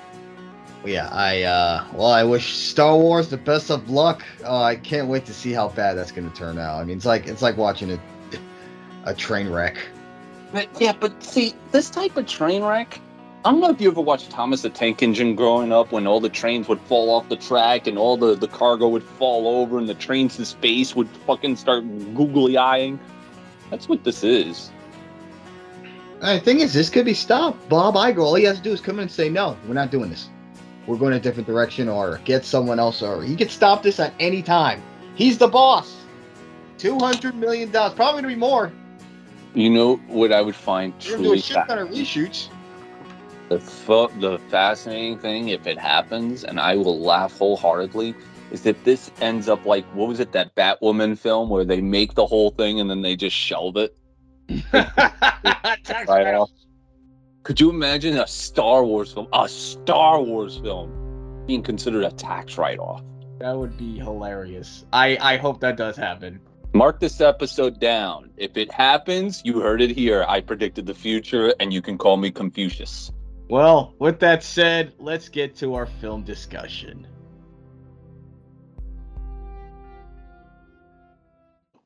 Yeah, 0.85 1.09
I 1.11 1.43
uh 1.43 1.85
well 1.93 2.11
I 2.11 2.23
wish 2.23 2.55
Star 2.55 2.97
Wars 2.97 3.29
the 3.29 3.37
best 3.37 3.69
of 3.69 3.89
luck. 3.89 4.23
Oh, 4.45 4.61
I 4.61 4.75
can't 4.75 5.07
wait 5.07 5.25
to 5.25 5.33
see 5.33 5.51
how 5.51 5.69
bad 5.69 5.97
that's 5.97 6.11
gonna 6.11 6.29
turn 6.29 6.57
out. 6.57 6.79
I 6.79 6.85
mean 6.85 6.97
it's 6.97 7.05
like 7.05 7.27
it's 7.27 7.41
like 7.41 7.57
watching 7.57 7.91
a 7.91 7.99
a 9.03 9.13
train 9.13 9.49
wreck. 9.49 9.77
But, 10.51 10.69
yeah, 10.79 10.93
but 10.97 11.21
see, 11.23 11.53
this 11.71 11.89
type 11.89 12.15
of 12.17 12.25
train 12.25 12.63
wreck, 12.63 12.99
I 13.45 13.51
don't 13.51 13.61
know 13.61 13.69
if 13.69 13.79
you 13.79 13.89
ever 13.89 14.01
watched 14.01 14.29
Thomas 14.29 14.61
the 14.61 14.69
Tank 14.69 15.01
Engine 15.01 15.35
growing 15.35 15.71
up 15.71 15.91
when 15.91 16.07
all 16.07 16.19
the 16.19 16.29
trains 16.29 16.67
would 16.67 16.81
fall 16.81 17.09
off 17.09 17.29
the 17.29 17.35
track 17.35 17.87
and 17.87 17.97
all 17.97 18.17
the, 18.17 18.35
the 18.35 18.47
cargo 18.47 18.87
would 18.89 19.03
fall 19.03 19.47
over 19.47 19.77
and 19.77 19.87
the 19.87 19.93
trains 19.93 20.37
in 20.39 20.45
space 20.45 20.95
would 20.95 21.07
fucking 21.25 21.55
start 21.55 21.83
googly 22.15 22.57
eyeing. 22.57 22.99
That's 23.69 23.87
what 23.87 24.03
this 24.03 24.23
is. 24.23 24.71
The 26.19 26.39
thing 26.39 26.61
is, 26.61 26.73
this 26.73 26.89
could 26.89 27.05
be 27.05 27.13
stopped. 27.13 27.69
Bob 27.69 27.95
Iger, 27.95 28.19
all 28.19 28.35
he 28.35 28.43
has 28.45 28.57
to 28.57 28.63
do 28.63 28.71
is 28.71 28.81
come 28.81 28.95
in 28.95 29.03
and 29.03 29.11
say, 29.11 29.29
no, 29.29 29.55
we're 29.67 29.75
not 29.75 29.91
doing 29.91 30.09
this. 30.09 30.29
We're 30.87 30.97
going 30.97 31.13
a 31.13 31.19
different 31.19 31.47
direction 31.47 31.89
or 31.89 32.19
get 32.25 32.43
someone 32.43 32.79
else 32.79 33.01
or 33.01 33.23
he 33.23 33.35
could 33.35 33.51
stop 33.51 33.83
this 33.83 33.99
at 33.99 34.13
any 34.19 34.41
time. 34.41 34.81
He's 35.15 35.37
the 35.37 35.47
boss. 35.47 35.95
$200 36.79 37.35
million. 37.35 37.71
Probably 37.71 37.95
going 37.97 38.23
to 38.23 38.29
be 38.29 38.35
more. 38.35 38.71
You 39.57 39.71
know 39.71 39.95
what 40.05 40.31
I 40.31 40.39
would 40.39 40.55
find 40.55 40.93
truly 41.01 41.23
do 41.23 41.33
a 41.33 41.65
ton 41.65 41.79
of 41.79 41.89
reshoots. 41.89 42.49
The, 43.49 43.59
fu- 43.59 44.11
the 44.19 44.37
fascinating 44.49 45.17
thing, 45.17 45.49
if 45.49 45.65
it 45.65 45.79
happens, 45.79 46.43
and 46.43 46.59
I 46.59 46.75
will 46.75 46.99
laugh 46.99 47.35
wholeheartedly, 47.39 48.13
is 48.51 48.67
if 48.67 48.83
this 48.83 49.09
ends 49.19 49.49
up 49.49 49.65
like, 49.65 49.83
what 49.95 50.09
was 50.09 50.19
it, 50.19 50.31
that 50.33 50.53
Batwoman 50.53 51.17
film 51.17 51.49
where 51.49 51.65
they 51.65 51.81
make 51.81 52.13
the 52.13 52.27
whole 52.27 52.51
thing 52.51 52.79
and 52.79 52.87
then 52.87 53.01
they 53.01 53.15
just 53.15 53.35
shelve 53.35 53.77
it? 53.77 53.97
right 54.73 56.35
off. 56.35 56.51
Could 57.41 57.59
you 57.59 57.71
imagine 57.71 58.15
a 58.19 58.27
Star 58.27 58.85
Wars 58.85 59.11
film? 59.11 59.27
A 59.33 59.49
Star 59.49 60.21
Wars 60.21 60.59
film 60.59 61.43
being 61.47 61.63
considered 61.63 62.03
a 62.03 62.11
tax 62.11 62.59
write-off. 62.59 63.01
That 63.39 63.57
would 63.57 63.75
be 63.75 63.97
hilarious. 63.97 64.85
I 64.93 65.17
I 65.19 65.37
hope 65.37 65.61
that 65.61 65.77
does 65.77 65.97
happen. 65.97 66.41
Mark 66.77 66.99
this 66.99 67.21
episode 67.21 67.79
down. 67.79 68.29
If 68.37 68.55
it 68.55 68.71
happens, 68.71 69.41
you 69.43 69.61
heard 69.61 69.81
it 69.81 69.89
here. 69.89 70.23
I 70.27 70.41
predicted 70.41 70.85
the 70.85 70.93
future, 70.93 71.51
and 71.59 71.73
you 71.73 71.81
can 71.81 71.97
call 71.97 72.17
me 72.17 72.29
Confucius. 72.29 73.11
Well, 73.49 73.95
with 73.97 74.19
that 74.19 74.43
said, 74.43 74.93
let's 74.99 75.27
get 75.27 75.55
to 75.55 75.73
our 75.73 75.87
film 75.87 76.21
discussion. 76.21 77.07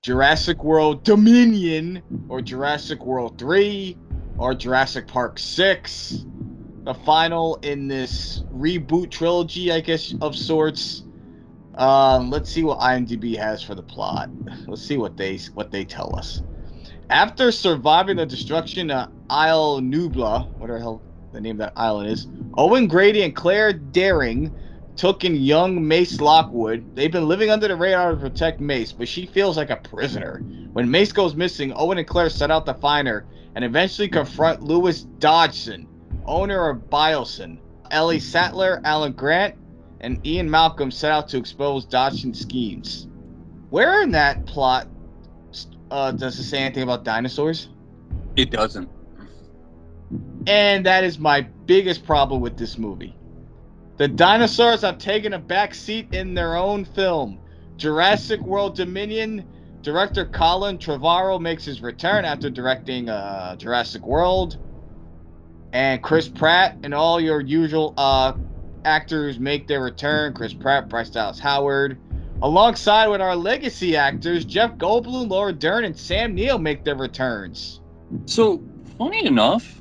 Jurassic 0.01 0.61
World 0.61 1.05
Dominion, 1.05 2.03
or 2.27 2.41
Jurassic 2.41 3.05
World 3.05 3.39
3, 3.39 3.97
or 4.37 4.53
Jurassic 4.53 5.07
Park 5.07 5.39
6, 5.39 6.25
the 6.83 6.93
final 7.05 7.55
in 7.61 7.87
this 7.87 8.43
reboot 8.53 9.09
trilogy, 9.09 9.71
I 9.71 9.79
guess, 9.79 10.13
of 10.19 10.35
sorts. 10.35 11.03
Um, 11.75 12.29
let's 12.29 12.49
see 12.49 12.63
what 12.63 12.79
IMDb 12.79 13.37
has 13.37 13.63
for 13.63 13.75
the 13.75 13.83
plot. 13.83 14.29
Let's 14.67 14.81
see 14.81 14.97
what 14.97 15.17
they 15.17 15.37
what 15.53 15.71
they 15.71 15.85
tell 15.85 16.15
us. 16.15 16.41
After 17.09 17.51
surviving 17.51 18.17
the 18.17 18.25
destruction 18.25 18.91
of 18.91 19.11
Isle 19.29 19.81
Nubla, 19.81 20.47
whatever 20.57 20.79
the 20.79 20.83
hell 20.83 21.01
the 21.33 21.41
name 21.41 21.55
of 21.55 21.59
that 21.59 21.73
island 21.75 22.09
is, 22.09 22.27
Owen 22.57 22.87
Grady 22.87 23.23
and 23.23 23.35
Claire 23.35 23.73
Dearing 23.73 24.53
took 24.95 25.23
in 25.23 25.35
young 25.35 25.87
Mace 25.87 26.19
Lockwood. 26.19 26.95
They've 26.95 27.11
been 27.11 27.27
living 27.27 27.49
under 27.49 27.67
the 27.67 27.75
radar 27.75 28.11
to 28.11 28.17
protect 28.17 28.59
Mace, 28.59 28.91
but 28.91 29.07
she 29.07 29.25
feels 29.25 29.57
like 29.57 29.69
a 29.69 29.77
prisoner. 29.77 30.39
When 30.73 30.91
Mace 30.91 31.11
goes 31.11 31.35
missing, 31.35 31.73
Owen 31.75 31.97
and 31.97 32.07
Claire 32.07 32.29
set 32.29 32.51
out 32.51 32.65
to 32.65 32.73
find 32.75 33.07
her 33.07 33.25
and 33.55 33.65
eventually 33.65 34.07
confront 34.07 34.63
Lewis 34.63 35.03
Dodgson, 35.19 35.87
owner 36.25 36.69
of 36.69 36.89
Biosyn. 36.89 37.57
Ellie 37.89 38.19
Sattler, 38.19 38.79
Alan 38.85 39.11
Grant, 39.11 39.55
and 40.01 40.25
Ian 40.25 40.49
Malcolm 40.49 40.91
set 40.91 41.11
out 41.11 41.27
to 41.29 41.37
expose 41.37 41.85
Dodgson's 41.85 42.39
schemes. 42.39 43.07
Where 43.69 44.01
in 44.01 44.11
that 44.11 44.45
plot 44.45 44.87
uh, 45.89 46.11
does 46.11 46.37
it 46.37 46.43
say 46.43 46.59
anything 46.59 46.83
about 46.83 47.03
dinosaurs? 47.03 47.69
It 48.35 48.51
doesn't. 48.51 48.89
And 50.47 50.85
that 50.85 51.03
is 51.03 51.19
my 51.19 51.41
biggest 51.41 52.05
problem 52.05 52.41
with 52.41 52.57
this 52.57 52.77
movie. 52.77 53.15
The 53.97 54.07
dinosaurs 54.07 54.81
have 54.81 54.97
taken 54.97 55.33
a 55.33 55.39
back 55.39 55.73
seat 55.73 56.13
in 56.13 56.33
their 56.33 56.55
own 56.55 56.83
film. 56.83 57.39
Jurassic 57.77 58.41
World 58.41 58.75
Dominion 58.75 59.45
director 59.81 60.25
Colin 60.25 60.77
Trevorrow 60.77 61.39
makes 61.39 61.65
his 61.65 61.81
return 61.81 62.25
after 62.25 62.49
directing 62.49 63.09
uh, 63.09 63.55
Jurassic 63.55 64.05
World. 64.05 64.57
And 65.73 66.03
Chris 66.03 66.27
Pratt 66.27 66.77
and 66.83 66.93
all 66.93 67.19
your 67.21 67.39
usual 67.39 67.93
uh, 67.97 68.33
actors 68.85 69.39
make 69.39 69.67
their 69.67 69.81
return. 69.81 70.33
Chris 70.33 70.53
Pratt, 70.53 70.89
Bryce 70.89 71.09
Dallas 71.09 71.39
Howard. 71.39 71.99
Alongside 72.41 73.07
with 73.07 73.21
our 73.21 73.35
legacy 73.35 73.95
actors, 73.95 74.45
Jeff 74.45 74.75
Goldblum, 74.75 75.29
Laura 75.29 75.53
Dern, 75.53 75.83
and 75.83 75.97
Sam 75.97 76.33
Neill 76.33 76.57
make 76.57 76.83
their 76.83 76.95
returns. 76.95 77.81
So, 78.25 78.63
funny 78.97 79.25
enough, 79.25 79.79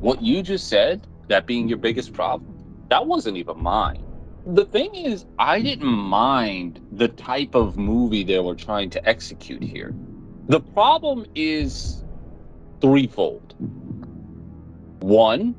what 0.00 0.22
you 0.22 0.42
just 0.42 0.68
said, 0.68 1.06
that 1.28 1.46
being 1.46 1.68
your 1.68 1.78
biggest 1.78 2.12
problem, 2.12 2.56
that 2.90 3.06
wasn't 3.06 3.36
even 3.36 3.60
mine. 3.60 4.04
The 4.46 4.64
thing 4.64 4.94
is, 4.94 5.26
I 5.38 5.60
didn't 5.60 5.88
mind 5.88 6.80
the 6.92 7.08
type 7.08 7.54
of 7.54 7.76
movie 7.76 8.24
they 8.24 8.38
were 8.38 8.54
trying 8.54 8.90
to 8.90 9.08
execute 9.08 9.62
here. 9.62 9.92
The 10.48 10.60
problem 10.60 11.26
is 11.34 12.04
threefold. 12.80 13.54
One 15.00 15.54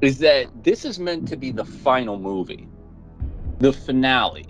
is 0.00 0.18
that 0.18 0.46
this 0.64 0.84
is 0.84 0.98
meant 0.98 1.28
to 1.28 1.36
be 1.36 1.50
the 1.50 1.64
final 1.64 2.18
movie, 2.18 2.68
the 3.58 3.72
finale 3.72 4.46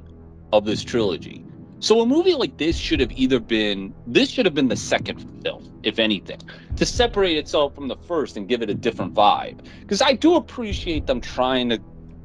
of 0.52 0.64
this 0.64 0.84
trilogy. 0.84 1.44
So 1.80 2.00
a 2.02 2.06
movie 2.06 2.34
like 2.34 2.58
this 2.58 2.76
should 2.76 3.00
have 3.00 3.10
either 3.12 3.40
been 3.40 3.94
this 4.06 4.30
should 4.30 4.44
have 4.44 4.54
been 4.54 4.68
the 4.68 4.76
second 4.76 5.18
film, 5.42 5.80
if 5.82 5.98
anything, 5.98 6.40
to 6.76 6.84
separate 6.84 7.38
itself 7.38 7.74
from 7.74 7.88
the 7.88 7.96
first 7.96 8.36
and 8.36 8.46
give 8.46 8.60
it 8.62 8.68
a 8.68 8.74
different 8.74 9.14
vibe. 9.14 9.64
Because 9.80 10.02
I 10.02 10.12
do 10.12 10.34
appreciate 10.34 11.06
them 11.06 11.20
trying 11.20 11.70
to 11.70 11.80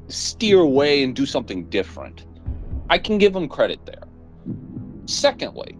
steer 0.08 0.60
away 0.60 1.02
and 1.02 1.16
do 1.16 1.24
something 1.24 1.64
different. 1.70 2.26
I 2.90 2.98
can 2.98 3.18
give 3.18 3.32
them 3.32 3.48
credit 3.48 3.84
there. 3.86 4.04
Secondly, 5.06 5.76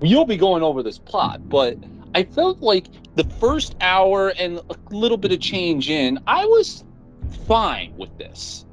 you'll 0.00 0.24
be 0.24 0.38
going 0.38 0.62
over 0.62 0.82
this 0.82 0.98
plot, 0.98 1.48
but 1.48 1.76
I 2.14 2.24
felt 2.24 2.60
like 2.60 2.86
the 3.14 3.24
first 3.24 3.76
hour 3.80 4.32
and 4.38 4.58
a 4.58 4.94
little 4.94 5.18
bit 5.18 5.32
of 5.32 5.40
change 5.40 5.90
in, 5.90 6.18
I 6.26 6.44
was 6.46 6.84
fine 7.46 7.94
with 7.96 8.16
this. 8.18 8.64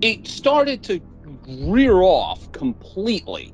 It 0.00 0.26
started 0.26 0.82
to 0.84 1.00
rear 1.46 2.02
off 2.02 2.50
completely 2.52 3.52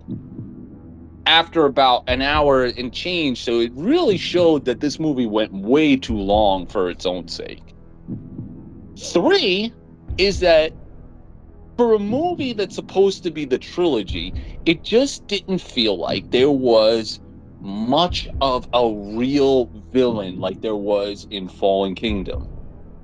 after 1.26 1.66
about 1.66 2.04
an 2.06 2.22
hour 2.22 2.64
and 2.64 2.92
change. 2.92 3.42
So 3.42 3.60
it 3.60 3.72
really 3.74 4.16
showed 4.16 4.64
that 4.64 4.80
this 4.80 4.98
movie 4.98 5.26
went 5.26 5.52
way 5.52 5.96
too 5.96 6.16
long 6.16 6.66
for 6.66 6.88
its 6.88 7.04
own 7.04 7.28
sake. 7.28 7.74
Three 8.96 9.72
is 10.16 10.40
that 10.40 10.72
for 11.76 11.94
a 11.94 11.98
movie 11.98 12.52
that's 12.52 12.74
supposed 12.74 13.22
to 13.22 13.30
be 13.30 13.44
the 13.44 13.58
trilogy, 13.58 14.32
it 14.66 14.82
just 14.82 15.26
didn't 15.26 15.60
feel 15.60 15.96
like 15.96 16.30
there 16.30 16.50
was 16.50 17.20
much 17.60 18.28
of 18.40 18.68
a 18.72 18.88
real 19.16 19.66
villain 19.92 20.38
like 20.38 20.60
there 20.60 20.76
was 20.76 21.26
in 21.30 21.48
Fallen 21.48 21.94
Kingdom. 21.94 22.48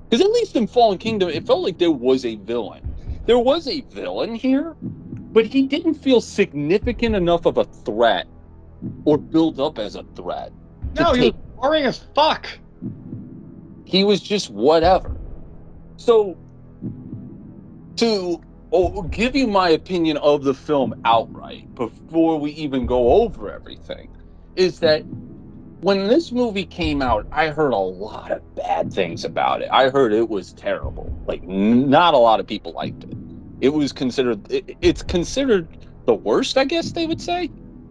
Because 0.09 0.25
at 0.25 0.31
least 0.31 0.55
in 0.57 0.67
Fallen 0.67 0.99
Kingdom, 0.99 1.29
it 1.29 1.47
felt 1.47 1.63
like 1.63 1.79
there 1.79 1.91
was 1.91 2.25
a 2.25 2.37
villain. 2.37 2.95
There 3.27 3.39
was 3.39 3.67
a 3.67 3.81
villain 3.83 4.35
here, 4.35 4.77
but 4.81 5.47
he 5.47 5.67
didn't 5.67 5.95
feel 5.95 6.21
significant 6.21 7.17
enough 7.17 7.47
of 7.47 7.59
a 7.59 7.65
threat 7.65 8.27
or 9.05 9.19
build 9.19 9.59
up 9.61 9.79
as 9.79 9.97
a 9.97 10.05
threat. 10.15 10.53
No, 10.99 11.13
he 11.13 11.31
was 11.31 11.41
boring 11.57 11.85
as 11.85 11.99
fuck. 12.15 12.47
He 13.85 14.05
was 14.05 14.21
just 14.21 14.51
whatever. 14.51 15.17
So, 15.97 16.37
to 17.97 18.41
oh, 18.73 19.03
give 19.03 19.35
you 19.35 19.47
my 19.47 19.71
opinion 19.71 20.17
of 20.19 20.45
the 20.45 20.55
film 20.55 21.01
outright 21.05 21.75
before 21.75 22.39
we 22.39 22.53
even 22.53 22.87
go 22.87 23.23
over 23.23 23.51
everything, 23.51 24.15
is 24.57 24.81
that 24.81 25.05
when 25.81 26.09
this 26.09 26.33
movie 26.33 26.65
came 26.65 27.03
out, 27.03 27.27
I 27.31 27.49
heard 27.49 27.73
a 27.73 27.77
lot 27.77 28.31
of 28.31 28.55
bad 28.55 28.93
things 28.93 29.25
about 29.25 29.61
it. 29.61 29.69
I 29.71 29.91
heard 29.91 30.13
it 30.13 30.29
was 30.29 30.53
terrible. 30.55 31.15
Like, 31.27 31.43
not 31.43 32.15
a 32.15 32.19
lot 32.19 32.41
of 32.41 32.47
people 32.47 32.73
liked 32.73 33.05
it. 33.05 33.17
It 33.61 33.69
was 33.69 33.93
considered, 33.93 34.51
it, 34.51 34.77
it's 34.81 35.03
considered 35.03 35.69
the 36.07 36.15
worst, 36.15 36.57
I 36.57 36.65
guess 36.65 36.93
they 36.93 37.07
would 37.07 37.21
say, 37.21 37.51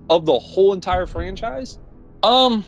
of 0.09 0.26
the 0.26 0.39
whole 0.39 0.74
entire 0.74 1.05
franchise. 1.05 1.78
Um, 2.24 2.66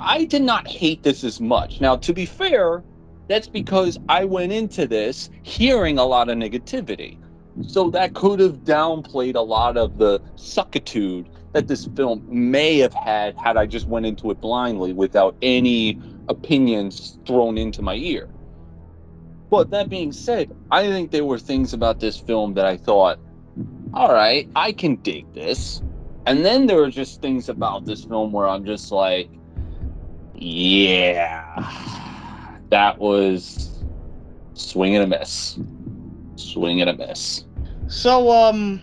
I 0.00 0.24
did 0.24 0.42
not 0.42 0.66
hate 0.66 1.02
this 1.02 1.24
as 1.24 1.40
much. 1.40 1.80
Now, 1.80 1.96
to 1.96 2.12
be 2.12 2.26
fair, 2.26 2.82
that's 3.28 3.48
because 3.48 3.98
I 4.08 4.24
went 4.24 4.52
into 4.52 4.86
this 4.86 5.30
hearing 5.42 5.98
a 5.98 6.04
lot 6.04 6.28
of 6.28 6.36
negativity. 6.36 7.18
So 7.66 7.90
that 7.90 8.14
could 8.14 8.40
have 8.40 8.64
downplayed 8.64 9.34
a 9.34 9.40
lot 9.40 9.76
of 9.76 9.98
the 9.98 10.20
suckitude 10.36 11.26
that 11.58 11.66
this 11.66 11.86
film 11.96 12.24
may 12.28 12.78
have 12.78 12.94
had 12.94 13.36
had 13.36 13.56
I 13.56 13.66
just 13.66 13.88
went 13.88 14.06
into 14.06 14.30
it 14.30 14.40
blindly 14.40 14.92
without 14.92 15.34
any 15.42 16.00
opinions 16.28 17.18
thrown 17.26 17.58
into 17.58 17.82
my 17.82 17.94
ear. 17.94 18.28
But 19.50 19.70
that 19.70 19.88
being 19.88 20.12
said, 20.12 20.54
I 20.70 20.86
think 20.86 21.10
there 21.10 21.24
were 21.24 21.38
things 21.38 21.72
about 21.72 21.98
this 21.98 22.16
film 22.16 22.54
that 22.54 22.64
I 22.64 22.76
thought, 22.76 23.18
all 23.92 24.12
right, 24.12 24.48
I 24.54 24.70
can 24.70 24.96
dig 24.96 25.34
this. 25.34 25.82
And 26.26 26.44
then 26.44 26.66
there 26.66 26.76
were 26.76 26.90
just 26.90 27.20
things 27.20 27.48
about 27.48 27.86
this 27.86 28.04
film 28.04 28.30
where 28.30 28.46
I'm 28.46 28.64
just 28.64 28.92
like, 28.92 29.28
yeah, 30.36 31.72
that 32.70 33.00
was 33.00 33.82
swing 34.54 34.94
and 34.94 35.12
a 35.12 35.18
miss. 35.18 35.58
Swing 36.36 36.80
and 36.80 36.90
a 36.90 36.96
miss. 36.96 37.46
So, 37.88 38.30
um, 38.30 38.80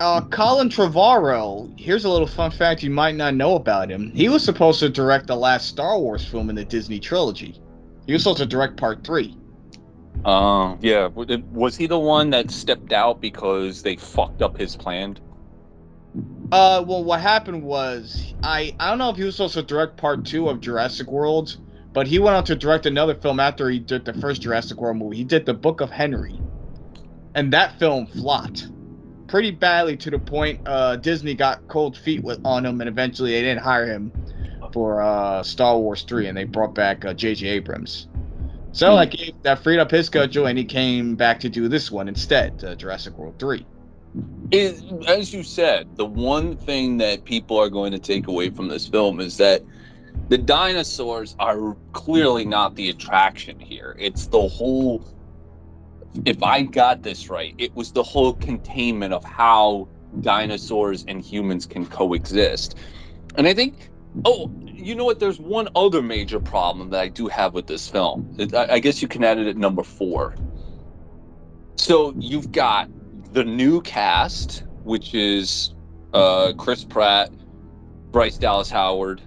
uh, 0.00 0.20
Colin 0.22 0.68
Trevorrow. 0.68 1.72
Here's 1.78 2.04
a 2.04 2.10
little 2.10 2.26
fun 2.26 2.50
fact 2.50 2.82
you 2.82 2.90
might 2.90 3.14
not 3.14 3.34
know 3.34 3.54
about 3.54 3.90
him. 3.90 4.10
He 4.12 4.28
was 4.28 4.44
supposed 4.44 4.80
to 4.80 4.88
direct 4.88 5.26
the 5.26 5.36
last 5.36 5.68
Star 5.68 5.98
Wars 5.98 6.24
film 6.24 6.50
in 6.50 6.56
the 6.56 6.64
Disney 6.64 7.00
trilogy. 7.00 7.60
He 8.06 8.12
was 8.12 8.22
supposed 8.22 8.38
to 8.38 8.46
direct 8.46 8.76
Part 8.76 9.04
Three. 9.04 9.36
Uh, 10.24 10.76
yeah. 10.80 11.06
Was 11.06 11.76
he 11.76 11.86
the 11.86 11.98
one 11.98 12.30
that 12.30 12.50
stepped 12.50 12.92
out 12.92 13.20
because 13.20 13.82
they 13.82 13.96
fucked 13.96 14.42
up 14.42 14.58
his 14.58 14.76
plan? 14.76 15.18
Uh, 16.52 16.82
well, 16.86 17.04
what 17.04 17.20
happened 17.20 17.62
was 17.62 18.34
I 18.42 18.74
I 18.78 18.88
don't 18.88 18.98
know 18.98 19.10
if 19.10 19.16
he 19.16 19.24
was 19.24 19.36
supposed 19.36 19.54
to 19.54 19.62
direct 19.62 19.96
Part 19.96 20.24
Two 20.24 20.48
of 20.48 20.60
Jurassic 20.60 21.10
World, 21.10 21.56
but 21.92 22.06
he 22.06 22.18
went 22.18 22.36
on 22.36 22.44
to 22.44 22.54
direct 22.54 22.86
another 22.86 23.14
film 23.14 23.40
after 23.40 23.70
he 23.70 23.78
did 23.78 24.04
the 24.04 24.14
first 24.14 24.42
Jurassic 24.42 24.78
World 24.78 24.98
movie. 24.98 25.16
He 25.16 25.24
did 25.24 25.46
the 25.46 25.54
Book 25.54 25.80
of 25.80 25.90
Henry, 25.90 26.38
and 27.34 27.52
that 27.52 27.78
film 27.78 28.06
flopped 28.06 28.68
pretty 29.28 29.50
badly 29.50 29.96
to 29.96 30.10
the 30.10 30.18
point 30.18 30.60
uh, 30.66 30.96
Disney 30.96 31.34
got 31.34 31.66
cold 31.68 31.96
feet 31.96 32.22
with 32.22 32.40
on 32.44 32.64
him, 32.64 32.80
and 32.80 32.88
eventually 32.88 33.32
they 33.32 33.42
didn't 33.42 33.62
hire 33.62 33.86
him 33.86 34.12
for 34.72 35.02
uh, 35.02 35.42
Star 35.42 35.78
Wars 35.78 36.02
three, 36.02 36.26
and 36.26 36.36
they 36.36 36.44
brought 36.44 36.74
back 36.74 37.04
uh, 37.04 37.14
J.J. 37.14 37.46
Abrams. 37.48 38.08
So 38.72 38.94
I 38.94 39.06
gave 39.06 39.34
that 39.42 39.62
freed 39.62 39.78
up 39.78 39.90
his 39.90 40.06
schedule, 40.06 40.46
and 40.46 40.58
he 40.58 40.64
came 40.64 41.14
back 41.16 41.40
to 41.40 41.48
do 41.48 41.66
this 41.66 41.90
one 41.90 42.08
instead, 42.08 42.62
uh, 42.62 42.74
Jurassic 42.74 43.16
World 43.16 43.38
Three. 43.38 43.64
It, 44.50 44.82
as 45.08 45.32
you 45.32 45.42
said, 45.42 45.96
the 45.96 46.04
one 46.04 46.56
thing 46.56 46.98
that 46.98 47.24
people 47.24 47.58
are 47.58 47.70
going 47.70 47.92
to 47.92 47.98
take 47.98 48.28
away 48.28 48.50
from 48.50 48.68
this 48.68 48.86
film 48.86 49.18
is 49.20 49.38
that 49.38 49.62
the 50.28 50.38
dinosaurs 50.38 51.36
are 51.38 51.76
clearly 51.92 52.44
not 52.44 52.74
the 52.74 52.90
attraction 52.90 53.58
here. 53.58 53.96
It's 53.98 54.26
the 54.26 54.46
whole. 54.46 55.04
If 56.24 56.42
I 56.42 56.62
got 56.62 57.02
this 57.02 57.28
right, 57.28 57.54
it 57.58 57.74
was 57.74 57.92
the 57.92 58.02
whole 58.02 58.34
containment 58.34 59.12
of 59.12 59.24
how 59.24 59.88
dinosaurs 60.20 61.04
and 61.08 61.22
humans 61.22 61.66
can 61.66 61.86
coexist. 61.86 62.76
And 63.36 63.46
I 63.46 63.54
think, 63.54 63.90
oh, 64.24 64.50
you 64.64 64.94
know 64.94 65.04
what? 65.04 65.20
There's 65.20 65.38
one 65.38 65.68
other 65.74 66.02
major 66.02 66.40
problem 66.40 66.90
that 66.90 67.00
I 67.00 67.08
do 67.08 67.28
have 67.28 67.54
with 67.54 67.66
this 67.66 67.88
film. 67.88 68.36
I, 68.54 68.78
guess 68.78 69.02
you 69.02 69.08
can 69.08 69.24
add 69.24 69.38
it 69.38 69.46
at 69.46 69.56
number 69.56 69.82
four. 69.82 70.34
So 71.76 72.14
you've 72.18 72.52
got 72.52 72.88
the 73.32 73.44
new 73.44 73.82
cast, 73.82 74.64
which 74.84 75.14
is 75.14 75.74
uh, 76.14 76.52
Chris 76.56 76.84
Pratt, 76.84 77.30
Bryce 78.10 78.38
Dallas 78.38 78.70
Howard, 78.70 79.20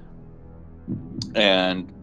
and 1.36 1.94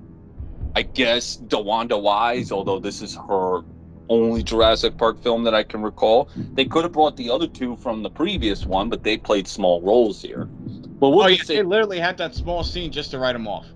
I 0.77 0.83
guess 0.83 1.39
DeWanda 1.39 2.01
Wise, 2.01 2.53
although 2.53 2.79
this 2.79 3.03
is 3.03 3.17
her 3.17 3.63
only 4.09 4.43
Jurassic 4.43 4.97
Park 4.97 5.23
film 5.23 5.45
that 5.45 5.55
I 5.55 5.63
can 5.63 5.83
recall. 5.83 6.29
They 6.37 6.65
could 6.65 6.85
have 6.85 6.93
brought 6.93 7.17
the 7.17 7.31
other 7.31 7.47
two 7.47 7.77
from 7.77 8.03
the 8.03 8.11
previous 8.11 8.65
one, 8.67 8.89
but 8.89 9.03
they 9.03 9.17
played 9.17 9.47
small 9.49 9.81
roles 9.81 10.23
here. 10.23 10.45
But 10.45 11.11
we'll 11.11 11.25
oh, 11.25 11.27
yeah, 11.27 11.43
say, 11.43 11.57
they 11.57 11.63
literally 11.63 11.99
had 11.99 12.19
that 12.19 12.35
small 12.35 12.65
scene 12.65 12.91
just 12.91 13.11
to 13.11 13.19
write 13.19 13.33
them 13.33 13.47
off. 13.47 13.67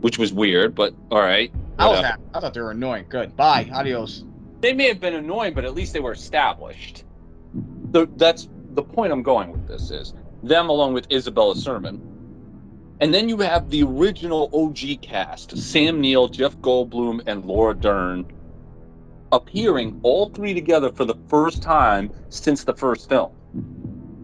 Which 0.00 0.18
was 0.18 0.32
weird, 0.32 0.74
but 0.74 0.94
all 1.10 1.20
right. 1.20 1.52
I 1.78 1.88
was 1.88 2.00
happy. 2.00 2.22
I 2.34 2.40
thought 2.40 2.54
they 2.54 2.60
were 2.60 2.70
annoying. 2.70 3.06
Good. 3.08 3.36
Bye. 3.36 3.68
Adios. 3.72 4.24
They 4.60 4.72
may 4.72 4.88
have 4.88 5.00
been 5.00 5.14
annoying, 5.14 5.54
but 5.54 5.64
at 5.64 5.74
least 5.74 5.92
they 5.92 6.00
were 6.00 6.12
established. 6.12 7.04
The, 7.90 8.06
that's 8.16 8.48
the 8.70 8.82
point 8.82 9.12
I'm 9.12 9.22
going 9.22 9.50
with 9.50 9.66
this 9.66 9.90
is 9.90 10.14
them 10.42 10.68
along 10.68 10.94
with 10.94 11.10
Isabella 11.10 11.56
Sermon 11.56 12.14
and 13.00 13.12
then 13.12 13.28
you 13.28 13.38
have 13.38 13.70
the 13.70 13.82
original 13.82 14.48
OG 14.52 15.02
cast 15.02 15.56
Sam 15.58 16.00
Neill, 16.00 16.28
Jeff 16.28 16.56
Goldblum, 16.58 17.22
and 17.26 17.44
Laura 17.44 17.74
Dern 17.74 18.24
appearing 19.32 20.00
all 20.02 20.28
three 20.30 20.54
together 20.54 20.92
for 20.92 21.04
the 21.04 21.16
first 21.28 21.62
time 21.62 22.10
since 22.28 22.64
the 22.64 22.74
first 22.74 23.08
film. 23.08 23.32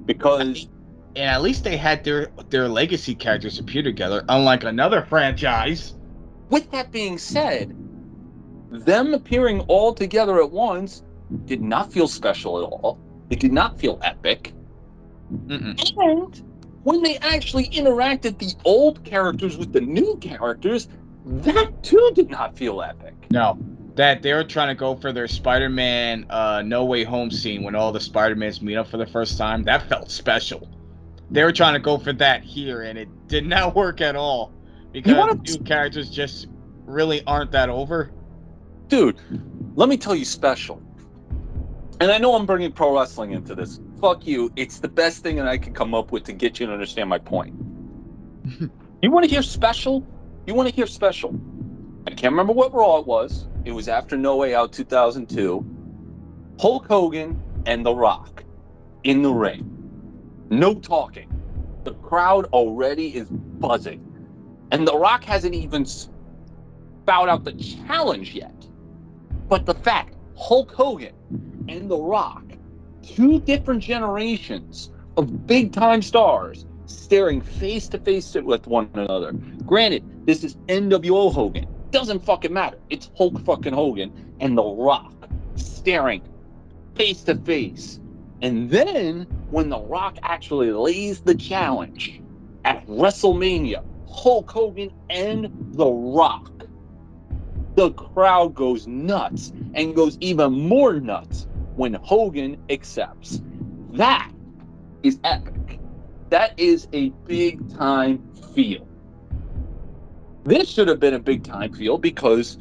Because. 0.04 0.68
And 1.16 1.28
at 1.28 1.42
least 1.42 1.64
they 1.64 1.76
had 1.76 2.04
their 2.04 2.30
their 2.50 2.68
legacy 2.68 3.16
characters 3.16 3.58
appear 3.58 3.82
together, 3.82 4.24
unlike 4.28 4.62
another 4.62 5.02
franchise. 5.02 5.94
With 6.50 6.70
that 6.70 6.92
being 6.92 7.18
said, 7.18 7.76
them 8.70 9.12
appearing 9.14 9.60
all 9.62 9.92
together 9.92 10.40
at 10.40 10.50
once 10.50 11.02
did 11.46 11.62
not 11.62 11.92
feel 11.92 12.06
special 12.06 12.58
at 12.58 12.64
all. 12.64 12.98
It 13.28 13.40
did 13.40 13.52
not 13.52 13.78
feel 13.78 13.98
epic. 14.02 14.52
Mm-mm. 15.46 15.92
And 15.96 16.42
when 16.82 17.02
they 17.02 17.18
actually 17.18 17.68
interacted 17.68 18.38
the 18.38 18.54
old 18.64 19.04
characters 19.04 19.56
with 19.56 19.72
the 19.72 19.80
new 19.80 20.16
characters, 20.18 20.88
that 21.24 21.82
too 21.82 22.10
did 22.14 22.30
not 22.30 22.56
feel 22.56 22.82
epic. 22.82 23.14
No, 23.30 23.58
that 23.96 24.22
they 24.22 24.32
were 24.32 24.44
trying 24.44 24.68
to 24.68 24.74
go 24.74 24.94
for 24.94 25.12
their 25.12 25.28
Spider-Man 25.28 26.26
uh, 26.30 26.62
No 26.64 26.84
Way 26.84 27.04
Home 27.04 27.30
scene 27.30 27.62
when 27.62 27.74
all 27.74 27.92
the 27.92 28.00
Spider-Mans 28.00 28.62
meet 28.62 28.76
up 28.76 28.88
for 28.88 28.96
the 28.96 29.06
first 29.06 29.36
time. 29.36 29.64
That 29.64 29.88
felt 29.88 30.10
special. 30.10 30.68
They 31.30 31.44
were 31.44 31.52
trying 31.52 31.74
to 31.74 31.80
go 31.80 31.98
for 31.98 32.12
that 32.14 32.42
here, 32.42 32.82
and 32.82 32.98
it 32.98 33.08
did 33.28 33.46
not 33.46 33.74
work 33.76 34.00
at 34.00 34.16
all 34.16 34.52
because 34.92 35.36
new 35.48 35.64
characters 35.64 36.10
just 36.10 36.48
really 36.84 37.24
aren't 37.26 37.52
that 37.52 37.68
over. 37.68 38.10
Dude, 38.88 39.20
let 39.74 39.88
me 39.88 39.96
tell 39.96 40.14
you 40.14 40.24
special. 40.24 40.82
And 42.00 42.10
I 42.10 42.18
know 42.18 42.34
I'm 42.34 42.46
bringing 42.46 42.72
pro 42.72 42.96
wrestling 42.96 43.32
into 43.32 43.54
this, 43.54 43.78
fuck 44.00 44.26
you. 44.26 44.50
It's 44.56 44.80
the 44.80 44.88
best 44.88 45.22
thing 45.22 45.36
that 45.36 45.46
I 45.46 45.58
can 45.58 45.74
come 45.74 45.94
up 45.94 46.12
with 46.12 46.24
to 46.24 46.32
get 46.32 46.58
you 46.58 46.66
to 46.66 46.72
understand 46.72 47.08
my 47.08 47.18
point. 47.18 47.54
you 49.02 49.10
want 49.10 49.24
to 49.24 49.30
hear 49.30 49.42
special? 49.42 50.06
You 50.46 50.54
want 50.54 50.68
to 50.68 50.74
hear 50.74 50.86
special? 50.86 51.38
I 52.06 52.10
can't 52.10 52.32
remember 52.32 52.52
what 52.52 52.72
Raw 52.72 52.98
it 52.98 53.06
was. 53.06 53.46
It 53.64 53.72
was 53.72 53.88
after 53.88 54.16
No 54.16 54.36
Way 54.36 54.54
Out 54.54 54.72
2002. 54.72 55.64
Hulk 56.58 56.86
Hogan 56.86 57.40
and 57.66 57.84
The 57.84 57.94
Rock 57.94 58.44
in 59.04 59.22
the 59.22 59.32
ring. 59.32 59.66
No 60.50 60.74
talking. 60.74 61.30
The 61.84 61.94
crowd 61.94 62.46
already 62.46 63.14
is 63.14 63.28
buzzing. 63.28 64.06
And 64.72 64.86
The 64.86 64.96
Rock 64.96 65.24
hasn't 65.24 65.54
even 65.54 65.84
spout 65.84 67.28
out 67.28 67.44
the 67.44 67.52
challenge 67.52 68.34
yet. 68.34 68.54
But 69.48 69.66
the 69.66 69.74
fact 69.74 70.16
Hulk 70.36 70.72
Hogan 70.72 71.14
and 71.68 71.90
The 71.90 71.98
Rock 71.98 72.44
two 73.02 73.40
different 73.40 73.82
generations 73.82 74.90
of 75.16 75.46
big 75.46 75.72
time 75.72 76.02
stars 76.02 76.66
staring 76.86 77.40
face 77.40 77.88
to 77.88 77.98
face 77.98 78.34
with 78.34 78.66
one 78.66 78.88
another. 78.94 79.32
Granted, 79.66 80.04
this 80.26 80.44
is 80.44 80.56
NWO 80.68 81.32
Hogan. 81.32 81.66
Doesn't 81.90 82.24
fucking 82.24 82.52
matter. 82.52 82.78
It's 82.88 83.10
Hulk 83.16 83.44
fucking 83.44 83.72
Hogan 83.72 84.34
and 84.40 84.56
The 84.56 84.64
Rock 84.64 85.12
staring 85.56 86.22
face 86.94 87.22
to 87.22 87.36
face. 87.36 87.98
And 88.42 88.70
then 88.70 89.22
when 89.50 89.68
The 89.68 89.80
Rock 89.80 90.18
actually 90.22 90.72
lays 90.72 91.20
the 91.20 91.34
challenge 91.34 92.22
at 92.64 92.86
WrestleMania, 92.86 93.84
Hulk 94.08 94.50
Hogan 94.50 94.92
and 95.08 95.50
The 95.72 95.90
Rock, 95.90 96.50
the 97.74 97.92
crowd 97.92 98.54
goes 98.54 98.86
nuts 98.86 99.52
and 99.74 99.94
goes 99.94 100.18
even 100.20 100.52
more 100.52 101.00
nuts 101.00 101.46
when 101.76 101.94
Hogan 101.94 102.62
accepts. 102.68 103.40
That 103.92 104.30
is 105.02 105.18
epic. 105.24 105.80
That 106.28 106.58
is 106.58 106.88
a 106.92 107.10
big 107.26 107.74
time 107.76 108.22
feel. 108.54 108.86
This 110.44 110.70
should 110.70 110.88
have 110.88 111.00
been 111.00 111.14
a 111.14 111.18
big 111.18 111.44
time 111.44 111.72
feel 111.72 111.98
because 111.98 112.58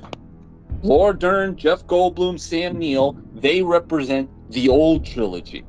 Laura 0.82 1.18
Dern, 1.18 1.56
Jeff 1.56 1.86
Goldblum, 1.86 2.40
Sam 2.40 2.78
Neill, 2.78 3.18
they 3.34 3.62
represent 3.62 4.30
the 4.52 4.70
old 4.70 5.06
trilogy. 5.06 5.66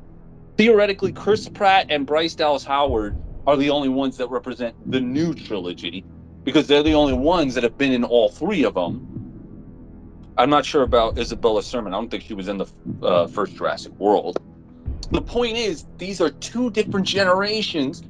Theoretically, 0.57 1.11
Chris 1.11 1.47
Pratt 1.49 1.87
and 1.89 2.05
Bryce 2.05 2.35
Dallas 2.35 2.63
Howard 2.63 3.17
are 3.47 3.57
the 3.57 3.69
only 3.69 3.89
ones 3.89 4.17
that 4.17 4.29
represent 4.29 4.75
the 4.91 4.99
new 4.99 5.33
trilogy 5.33 6.03
because 6.43 6.67
they're 6.67 6.83
the 6.83 6.93
only 6.93 7.13
ones 7.13 7.53
that 7.55 7.63
have 7.63 7.77
been 7.77 7.91
in 7.91 8.03
all 8.03 8.29
three 8.29 8.63
of 8.63 8.73
them 8.73 9.11
I'm 10.37 10.49
not 10.49 10.65
sure 10.65 10.81
about 10.81 11.19
Isabella 11.19 11.61
Sermon. 11.61 11.93
I 11.93 11.97
don't 11.97 12.09
think 12.09 12.23
she 12.23 12.33
was 12.33 12.47
in 12.47 12.57
the 12.57 12.65
uh, 13.03 13.27
first 13.27 13.55
Jurassic 13.55 13.93
World. 13.99 14.41
The 15.11 15.21
point 15.21 15.57
is, 15.57 15.85
these 15.97 16.21
are 16.21 16.29
two 16.29 16.71
different 16.71 17.05
generations. 17.05 18.01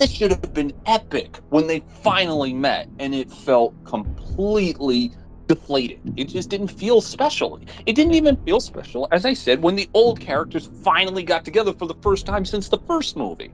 This 0.00 0.10
should 0.10 0.30
have 0.30 0.54
been 0.54 0.72
epic 0.86 1.36
when 1.50 1.66
they 1.66 1.82
finally 2.02 2.54
met, 2.54 2.88
and 2.98 3.14
it 3.14 3.30
felt 3.30 3.74
completely 3.84 5.12
deflated. 5.46 6.00
It 6.16 6.24
just 6.24 6.48
didn't 6.48 6.68
feel 6.68 7.02
special. 7.02 7.60
It 7.84 7.92
didn't 7.96 8.14
even 8.14 8.38
feel 8.38 8.60
special, 8.60 9.08
as 9.12 9.26
I 9.26 9.34
said, 9.34 9.62
when 9.62 9.76
the 9.76 9.90
old 9.92 10.18
characters 10.18 10.70
finally 10.82 11.22
got 11.22 11.44
together 11.44 11.74
for 11.74 11.86
the 11.86 11.96
first 12.00 12.24
time 12.24 12.46
since 12.46 12.70
the 12.70 12.78
first 12.86 13.14
movie. 13.14 13.52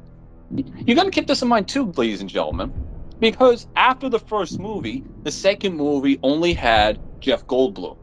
You 0.54 0.94
got 0.94 1.02
to 1.02 1.10
keep 1.10 1.26
this 1.26 1.42
in 1.42 1.48
mind 1.48 1.66
too, 1.66 1.90
ladies 1.96 2.20
and 2.20 2.30
gentlemen, 2.30 2.72
because 3.18 3.66
after 3.74 4.08
the 4.08 4.20
first 4.20 4.60
movie, 4.60 5.02
the 5.24 5.32
second 5.32 5.74
movie 5.74 6.20
only 6.22 6.54
had 6.54 7.00
Jeff 7.18 7.44
Goldblum. 7.48 7.96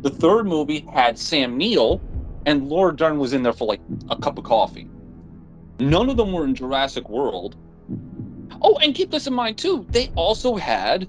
The 0.00 0.08
third 0.08 0.46
movie 0.46 0.86
had 0.90 1.18
Sam 1.18 1.58
Neill, 1.58 2.00
and 2.46 2.66
Laura 2.66 2.96
Dern 2.96 3.18
was 3.18 3.34
in 3.34 3.42
there 3.42 3.52
for 3.52 3.68
like 3.68 3.80
a 4.08 4.16
cup 4.16 4.38
of 4.38 4.44
coffee. 4.44 4.88
None 5.80 6.08
of 6.08 6.16
them 6.16 6.32
were 6.32 6.46
in 6.46 6.54
Jurassic 6.54 7.10
World. 7.10 7.56
Oh, 8.64 8.78
and 8.82 8.94
keep 8.94 9.10
this 9.10 9.26
in 9.26 9.34
mind 9.34 9.58
too. 9.58 9.86
They 9.90 10.10
also 10.16 10.56
had, 10.56 11.06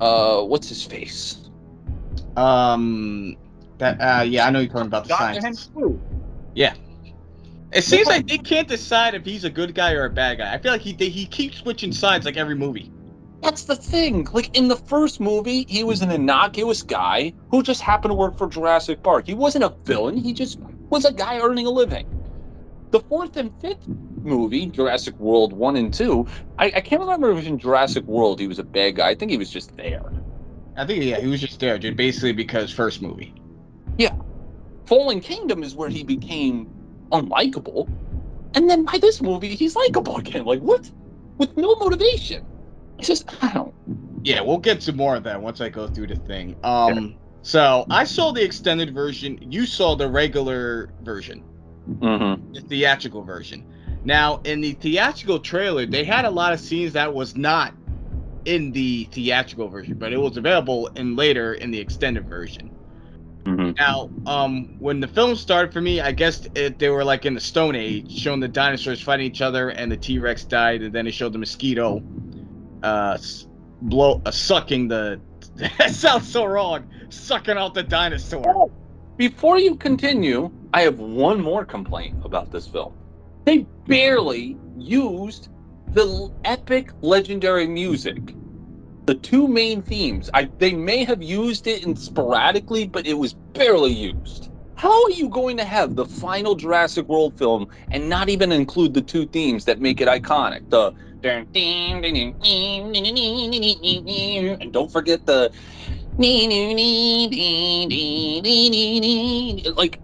uh, 0.00 0.42
what's 0.42 0.68
his 0.68 0.84
face? 0.84 1.50
Um, 2.36 3.36
that 3.78 4.00
uh, 4.00 4.22
yeah, 4.22 4.46
I 4.46 4.50
know 4.50 4.60
you're 4.60 4.68
talking 4.68 4.86
about 4.86 5.08
the 5.08 5.16
science. 5.16 5.70
Yeah. 6.54 6.74
It 7.72 7.82
seems 7.82 8.06
like 8.06 8.28
they 8.28 8.38
can't 8.38 8.68
decide 8.68 9.14
if 9.14 9.24
he's 9.24 9.42
a 9.42 9.50
good 9.50 9.74
guy 9.74 9.92
or 9.92 10.04
a 10.04 10.10
bad 10.10 10.38
guy. 10.38 10.54
I 10.54 10.58
feel 10.58 10.70
like 10.70 10.82
he 10.82 10.92
they, 10.92 11.08
he 11.08 11.26
keeps 11.26 11.56
switching 11.56 11.90
sides 11.90 12.24
like 12.24 12.36
every 12.36 12.54
movie. 12.54 12.92
That's 13.42 13.64
the 13.64 13.74
thing. 13.74 14.28
Like 14.32 14.56
in 14.56 14.68
the 14.68 14.76
first 14.76 15.18
movie, 15.18 15.64
he 15.68 15.82
was 15.82 16.00
an 16.00 16.12
innocuous 16.12 16.84
guy 16.84 17.32
who 17.50 17.64
just 17.64 17.80
happened 17.80 18.10
to 18.10 18.14
work 18.14 18.38
for 18.38 18.46
Jurassic 18.46 19.02
Park. 19.02 19.26
He 19.26 19.34
wasn't 19.34 19.64
a 19.64 19.74
villain, 19.84 20.16
he 20.16 20.32
just 20.32 20.60
was 20.90 21.04
a 21.04 21.12
guy 21.12 21.40
earning 21.40 21.66
a 21.66 21.70
living. 21.70 22.06
The 22.92 23.00
fourth 23.00 23.38
and 23.38 23.50
fifth 23.60 23.88
movie, 24.22 24.66
Jurassic 24.66 25.18
World 25.18 25.54
1 25.54 25.76
and 25.76 25.92
2, 25.92 26.26
I, 26.58 26.66
I 26.66 26.80
can't 26.82 27.00
remember 27.00 27.30
if 27.30 27.32
it 27.32 27.36
was 27.36 27.46
in 27.46 27.58
Jurassic 27.58 28.04
World 28.04 28.38
he 28.38 28.46
was 28.46 28.58
a 28.58 28.64
bad 28.64 28.96
guy. 28.96 29.08
I 29.08 29.14
think 29.14 29.30
he 29.30 29.38
was 29.38 29.50
just 29.50 29.74
there. 29.78 30.12
I 30.76 30.86
think, 30.86 31.02
yeah, 31.02 31.18
he 31.18 31.26
was 31.26 31.40
just 31.40 31.58
there, 31.58 31.78
dude, 31.78 31.96
basically 31.96 32.32
because 32.32 32.70
first 32.70 33.00
movie. 33.00 33.34
Yeah. 33.96 34.14
Fallen 34.84 35.20
Kingdom 35.20 35.62
is 35.62 35.74
where 35.74 35.88
he 35.88 36.02
became 36.02 36.70
unlikable. 37.12 37.88
And 38.54 38.68
then 38.68 38.84
by 38.84 38.98
this 38.98 39.22
movie, 39.22 39.54
he's 39.54 39.74
likable 39.74 40.18
again. 40.18 40.44
Like, 40.44 40.60
what? 40.60 40.90
With 41.38 41.56
no 41.56 41.74
motivation. 41.76 42.44
It's 42.98 43.08
just 43.08 43.42
I 43.42 43.54
don't 43.54 43.74
Yeah, 44.22 44.42
we'll 44.42 44.58
get 44.58 44.82
to 44.82 44.92
more 44.92 45.16
of 45.16 45.24
that 45.24 45.40
once 45.40 45.62
I 45.62 45.70
go 45.70 45.88
through 45.88 46.08
the 46.08 46.16
thing. 46.16 46.56
Um, 46.62 47.16
so 47.40 47.86
I 47.88 48.04
saw 48.04 48.32
the 48.32 48.44
extended 48.44 48.94
version. 48.94 49.38
You 49.50 49.64
saw 49.64 49.96
the 49.96 50.08
regular 50.08 50.90
version, 51.02 51.42
Mm-hmm. 51.88 52.52
the 52.52 52.60
theatrical 52.60 53.22
version. 53.22 53.64
Now, 54.04 54.40
in 54.44 54.60
the 54.60 54.72
theatrical 54.72 55.38
trailer, 55.38 55.86
they 55.86 56.04
had 56.04 56.24
a 56.24 56.30
lot 56.30 56.52
of 56.52 56.60
scenes 56.60 56.92
that 56.94 57.12
was 57.12 57.36
not 57.36 57.74
in 58.44 58.72
the 58.72 59.04
theatrical 59.12 59.68
version, 59.68 59.94
but 59.94 60.12
it 60.12 60.18
was 60.18 60.36
available 60.36 60.88
in 60.88 61.16
later 61.16 61.54
in 61.54 61.70
the 61.70 61.78
extended 61.78 62.28
version. 62.28 62.70
Mm-hmm. 63.44 63.72
Now, 63.72 64.10
um, 64.26 64.76
when 64.78 65.00
the 65.00 65.08
film 65.08 65.34
started 65.34 65.72
for 65.72 65.80
me, 65.80 66.00
I 66.00 66.12
guess 66.12 66.46
it, 66.54 66.78
they 66.78 66.88
were 66.88 67.04
like 67.04 67.26
in 67.26 67.34
the 67.34 67.40
Stone 67.40 67.74
Age, 67.74 68.10
showing 68.10 68.40
the 68.40 68.48
dinosaurs 68.48 69.00
fighting 69.00 69.26
each 69.26 69.42
other, 69.42 69.70
and 69.70 69.90
the 69.90 69.96
T 69.96 70.18
Rex 70.18 70.44
died, 70.44 70.82
and 70.82 70.94
then 70.94 71.06
it 71.06 71.12
showed 71.12 71.32
the 71.32 71.38
mosquito, 71.38 72.02
uh, 72.82 73.18
blow, 73.82 74.22
uh, 74.24 74.30
sucking 74.30 74.88
the. 74.88 75.20
that 75.56 75.90
sounds 75.90 76.30
so 76.30 76.44
wrong. 76.44 76.88
Sucking 77.08 77.56
out 77.56 77.74
the 77.74 77.82
dinosaur. 77.82 78.70
Before 79.16 79.58
you 79.58 79.76
continue, 79.76 80.50
I 80.72 80.82
have 80.82 80.98
one 80.98 81.40
more 81.40 81.64
complaint 81.64 82.16
about 82.24 82.50
this 82.50 82.66
film. 82.66 82.94
They 83.44 83.66
barely 83.86 84.56
used 84.78 85.50
the 85.92 86.32
epic 86.44 86.90
legendary 87.02 87.66
music. 87.66 88.34
The 89.04 89.14
two 89.14 89.48
main 89.48 89.82
themes. 89.82 90.30
I 90.32 90.48
they 90.58 90.72
may 90.72 91.04
have 91.04 91.22
used 91.22 91.66
it 91.66 91.84
in 91.84 91.94
sporadically, 91.94 92.86
but 92.86 93.06
it 93.06 93.14
was 93.14 93.34
barely 93.34 93.92
used. 93.92 94.50
How 94.76 95.04
are 95.04 95.10
you 95.10 95.28
going 95.28 95.56
to 95.58 95.64
have 95.64 95.94
the 95.94 96.06
final 96.06 96.54
Jurassic 96.54 97.06
World 97.08 97.36
film 97.36 97.68
and 97.90 98.08
not 98.08 98.28
even 98.30 98.50
include 98.50 98.94
the 98.94 99.02
two 99.02 99.26
themes 99.26 99.64
that 99.66 99.80
make 99.80 100.00
it 100.00 100.08
iconic? 100.08 100.68
The 100.70 100.92
and 104.60 104.72
don't 104.72 104.90
forget 104.90 105.24
the 105.26 105.52
like 109.76 110.00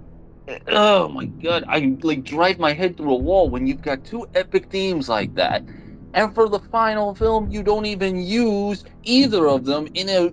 oh 0.69 1.09
my 1.09 1.27
god 1.27 1.65
i 1.69 1.97
like 2.03 2.25
drive 2.25 2.59
my 2.59 2.73
head 2.73 2.97
through 2.97 3.13
a 3.13 3.17
wall 3.17 3.51
when 3.51 3.67
you've 3.67 3.83
got 3.83 4.03
two 4.05 4.27
epic 4.35 4.71
themes 4.71 5.09
like 5.09 5.35
that 5.35 5.63
and 6.15 6.35
for 6.35 6.49
the 6.49 6.59
final 6.59 7.15
film 7.15 7.51
you 7.51 7.63
don't 7.63 7.85
even 7.85 8.19
use 8.19 8.85
either 9.05 9.47
of 9.49 9.65
them 9.67 9.87
in 9.95 10.09
a 10.09 10.33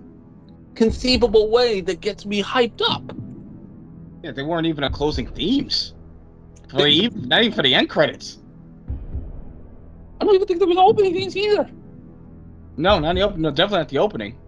conceivable 0.74 1.50
way 1.50 1.80
that 1.82 2.00
gets 2.00 2.24
me 2.24 2.42
hyped 2.42 2.80
up 2.90 3.02
Yeah, 4.22 4.32
they 4.32 4.42
weren't 4.42 4.66
even 4.66 4.84
a 4.84 4.90
closing 4.90 5.26
themes. 5.26 5.94
For 6.70 6.86
even- 6.86 7.28
not 7.28 7.42
even 7.42 7.54
for 7.54 7.62
the 7.62 7.74
end 7.74 7.88
credits. 7.90 8.38
i 10.20 10.24
don't 10.24 10.34
even 10.34 10.46
think 10.46 10.58
there 10.58 10.68
was 10.68 10.78
opening 10.78 11.12
themes 11.12 11.36
either 11.36 11.70
No, 12.78 12.98
not 12.98 13.14
the 13.14 13.22
opening. 13.22 13.42
No, 13.42 13.50
definitely 13.50 13.78
not 13.78 13.88
the 13.88 13.98
opening. 13.98 14.38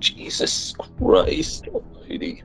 Jesus 0.00 0.72
christ 1.00 1.68
almighty 1.68 2.42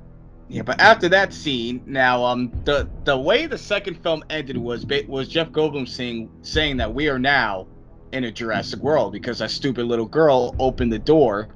Yeah, 0.48 0.64
but 0.64 0.80
after 0.80 1.10
that 1.10 1.34
scene, 1.34 1.84
now 1.88 2.24
um 2.24 2.52
the 2.66 2.90
the 3.06 3.18
way 3.18 3.48
the 3.48 3.58
second 3.58 3.96
film 4.04 4.24
ended 4.30 4.58
was 4.58 4.86
was 5.08 5.28
Jeff 5.30 5.50
Goldblum 5.52 5.88
saying 5.90 6.30
saying 6.44 6.78
that 6.78 6.94
we 6.94 7.10
are 7.10 7.20
now 7.20 7.68
in 8.14 8.26
a 8.26 8.32
Jurassic 8.32 8.82
World 8.82 9.14
because 9.14 9.40
that 9.40 9.52
stupid 9.52 9.86
little 9.88 10.06
girl 10.08 10.56
opened 10.60 10.94
the 10.94 11.00
door 11.00 11.50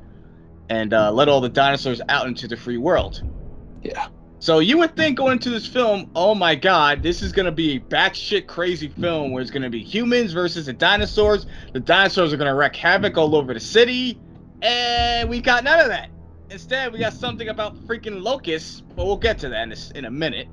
and 0.69 0.93
uh, 0.93 1.11
let 1.11 1.29
all 1.29 1.41
the 1.41 1.49
dinosaurs 1.49 2.01
out 2.09 2.27
into 2.27 2.47
the 2.47 2.57
free 2.57 2.77
world. 2.77 3.23
yeah 3.83 4.07
So 4.39 4.59
you 4.59 4.77
would 4.79 4.95
think 4.95 5.17
going 5.17 5.33
into 5.33 5.49
this 5.51 5.67
film, 5.67 6.11
oh 6.15 6.35
my 6.35 6.55
god, 6.55 7.03
this 7.03 7.21
is 7.23 7.31
gonna 7.33 7.51
be 7.51 7.77
a 7.77 7.79
batshit 7.81 8.47
crazy 8.47 8.89
film 8.89 9.31
where 9.31 9.41
it's 9.41 9.51
gonna 9.51 9.69
be 9.71 9.83
humans 9.83 10.33
versus 10.33 10.67
the 10.67 10.73
dinosaurs. 10.73 11.47
The 11.73 11.81
dinosaurs 11.81 12.33
are 12.33 12.37
gonna 12.37 12.55
wreak 12.55 12.75
havoc 12.75 13.17
all 13.17 13.35
over 13.35 13.53
the 13.53 13.59
city, 13.59 14.19
and 14.61 15.29
we 15.29 15.41
got 15.41 15.63
none 15.63 15.79
of 15.79 15.87
that. 15.87 16.09
Instead, 16.49 16.93
we 16.93 16.99
got 16.99 17.13
something 17.13 17.49
about 17.49 17.75
freaking 17.87 18.21
locusts, 18.21 18.81
but 18.95 19.05
we'll 19.05 19.17
get 19.17 19.39
to 19.39 19.49
that 19.49 19.63
in 19.63 19.71
a, 19.71 19.97
in 19.97 20.05
a 20.05 20.11
minute. 20.11 20.47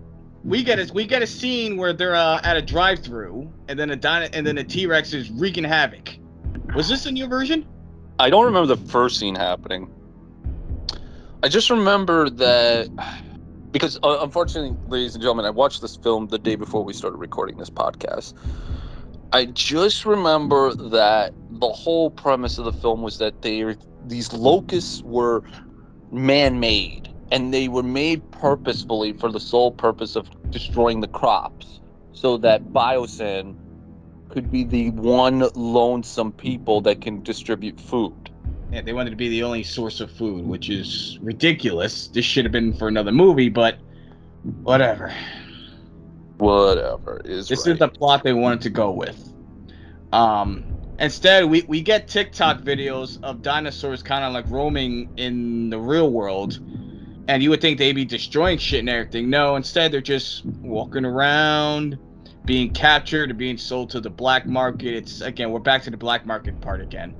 We 0.44 0.64
get 0.64 0.78
a 0.78 0.92
we 0.92 1.07
get 1.07 1.22
a 1.22 1.26
scene 1.26 1.76
where 1.76 1.92
they're 1.92 2.16
uh, 2.16 2.40
at 2.42 2.57
a 2.57 2.62
drive-through, 2.62 3.53
and 3.68 3.78
then 3.78 3.90
a 3.90 3.96
dino- 3.96 4.28
and 4.32 4.46
then 4.46 4.57
the 4.57 4.64
T-Rex 4.64 5.12
is 5.12 5.30
wreaking 5.30 5.64
havoc. 5.64 6.16
Was 6.74 6.88
this 6.88 7.07
a 7.07 7.12
new 7.12 7.26
version? 7.26 7.66
I 8.18 8.30
don't 8.30 8.44
remember 8.44 8.74
the 8.74 8.88
first 8.88 9.18
scene 9.20 9.34
happening. 9.34 9.90
I 11.42 11.48
just 11.48 11.70
remember 11.70 12.30
that 12.30 12.88
because, 13.72 13.98
uh, 14.03 14.18
unfortunately, 14.20 14.76
ladies 14.88 15.14
and 15.14 15.22
gentlemen, 15.22 15.44
I 15.44 15.50
watched 15.50 15.80
this 15.80 15.96
film 15.96 16.28
the 16.28 16.38
day 16.38 16.55
before 16.55 16.84
we 16.84 16.92
started 16.92 17.16
recording 17.16 17.57
this 17.59 17.70
podcast. 17.70 18.34
I 19.32 19.46
just 19.46 20.05
remember 20.05 20.74
that 20.74 21.32
the 21.50 21.68
whole 21.68 22.11
premise 22.11 22.59
of 22.59 22.64
the 22.64 22.72
film 22.72 23.03
was 23.03 23.18
that 23.18 23.42
they 23.42 23.64
these 24.09 24.32
locusts 24.32 25.03
were 25.05 25.42
man-made 26.11 27.09
and 27.30 27.53
they 27.55 27.68
were 27.68 27.82
made 27.82 28.30
purposefully 28.32 29.12
for 29.12 29.30
the 29.32 29.40
sole 29.40 29.72
purpose 29.72 30.16
of 30.16 30.28
destroying 30.50 31.00
the 31.00 31.09
crops 31.09 31.80
so 32.12 32.36
that 32.38 32.72
Biosyn 32.72 33.57
could 34.28 34.50
be 34.50 34.64
the 34.64 34.90
one 34.90 35.44
lonesome 35.55 36.32
people 36.32 36.80
that 36.82 37.00
can 37.00 37.22
distribute 37.22 37.80
food 37.80 38.30
Yeah, 38.72 38.82
they 38.82 38.92
wanted 38.92 39.11
to 39.11 39.16
be 39.16 39.28
the 39.28 39.42
only 39.42 39.62
source 39.62 40.00
of 40.00 40.11
food, 40.11 40.46
which 40.46 40.70
is 40.70 41.18
ridiculous. 41.22 42.09
This 42.09 42.24
should 42.24 42.44
have 42.44 42.53
been 42.53 42.72
for 42.74 42.88
another 42.88 43.12
movie, 43.12 43.48
but 43.48 43.78
whatever. 44.62 45.12
whatever 46.38 47.20
is 47.24 47.50
This 47.50 47.66
right. 47.66 47.72
is 47.74 47.78
the 47.78 47.88
plot 47.88 48.22
they 48.24 48.32
wanted 48.32 48.62
to 48.62 48.70
go 48.70 48.90
with. 48.90 49.32
Um, 50.12 50.71
instead, 51.03 51.44
we, 51.44 51.62
we 51.62 51.82
get 51.82 52.09
TikTok 52.09 52.61
videos 52.61 53.22
of 53.22 53.42
dinosaurs 53.42 54.03
kind 54.03 54.24
of 54.24 54.32
like 54.32 54.48
roaming 54.48 55.12
in 55.18 55.68
the 55.68 55.78
real 55.78 56.11
world, 56.11 56.61
and 57.28 57.42
you 57.42 57.50
would 57.50 57.61
think 57.61 57.78
they'd 57.78 57.92
be 57.92 58.05
destroying 58.05 58.57
shit 58.57 58.80
and 58.80 58.88
everything. 58.88 59.28
No, 59.28 59.57
instead 59.57 59.92
they're 59.92 60.00
just 60.00 60.44
walking 60.46 61.05
around, 61.05 61.98
being 62.44 62.72
captured 62.72 63.30
or 63.30 63.34
being 63.34 63.59
sold 63.59 63.90
to 63.90 64.00
the 64.00 64.11
black 64.11 64.46
market. 64.46 64.94
It's 64.94 65.20
again, 65.20 65.50
we're 65.50 65.61
back 65.61 65.82
to 65.82 65.90
the 65.90 65.96
black 65.96 66.24
market 66.24 66.61
part 66.61 66.80
again. 66.80 67.14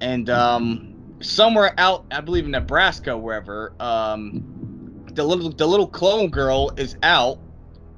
And 0.00 0.28
um, 0.28 1.16
somewhere 1.20 1.74
out, 1.78 2.06
I 2.10 2.20
believe 2.20 2.44
in 2.44 2.50
Nebraska, 2.50 3.16
wherever, 3.16 3.72
um, 3.80 5.04
the 5.12 5.24
little 5.24 5.50
the 5.50 5.66
little 5.66 5.88
clone 5.88 6.28
girl 6.28 6.72
is 6.76 6.96
out 7.02 7.38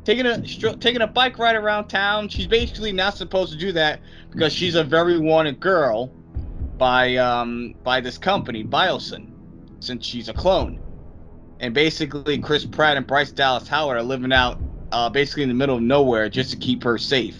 taking 0.04 0.26
a 0.26 0.40
taking 0.42 1.02
a 1.02 1.06
bike 1.06 1.38
ride 1.38 1.56
around 1.56 1.88
town. 1.88 2.28
She's 2.28 2.46
basically 2.46 2.92
not 2.92 3.16
supposed 3.16 3.52
to 3.52 3.58
do 3.58 3.72
that 3.72 4.00
because 4.30 4.52
she's 4.52 4.74
a 4.74 4.84
very 4.84 5.18
wanted 5.18 5.60
girl 5.60 6.08
by 6.78 7.16
um 7.16 7.74
by 7.82 8.00
this 8.00 8.18
company 8.18 8.64
Biosyn, 8.64 9.30
since 9.80 10.04
she's 10.04 10.28
a 10.28 10.34
clone. 10.34 10.80
And 11.60 11.72
basically, 11.72 12.38
Chris 12.38 12.64
Pratt 12.64 12.96
and 12.96 13.06
Bryce 13.06 13.30
Dallas 13.30 13.68
Howard 13.68 13.96
are 13.96 14.02
living 14.02 14.32
out 14.32 14.58
uh, 14.90 15.08
basically 15.08 15.44
in 15.44 15.48
the 15.48 15.54
middle 15.54 15.76
of 15.76 15.82
nowhere 15.82 16.28
just 16.28 16.50
to 16.50 16.56
keep 16.56 16.82
her 16.82 16.98
safe. 16.98 17.38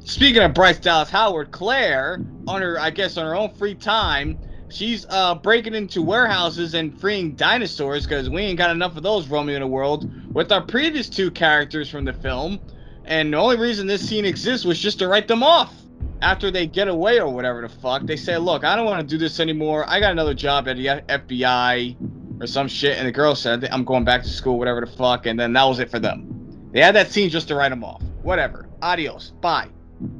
Speaking 0.00 0.42
of 0.42 0.54
Bryce 0.54 0.78
Dallas 0.78 1.10
Howard, 1.10 1.50
Claire, 1.50 2.24
on 2.46 2.62
her 2.62 2.78
I 2.78 2.90
guess 2.90 3.16
on 3.16 3.26
her 3.26 3.34
own 3.34 3.54
free 3.54 3.74
time, 3.74 4.38
she's 4.74 5.06
uh 5.08 5.34
breaking 5.36 5.74
into 5.74 6.02
warehouses 6.02 6.74
and 6.74 6.98
freeing 7.00 7.34
dinosaurs 7.34 8.06
because 8.06 8.28
we 8.28 8.42
ain't 8.42 8.58
got 8.58 8.70
enough 8.70 8.96
of 8.96 9.02
those 9.02 9.28
roaming 9.28 9.54
in 9.54 9.60
the 9.60 9.66
world 9.66 10.10
with 10.34 10.50
our 10.52 10.62
previous 10.62 11.08
two 11.08 11.30
characters 11.30 11.88
from 11.88 12.04
the 12.04 12.12
film, 12.12 12.58
and 13.04 13.32
the 13.32 13.36
only 13.36 13.56
reason 13.56 13.86
this 13.86 14.06
scene 14.06 14.24
exists 14.24 14.66
was 14.66 14.78
just 14.78 14.98
to 14.98 15.08
write 15.08 15.28
them 15.28 15.42
off. 15.42 15.72
After 16.20 16.50
they 16.50 16.66
get 16.66 16.88
away 16.88 17.20
or 17.20 17.28
whatever 17.28 17.62
the 17.62 17.68
fuck, 17.68 18.02
they 18.06 18.16
say, 18.16 18.36
"Look, 18.36 18.64
I 18.64 18.76
don't 18.76 18.86
want 18.86 19.00
to 19.00 19.06
do 19.06 19.18
this 19.18 19.40
anymore. 19.40 19.84
I 19.88 20.00
got 20.00 20.12
another 20.12 20.34
job 20.34 20.68
at 20.68 20.76
the 20.76 20.86
FBI 21.08 21.96
or 22.40 22.46
some 22.46 22.68
shit." 22.68 22.98
And 22.98 23.06
the 23.06 23.12
girl 23.12 23.34
said, 23.34 23.68
"I'm 23.70 23.84
going 23.84 24.04
back 24.04 24.22
to 24.22 24.28
school, 24.28 24.58
whatever 24.58 24.80
the 24.80 24.86
fuck." 24.86 25.26
And 25.26 25.38
then 25.38 25.52
that 25.52 25.64
was 25.64 25.78
it 25.80 25.90
for 25.90 25.98
them. 25.98 26.70
They 26.72 26.80
had 26.80 26.94
that 26.96 27.10
scene 27.10 27.30
just 27.30 27.48
to 27.48 27.54
write 27.54 27.68
them 27.68 27.84
off. 27.84 28.02
Whatever. 28.22 28.68
Adios. 28.82 29.32
Bye. 29.40 29.68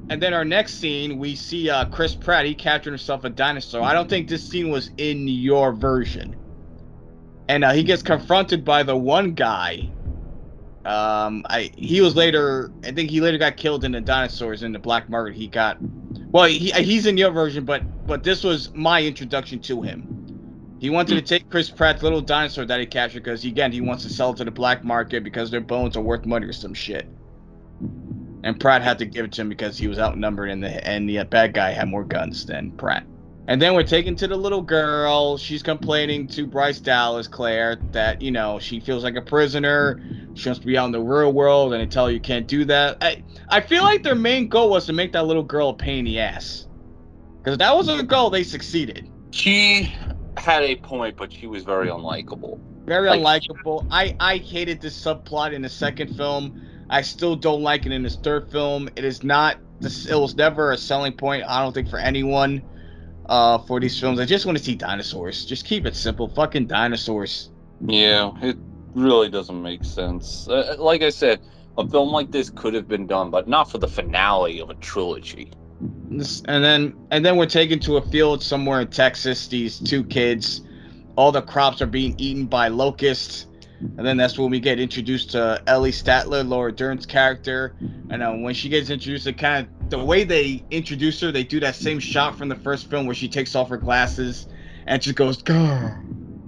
And 0.09 0.23
then 0.23 0.35
our 0.35 0.45
next 0.45 0.75
scene, 0.75 1.19
we 1.19 1.35
see 1.35 1.71
uh, 1.71 1.87
Chris 1.87 2.15
Pratt. 2.15 2.47
He 2.47 2.55
captured 2.55 2.91
himself 2.91 3.25
a 3.25 3.31
dinosaur. 3.31 3.83
I 3.83 3.93
don't 3.93 4.09
think 4.09 4.29
this 4.29 4.47
scene 4.47 4.71
was 4.71 4.91
in 4.99 5.27
your 5.27 5.73
version. 5.73 6.37
And 7.49 7.65
uh, 7.65 7.73
he 7.73 7.83
gets 7.83 8.03
confronted 8.03 8.65
by 8.65 8.83
the 8.83 8.97
one 8.97 9.35
guy 9.35 9.91
um, 10.85 11.47
I 11.49 11.71
he 11.77 12.01
was 12.01 12.15
later. 12.15 12.71
I 12.85 12.93
think 12.93 13.11
he 13.11 13.21
later 13.21 13.39
got 13.39 13.57
killed 13.57 13.85
in 13.85 13.93
the 13.93 14.01
dinosaurs 14.01 14.63
in 14.63 14.73
the 14.73 14.79
black 14.79 15.09
market. 15.09 15.35
He 15.35 15.47
got. 15.47 15.79
Well, 16.31 16.45
he 16.45 16.71
he's 16.73 17.07
in 17.07 17.17
your 17.17 17.31
version, 17.31 17.65
but 17.65 18.07
but 18.07 18.23
this 18.23 18.45
was 18.45 18.73
my 18.75 19.03
introduction 19.03 19.61
to 19.61 19.81
him. 19.81 20.77
He 20.81 20.91
wanted 20.91 21.15
to 21.15 21.23
take 21.23 21.49
Chris 21.49 21.71
Pratt's 21.71 22.03
little 22.03 22.21
dinosaur 22.21 22.67
that 22.67 22.81
he 22.81 22.87
captured 22.87 23.23
because 23.23 23.45
again 23.45 23.73
he 23.73 23.81
wants 23.81 24.03
to 24.03 24.11
sell 24.11 24.33
it 24.33 24.37
to 24.37 24.45
the 24.45 24.51
black 24.51 24.85
market 24.85 25.25
because 25.25 25.51
their 25.51 25.63
bones 25.63 25.97
are 25.97 26.03
worth 26.03 26.27
money 26.27 26.47
or 26.47 26.53
some 26.53 26.75
shit. 26.75 27.09
And 28.45 28.61
Pratt 28.61 28.83
had 28.83 28.99
to 28.99 29.07
give 29.07 29.25
it 29.25 29.33
to 29.33 29.41
him 29.41 29.49
because 29.49 29.79
he 29.79 29.89
was 29.89 29.99
outnumbered 29.99 30.51
and 30.51 30.63
the 30.63 30.87
and 30.87 31.09
the 31.09 31.25
bad 31.25 31.55
guy 31.55 31.71
had 31.71 31.89
more 31.89 32.05
guns 32.05 32.45
than 32.45 32.71
Pratt. 32.73 33.05
And 33.49 33.61
then 33.61 33.75
we're 33.75 33.83
taken 33.83 34.15
to 34.17 34.27
the 34.29 34.37
little 34.37 34.61
girl. 34.63 35.37
She's 35.39 35.63
complaining 35.63 36.27
to 36.29 36.47
Bryce 36.47 36.79
Dallas 36.79 37.27
Claire 37.27 37.77
that 37.93 38.21
you 38.21 38.31
know 38.31 38.59
she 38.59 38.81
feels 38.81 39.03
like 39.03 39.17
a 39.17 39.23
prisoner. 39.23 40.01
She 40.35 40.49
wants 40.49 40.61
to 40.61 40.67
be 40.67 40.77
out 40.77 40.87
in 40.87 40.93
the 40.93 41.01
real 41.01 41.33
world, 41.33 41.73
and 41.73 41.81
they 41.83 41.87
tell 41.87 42.07
her 42.07 42.13
you 42.13 42.21
can't 42.21 42.47
do 42.47 42.67
that. 42.67 42.99
I 43.03 43.23
I 43.49 43.61
feel 43.63 43.83
like 43.83 44.03
their 44.03 44.15
main 44.15 44.49
goal 44.49 44.69
was 44.69 44.85
to 44.87 44.93
make 44.93 45.13
that 45.13 45.27
little 45.27 45.43
girl 45.43 45.71
a 45.71 45.75
pain 45.75 46.01
in 46.01 46.05
the 46.05 46.21
ass. 46.21 46.67
Because 47.39 47.59
that 47.59 47.75
was 47.75 47.89
a 47.89 48.03
goal, 48.03 48.29
they 48.31 48.45
succeeded. 48.45 49.11
She 49.31 49.93
had 50.37 50.63
a 50.63 50.77
point, 50.77 51.17
but 51.17 51.33
she 51.33 51.47
was 51.47 51.65
very 51.65 51.89
unlikable. 51.89 52.59
Very 52.87 53.09
Like- 53.09 53.43
unlikable. 53.43 53.87
I 53.91 54.15
I 54.21 54.37
hated 54.37 54.83
this 54.83 55.03
subplot 55.03 55.55
in 55.55 55.63
the 55.63 55.69
second 55.71 56.15
film. 56.15 56.61
I 56.91 57.03
still 57.03 57.37
don't 57.37 57.63
like 57.63 57.87
it 57.87 57.93
in 57.93 58.03
this 58.03 58.17
third 58.17 58.51
film. 58.51 58.89
It 58.97 59.05
is 59.05 59.23
not. 59.23 59.59
This 59.81 60.07
it 60.07 60.15
was 60.15 60.35
never 60.35 60.73
a 60.73 60.77
selling 60.77 61.13
point. 61.13 61.45
I 61.47 61.63
don't 61.63 61.73
think 61.73 61.89
for 61.89 61.99
anyone. 61.99 62.63
Uh, 63.27 63.57
for 63.57 63.81
these 63.81 63.99
films, 63.99 64.21
I 64.21 64.27
just 64.27 64.45
want 64.45 64.59
to 64.59 64.63
see 64.63 64.75
dinosaurs. 64.75 65.47
Just 65.47 65.65
keep 65.65 65.87
it 65.87 65.97
simple. 65.97 66.29
Fucking 66.29 66.67
dinosaurs. 66.67 67.51
Yeah, 67.87 68.33
it 68.43 68.59
really 68.95 69.31
doesn't 69.31 69.63
make 69.63 69.83
sense. 69.83 70.47
Uh, 70.47 70.77
like 70.79 71.03
I 71.03 71.09
said, 71.09 71.41
a 71.79 71.89
film 71.89 72.11
like 72.11 72.31
this 72.31 72.51
could 72.51 72.75
have 72.75 72.87
been 72.87 73.07
done, 73.07 73.31
but 73.31 73.49
not 73.49 73.71
for 73.71 73.79
the 73.79 73.89
finale 73.89 74.61
of 74.61 74.69
a 74.71 74.75
trilogy. 74.75 75.51
And 76.11 76.65
then 76.65 76.95
and 77.11 77.25
then 77.25 77.37
we're 77.37 77.47
taken 77.47 77.79
to 77.81 77.97
a 77.97 78.03
field 78.11 78.43
somewhere 78.43 78.81
in 78.81 78.89
Texas. 78.89 79.49
These 79.49 79.81
two 79.81 80.05
kids, 80.05 80.63
all 81.17 81.33
the 81.33 81.43
crops 81.43 81.83
are 81.83 81.87
being 81.87 82.15
eaten 82.19 82.47
by 82.47 82.69
locusts. 82.69 83.47
And 83.81 84.07
then 84.07 84.17
that's 84.17 84.39
when 84.39 84.51
we 84.51 84.61
get 84.61 84.81
introduced 84.81 85.31
to 85.33 85.63
Ellie 85.67 85.93
Sattler, 85.93 86.43
Laura 86.43 86.73
Dern's 86.73 87.07
character. 87.07 87.75
And 88.11 88.23
uh, 88.23 88.33
when 88.33 88.55
she 88.55 88.69
gets 88.69 88.91
introduced, 88.91 89.27
it 89.27 89.39
kind 89.39 89.67
of 89.67 89.91
the 89.91 90.03
way 90.03 90.25
they 90.25 90.65
introduce 90.71 91.21
her, 91.21 91.31
they 91.31 91.45
do 91.45 91.61
that 91.61 91.75
same 91.75 91.99
shot 91.99 92.39
from 92.39 92.49
the 92.49 92.57
first 92.57 92.89
film 92.89 93.07
where 93.07 93.15
she 93.15 93.29
takes 93.29 93.55
off 93.55 93.69
her 93.69 93.77
glasses 93.77 94.49
and 94.87 95.01
just 95.03 95.17
goes 95.17 95.43
Grr, 95.43 95.99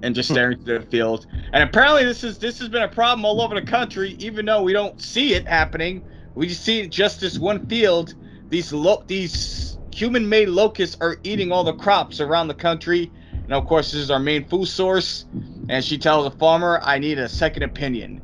and 0.03 0.15
just 0.15 0.31
staring 0.31 0.59
into 0.59 0.79
the 0.79 0.87
field. 0.87 1.27
And 1.53 1.63
apparently, 1.63 2.05
this 2.05 2.25
is 2.25 2.39
this 2.39 2.59
has 2.59 2.69
been 2.69 2.83
a 2.83 2.89
problem 2.89 3.25
all 3.25 3.41
over 3.41 3.55
the 3.55 3.67
country, 3.67 4.17
even 4.19 4.47
though 4.47 4.63
we 4.63 4.73
don't 4.73 5.01
see 5.01 5.35
it 5.35 5.47
happening. 5.47 6.05
We 6.35 6.47
just 6.47 6.63
see 6.63 6.81
it 6.81 6.91
just 6.91 7.21
this 7.21 7.39
one 7.39 7.67
field. 7.67 8.15
These 8.49 8.73
lo- 8.73 9.05
these 9.07 9.79
human-made 9.93 10.49
locusts 10.51 10.97
are 11.01 11.17
eating 11.23 11.51
all 11.51 11.65
the 11.65 11.73
crops 11.75 12.21
around 12.21 12.49
the 12.49 12.55
country. 12.55 13.11
And 13.47 13.55
of 13.55 13.67
course, 13.67 13.93
this 13.93 14.01
is 14.01 14.11
our 14.11 14.19
main 14.19 14.45
food 14.49 14.67
source. 14.67 15.25
And 15.69 15.85
she 15.85 15.99
tells 15.99 16.31
the 16.31 16.39
farmer, 16.39 16.81
"I 16.83 16.99
need 16.99 17.19
a 17.19 17.29
second 17.29 17.63
opinion." 17.63 18.21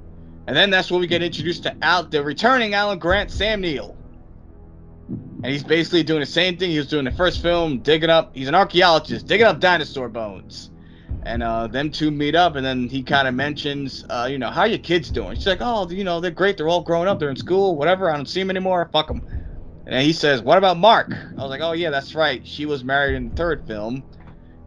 And 0.46 0.56
then 0.56 0.70
that's 0.70 0.90
when 0.90 1.00
we 1.00 1.06
get 1.06 1.22
introduced 1.22 1.62
to 1.62 1.76
Al, 1.82 2.04
the 2.04 2.22
returning 2.22 2.74
Alan 2.74 2.98
Grant, 2.98 3.30
Sam 3.30 3.60
Neill. 3.60 3.96
And 5.08 5.46
he's 5.46 5.64
basically 5.64 6.02
doing 6.02 6.20
the 6.20 6.26
same 6.26 6.56
thing 6.56 6.70
he 6.70 6.78
was 6.78 6.88
doing 6.88 7.06
in 7.06 7.12
the 7.12 7.16
first 7.16 7.42
film, 7.42 7.78
digging 7.78 8.10
up. 8.10 8.34
He's 8.34 8.48
an 8.48 8.54
archaeologist, 8.54 9.26
digging 9.26 9.46
up 9.46 9.60
dinosaur 9.60 10.08
bones. 10.08 10.70
And 11.24 11.42
uh, 11.42 11.68
them 11.68 11.90
two 11.90 12.10
meet 12.10 12.34
up, 12.34 12.56
and 12.56 12.66
then 12.66 12.88
he 12.88 13.02
kind 13.02 13.28
of 13.28 13.34
mentions, 13.34 14.04
uh, 14.10 14.26
you 14.28 14.38
know, 14.38 14.50
how 14.50 14.64
your 14.64 14.78
kids 14.78 15.10
doing? 15.10 15.36
She's 15.36 15.46
like, 15.46 15.60
oh, 15.60 15.88
you 15.88 16.02
know, 16.02 16.20
they're 16.20 16.32
great. 16.32 16.56
They're 16.56 16.68
all 16.68 16.82
grown 16.82 17.06
up. 17.06 17.20
They're 17.20 17.30
in 17.30 17.36
school, 17.36 17.76
whatever. 17.76 18.10
I 18.10 18.16
don't 18.16 18.26
see 18.26 18.40
them 18.40 18.50
anymore. 18.50 18.88
Fuck 18.92 19.06
them. 19.06 19.22
And 19.86 20.02
he 20.02 20.12
says, 20.12 20.42
what 20.42 20.58
about 20.58 20.78
Mark? 20.78 21.12
I 21.12 21.40
was 21.40 21.50
like, 21.50 21.60
oh 21.60 21.72
yeah, 21.72 21.90
that's 21.90 22.14
right. 22.14 22.44
She 22.46 22.66
was 22.66 22.84
married 22.84 23.14
in 23.14 23.30
the 23.30 23.36
third 23.36 23.66
film, 23.66 24.02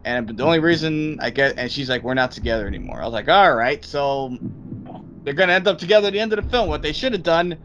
and 0.06 0.28
the 0.28 0.44
only 0.44 0.60
reason 0.60 1.18
I 1.20 1.30
get, 1.30 1.58
and 1.58 1.70
she's 1.70 1.90
like, 1.90 2.04
we're 2.04 2.14
not 2.14 2.30
together 2.30 2.66
anymore. 2.68 3.02
I 3.02 3.04
was 3.04 3.12
like, 3.12 3.28
all 3.28 3.54
right, 3.54 3.84
so 3.84 4.38
they're 5.24 5.34
gonna 5.34 5.52
end 5.52 5.66
up 5.66 5.78
together 5.78 6.06
at 6.06 6.12
the 6.12 6.20
end 6.20 6.32
of 6.32 6.42
the 6.42 6.48
film. 6.48 6.68
What 6.68 6.80
they 6.80 6.92
should 6.92 7.12
have 7.12 7.24
done 7.24 7.58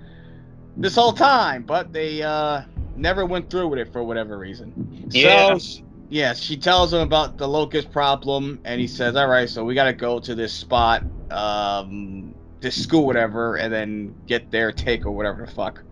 this 0.76 0.96
whole 0.96 1.14
time, 1.14 1.64
but 1.64 1.94
they 1.94 2.24
uh 2.24 2.64
never 2.96 3.28
went 3.28 3.50
through 3.52 3.68
with 3.68 3.80
it 3.80 3.94
for 3.94 4.04
whatever 4.04 4.39
reason. 4.39 5.06
Yeah. 5.12 5.56
So 5.58 5.84
yeah, 6.10 6.34
she 6.34 6.58
tells 6.58 6.92
him 6.92 7.02
about 7.02 7.38
the 7.38 7.48
locust 7.48 7.92
problem, 7.92 8.60
and 8.66 8.82
he 8.82 8.88
says, 8.88 9.16
"All 9.16 9.28
right, 9.28 9.48
so 9.48 9.64
we 9.64 9.76
got 9.76 9.86
to 9.86 9.94
go 9.94 10.20
to 10.20 10.34
this 10.36 10.52
spot, 10.52 11.04
um, 11.30 12.34
this 12.60 12.82
school, 12.82 13.06
whatever, 13.06 13.58
and 13.58 13.72
then 13.72 14.16
get 14.26 14.50
their 14.50 14.72
take 14.72 15.06
or 15.06 15.12
whatever 15.12 15.46
the 15.46 15.52
fuck." 15.52 15.84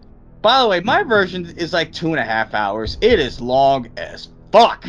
By 0.41 0.61
the 0.61 0.67
way, 0.67 0.79
my 0.79 1.03
version 1.03 1.45
is 1.57 1.73
like 1.73 1.93
two 1.93 2.07
and 2.07 2.19
a 2.19 2.25
half 2.25 2.55
hours. 2.55 2.97
It 3.01 3.19
is 3.19 3.39
long 3.39 3.87
as 3.97 4.29
fuck. 4.51 4.85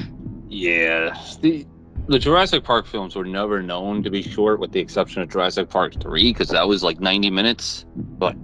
Yeah, 0.51 1.17
the 1.41 1.67
the 2.09 2.19
Jurassic 2.19 2.65
Park 2.65 2.87
films 2.87 3.15
were 3.15 3.25
never 3.25 3.63
known 3.63 4.03
to 4.03 4.11
be 4.11 4.21
short, 4.21 4.59
with 4.59 4.73
the 4.73 4.81
exception 4.81 5.23
of 5.23 5.31
Jurassic 5.31 5.71
Park 5.71 6.01
three, 6.01 6.33
because 6.33 6.49
that 6.49 6.67
was 6.67 6.83
like 6.83 7.01
ninety 7.01 7.31
minutes. 7.31 7.87
But 7.97 8.35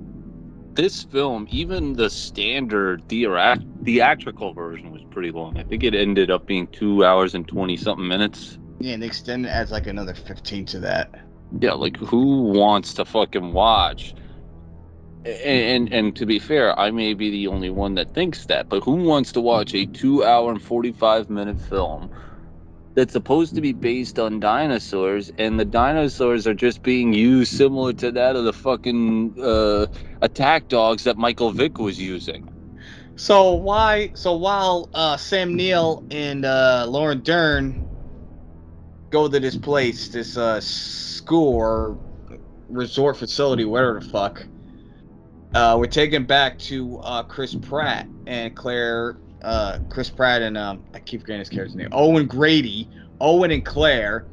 this 0.74 1.02
film, 1.02 1.48
even 1.50 1.94
the 1.94 2.09
standard 2.09 3.02
theatrical 3.09 4.52
version, 4.52 4.92
was 4.92 5.02
pretty 5.11 5.32
long. 5.32 5.59
I 5.59 5.64
think 5.64 5.82
it 5.82 5.94
ended 5.94 6.30
up 6.30 6.46
being 6.46 6.68
two 6.68 7.04
hours 7.04 7.34
and 7.34 7.46
twenty 7.48 7.76
something 7.76 8.07
minutes. 8.07 8.59
Yeah, 8.78 8.92
and 8.92 9.02
the 9.02 9.07
extended 9.07 9.50
adds 9.50 9.72
like 9.72 9.88
another 9.88 10.14
fifteen 10.14 10.64
to 10.66 10.78
that. 10.80 11.12
Yeah, 11.61 11.72
like 11.72 11.96
who 11.96 12.42
wants 12.42 12.94
to 12.94 13.04
fucking 13.04 13.52
watch? 13.52 14.14
And, 15.27 15.89
and 15.89 15.93
and 15.93 16.16
to 16.16 16.27
be 16.27 16.39
fair, 16.39 16.79
I 16.79 16.93
may 16.93 17.12
be 17.14 17.31
the 17.31 17.49
only 17.49 17.70
one 17.70 17.97
that 17.97 18.14
thinks 18.14 18.47
that, 18.47 18.68
but 18.68 18.85
who 18.85 18.95
wants 18.95 19.33
to 19.33 19.41
watch 19.41 19.74
a 19.74 19.85
two 19.85 20.24
hour 20.24 20.53
and 20.53 20.62
forty 20.62 20.93
five 20.93 21.29
minute 21.29 21.61
film 21.61 22.11
that's 22.95 23.12
supposed 23.12 23.57
to 23.57 23.61
be 23.61 23.72
based 23.72 24.20
on 24.20 24.39
dinosaurs, 24.39 25.33
and 25.37 25.59
the 25.59 25.64
dinosaurs 25.64 26.47
are 26.47 26.55
just 26.55 26.83
being 26.85 27.12
used 27.12 27.57
similar 27.57 27.93
to 27.95 28.12
that 28.12 28.37
of 28.37 28.45
the 28.45 28.53
fucking 28.53 29.35
uh, 29.43 29.87
attack 30.22 30.68
dogs 30.68 31.03
that 31.05 31.16
Michael 31.18 31.51
Vick 31.51 31.79
was 31.79 32.01
using? 32.01 32.49
So 33.16 33.55
why? 33.55 34.12
So 34.14 34.37
while 34.37 34.89
uh, 34.95 35.16
Sam 35.16 35.57
Neill 35.57 36.05
and 36.12 36.45
uh, 36.45 36.87
Lauren 36.89 37.20
Dern 37.22 37.89
go 39.11 39.29
to 39.29 39.41
this 39.41 39.57
place, 39.57 40.09
this 40.09 40.37
uh, 40.37 40.61
resort 42.68 43.16
facility, 43.16 43.64
whatever 43.64 43.99
the 43.99 44.09
fuck, 44.09 44.47
uh, 45.57 45.74
we're 45.78 45.86
taken 45.86 46.24
back 46.24 46.59
to 46.59 46.98
uh, 46.98 47.22
Chris 47.22 47.54
Pratt 47.54 48.07
and 48.26 48.54
Claire. 48.54 49.16
Uh, 49.40 49.78
Chris 49.88 50.11
Pratt 50.11 50.42
and 50.42 50.59
um, 50.59 50.84
I 50.92 50.98
keep 50.98 51.22
forgetting 51.22 51.38
his 51.40 51.48
character's 51.48 51.74
name. 51.74 51.88
Owen 51.92 52.26
Grady, 52.26 52.90
Owen 53.20 53.50
and 53.50 53.64
Claire. 53.64 54.26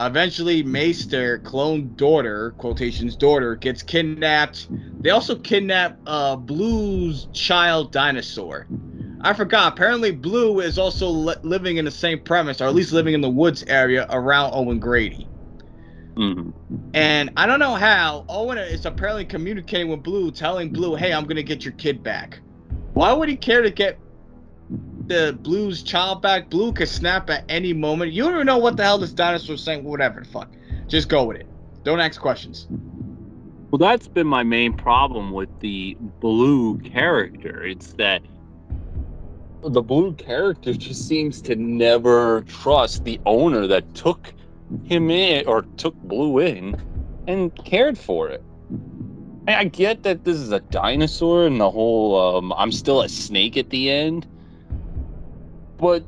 Eventually, 0.00 0.64
Maester, 0.64 1.38
clone 1.38 1.94
daughter, 1.94 2.52
quotations 2.58 3.14
daughter, 3.14 3.54
gets 3.54 3.82
kidnapped. 3.82 4.66
They 5.00 5.10
also 5.10 5.36
kidnap 5.36 5.96
uh, 6.06 6.34
Blue's 6.34 7.28
child 7.32 7.92
dinosaur. 7.92 8.66
I 9.20 9.32
forgot. 9.34 9.74
Apparently, 9.74 10.10
Blue 10.10 10.58
is 10.58 10.76
also 10.76 11.08
li- 11.08 11.36
living 11.42 11.76
in 11.76 11.84
the 11.84 11.92
same 11.92 12.18
premise, 12.18 12.60
or 12.60 12.64
at 12.64 12.74
least 12.74 12.90
living 12.92 13.14
in 13.14 13.20
the 13.20 13.30
woods 13.30 13.62
area 13.68 14.06
around 14.10 14.50
Owen 14.54 14.80
Grady. 14.80 15.28
Mhm. 16.14 16.52
And 16.94 17.30
I 17.36 17.46
don't 17.46 17.58
know 17.58 17.74
how 17.74 18.24
Owen 18.28 18.58
is 18.58 18.86
apparently 18.86 19.24
communicating 19.24 19.88
with 19.88 20.02
Blue, 20.02 20.30
telling 20.30 20.70
Blue, 20.70 20.94
"Hey, 20.94 21.12
I'm 21.12 21.24
gonna 21.24 21.42
get 21.42 21.64
your 21.64 21.74
kid 21.74 22.02
back." 22.02 22.40
Why 22.92 23.12
would 23.12 23.28
he 23.28 23.36
care 23.36 23.62
to 23.62 23.70
get 23.70 23.98
the 25.08 25.36
Blue's 25.42 25.82
child 25.82 26.22
back? 26.22 26.48
Blue 26.50 26.72
could 26.72 26.88
snap 26.88 27.28
at 27.30 27.44
any 27.48 27.72
moment. 27.72 28.12
You 28.12 28.22
don't 28.24 28.34
even 28.34 28.46
know 28.46 28.58
what 28.58 28.76
the 28.76 28.84
hell 28.84 28.98
this 28.98 29.12
dinosaur's 29.12 29.62
saying. 29.62 29.82
Whatever 29.82 30.20
the 30.20 30.26
fuck, 30.26 30.50
just 30.86 31.08
go 31.08 31.24
with 31.24 31.38
it. 31.38 31.46
Don't 31.82 32.00
ask 32.00 32.20
questions. 32.20 32.68
Well, 33.70 33.78
that's 33.78 34.06
been 34.06 34.28
my 34.28 34.44
main 34.44 34.72
problem 34.72 35.32
with 35.32 35.48
the 35.58 35.96
blue 36.20 36.78
character. 36.78 37.64
It's 37.64 37.94
that 37.94 38.22
the 39.64 39.82
blue 39.82 40.12
character 40.12 40.74
just 40.74 41.08
seems 41.08 41.40
to 41.42 41.56
never 41.56 42.42
trust 42.42 43.04
the 43.04 43.18
owner 43.26 43.66
that 43.66 43.94
took 43.94 44.32
him 44.84 45.10
in 45.10 45.46
or 45.46 45.62
took 45.76 45.94
blue 46.02 46.38
in 46.38 46.76
and 47.26 47.54
cared 47.64 47.98
for 47.98 48.28
it. 48.28 48.42
I 49.46 49.54
I 49.56 49.64
get 49.64 50.02
that 50.04 50.24
this 50.24 50.36
is 50.36 50.52
a 50.52 50.60
dinosaur 50.60 51.46
and 51.46 51.60
the 51.60 51.70
whole 51.70 52.36
um, 52.36 52.52
I'm 52.56 52.72
still 52.72 53.02
a 53.02 53.08
snake 53.08 53.56
at 53.56 53.70
the 53.70 53.90
end, 53.90 54.26
but 55.78 56.04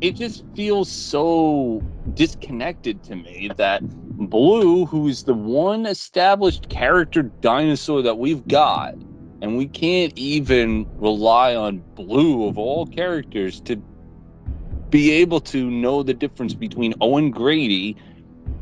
it 0.00 0.12
just 0.12 0.44
feels 0.54 0.90
so 0.90 1.82
disconnected 2.14 3.02
to 3.04 3.16
me 3.16 3.50
that 3.56 3.82
Blue, 4.16 4.86
who 4.86 5.08
is 5.08 5.24
the 5.24 5.34
one 5.34 5.86
established 5.86 6.68
character 6.68 7.22
dinosaur 7.22 8.02
that 8.02 8.18
we've 8.18 8.46
got, 8.46 8.94
and 9.42 9.56
we 9.56 9.66
can't 9.66 10.12
even 10.16 10.86
rely 10.96 11.54
on 11.54 11.82
Blue 11.96 12.46
of 12.46 12.56
all 12.56 12.86
characters 12.86 13.60
to 13.62 13.82
be 14.90 15.10
able 15.10 15.40
to 15.40 15.70
know 15.70 16.02
the 16.02 16.14
difference 16.14 16.54
between 16.54 16.94
Owen 17.00 17.30
Grady 17.30 17.96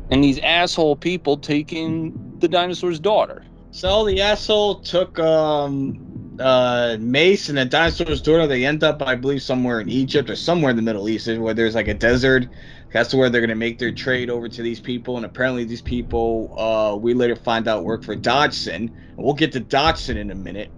and 0.09 0.23
these 0.23 0.39
asshole 0.39 0.95
people 0.95 1.37
taking 1.37 2.37
the 2.39 2.47
dinosaur's 2.47 2.99
daughter. 2.99 3.43
So 3.71 4.05
the 4.05 4.21
asshole 4.21 4.81
took 4.81 5.17
um 5.19 6.37
uh 6.39 6.97
Mace 6.99 7.49
and 7.49 7.57
the 7.57 7.65
dinosaur's 7.65 8.21
daughter. 8.21 8.47
They 8.47 8.65
end 8.65 8.83
up, 8.83 9.01
I 9.01 9.15
believe, 9.15 9.41
somewhere 9.41 9.79
in 9.79 9.89
Egypt 9.89 10.29
or 10.29 10.35
somewhere 10.35 10.71
in 10.71 10.75
the 10.75 10.81
Middle 10.81 11.09
East, 11.09 11.27
where 11.27 11.53
there's 11.53 11.75
like 11.75 11.87
a 11.87 11.93
desert. 11.93 12.47
That's 12.91 13.13
where 13.13 13.29
they're 13.29 13.41
gonna 13.41 13.55
make 13.55 13.79
their 13.79 13.91
trade 13.91 14.29
over 14.29 14.47
to 14.47 14.61
these 14.61 14.79
people, 14.79 15.17
and 15.17 15.25
apparently 15.25 15.63
these 15.63 15.81
people, 15.81 16.53
uh, 16.59 16.95
we 16.95 17.15
later 17.15 17.35
find 17.35 17.67
out 17.67 17.83
work 17.83 18.03
for 18.03 18.15
Dodgson. 18.15 18.91
We'll 19.17 19.33
get 19.33 19.51
to 19.53 19.59
Dodgson 19.59 20.17
in 20.17 20.29
a 20.29 20.35
minute. 20.35 20.69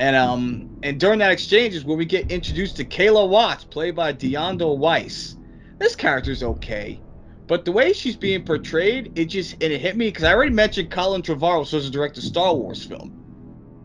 And 0.00 0.16
um, 0.16 0.70
and 0.82 0.98
during 0.98 1.18
that 1.18 1.30
exchange 1.30 1.74
is 1.74 1.84
where 1.84 1.96
we 1.96 2.06
get 2.06 2.32
introduced 2.32 2.76
to 2.76 2.86
Kayla 2.86 3.28
Watts, 3.28 3.64
played 3.64 3.94
by 3.94 4.14
DeWanda 4.14 4.74
Wise. 4.74 5.36
This 5.78 5.94
character's 5.94 6.42
okay, 6.42 6.98
but 7.46 7.66
the 7.66 7.72
way 7.72 7.92
she's 7.92 8.16
being 8.16 8.42
portrayed, 8.42 9.12
it 9.14 9.26
just 9.26 9.52
and 9.62 9.64
it 9.64 9.78
hit 9.78 9.98
me 9.98 10.08
because 10.08 10.24
I 10.24 10.32
already 10.32 10.54
mentioned 10.54 10.90
Colin 10.90 11.20
Trevorrow 11.20 11.58
was 11.58 11.68
supposed 11.68 11.84
to 11.84 11.92
direct 11.92 12.16
a 12.16 12.22
Star 12.22 12.54
Wars 12.54 12.82
film, 12.82 13.12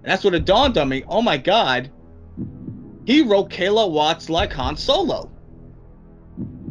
and 0.04 0.06
that's 0.06 0.24
what 0.24 0.34
it 0.34 0.46
dawned 0.46 0.78
on 0.78 0.88
me. 0.88 1.04
Oh 1.06 1.22
my 1.22 1.36
god, 1.36 1.92
he 3.06 3.22
wrote 3.22 3.50
Kayla 3.50 3.92
Watts 3.92 4.30
like 4.30 4.54
Han 4.54 4.78
Solo. 4.78 5.30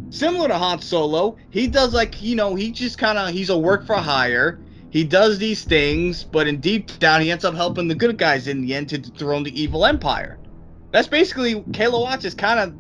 Similar 0.09 0.49
to 0.49 0.57
Han 0.57 0.81
Solo, 0.81 1.37
he 1.51 1.67
does 1.67 1.93
like, 1.93 2.23
you 2.23 2.35
know, 2.35 2.55
he 2.55 2.71
just 2.71 2.97
kind 2.97 3.19
of, 3.19 3.29
he's 3.29 3.51
a 3.51 3.59
work 3.59 3.85
for 3.85 3.97
hire. 3.97 4.64
He 4.95 5.03
does 5.03 5.39
these 5.39 5.65
things, 5.65 6.23
but 6.23 6.47
in 6.47 6.61
deep 6.61 7.01
down, 7.01 7.21
he 7.21 7.33
ends 7.33 7.45
up 7.45 7.57
helping 7.57 7.89
the 7.89 7.97
good 7.97 8.17
guys 8.17 8.47
in 8.47 8.63
the 8.63 8.77
end 8.77 8.91
to 8.91 8.99
dethrone 8.99 9.43
the 9.43 9.61
evil 9.61 9.85
empire. 9.85 10.39
That's 10.93 11.09
basically, 11.09 11.57
Kayla 11.57 12.01
Watts 12.01 12.25
is 12.25 12.33
kind 12.33 12.61
of, 12.61 12.75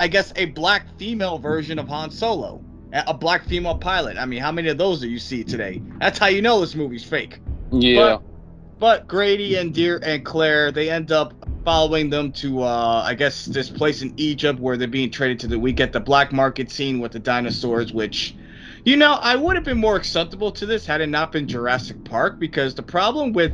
I 0.00 0.08
guess, 0.08 0.32
a 0.34 0.46
black 0.46 0.88
female 0.98 1.38
version 1.38 1.78
of 1.78 1.86
Han 1.86 2.10
Solo. 2.10 2.60
A 2.92 3.14
black 3.14 3.44
female 3.44 3.78
pilot. 3.78 4.18
I 4.18 4.24
mean, 4.24 4.40
how 4.40 4.50
many 4.50 4.68
of 4.68 4.76
those 4.76 5.00
do 5.00 5.08
you 5.08 5.20
see 5.20 5.44
today? 5.44 5.80
That's 6.00 6.18
how 6.18 6.26
you 6.26 6.42
know 6.42 6.60
this 6.60 6.74
movie's 6.74 7.04
fake. 7.04 7.40
Yeah. 7.70 8.16
But, 8.16 8.22
but 8.80 9.06
Grady 9.06 9.54
and 9.54 9.72
Deer 9.72 10.00
and 10.02 10.24
Claire, 10.24 10.72
they 10.72 10.90
end 10.90 11.12
up 11.12 11.34
following 11.64 12.10
them 12.10 12.30
to 12.30 12.62
uh 12.62 13.02
I 13.06 13.14
guess 13.14 13.46
this 13.46 13.70
place 13.70 14.02
in 14.02 14.12
Egypt 14.18 14.60
where 14.60 14.76
they're 14.76 14.86
being 14.86 15.10
traded 15.10 15.40
to 15.40 15.46
the 15.46 15.58
we 15.58 15.72
get 15.72 15.94
the 15.94 16.00
black 16.00 16.30
market 16.30 16.70
scene 16.70 17.00
with 17.00 17.12
the 17.12 17.18
dinosaurs, 17.18 17.92
which 17.92 18.34
you 18.84 18.96
know, 18.96 19.14
I 19.14 19.34
would 19.36 19.56
have 19.56 19.64
been 19.64 19.78
more 19.78 19.96
acceptable 19.96 20.52
to 20.52 20.66
this 20.66 20.84
had 20.84 21.00
it 21.00 21.08
not 21.08 21.32
been 21.32 21.48
Jurassic 21.48 22.04
Park, 22.04 22.38
because 22.38 22.74
the 22.74 22.82
problem 22.82 23.32
with 23.32 23.52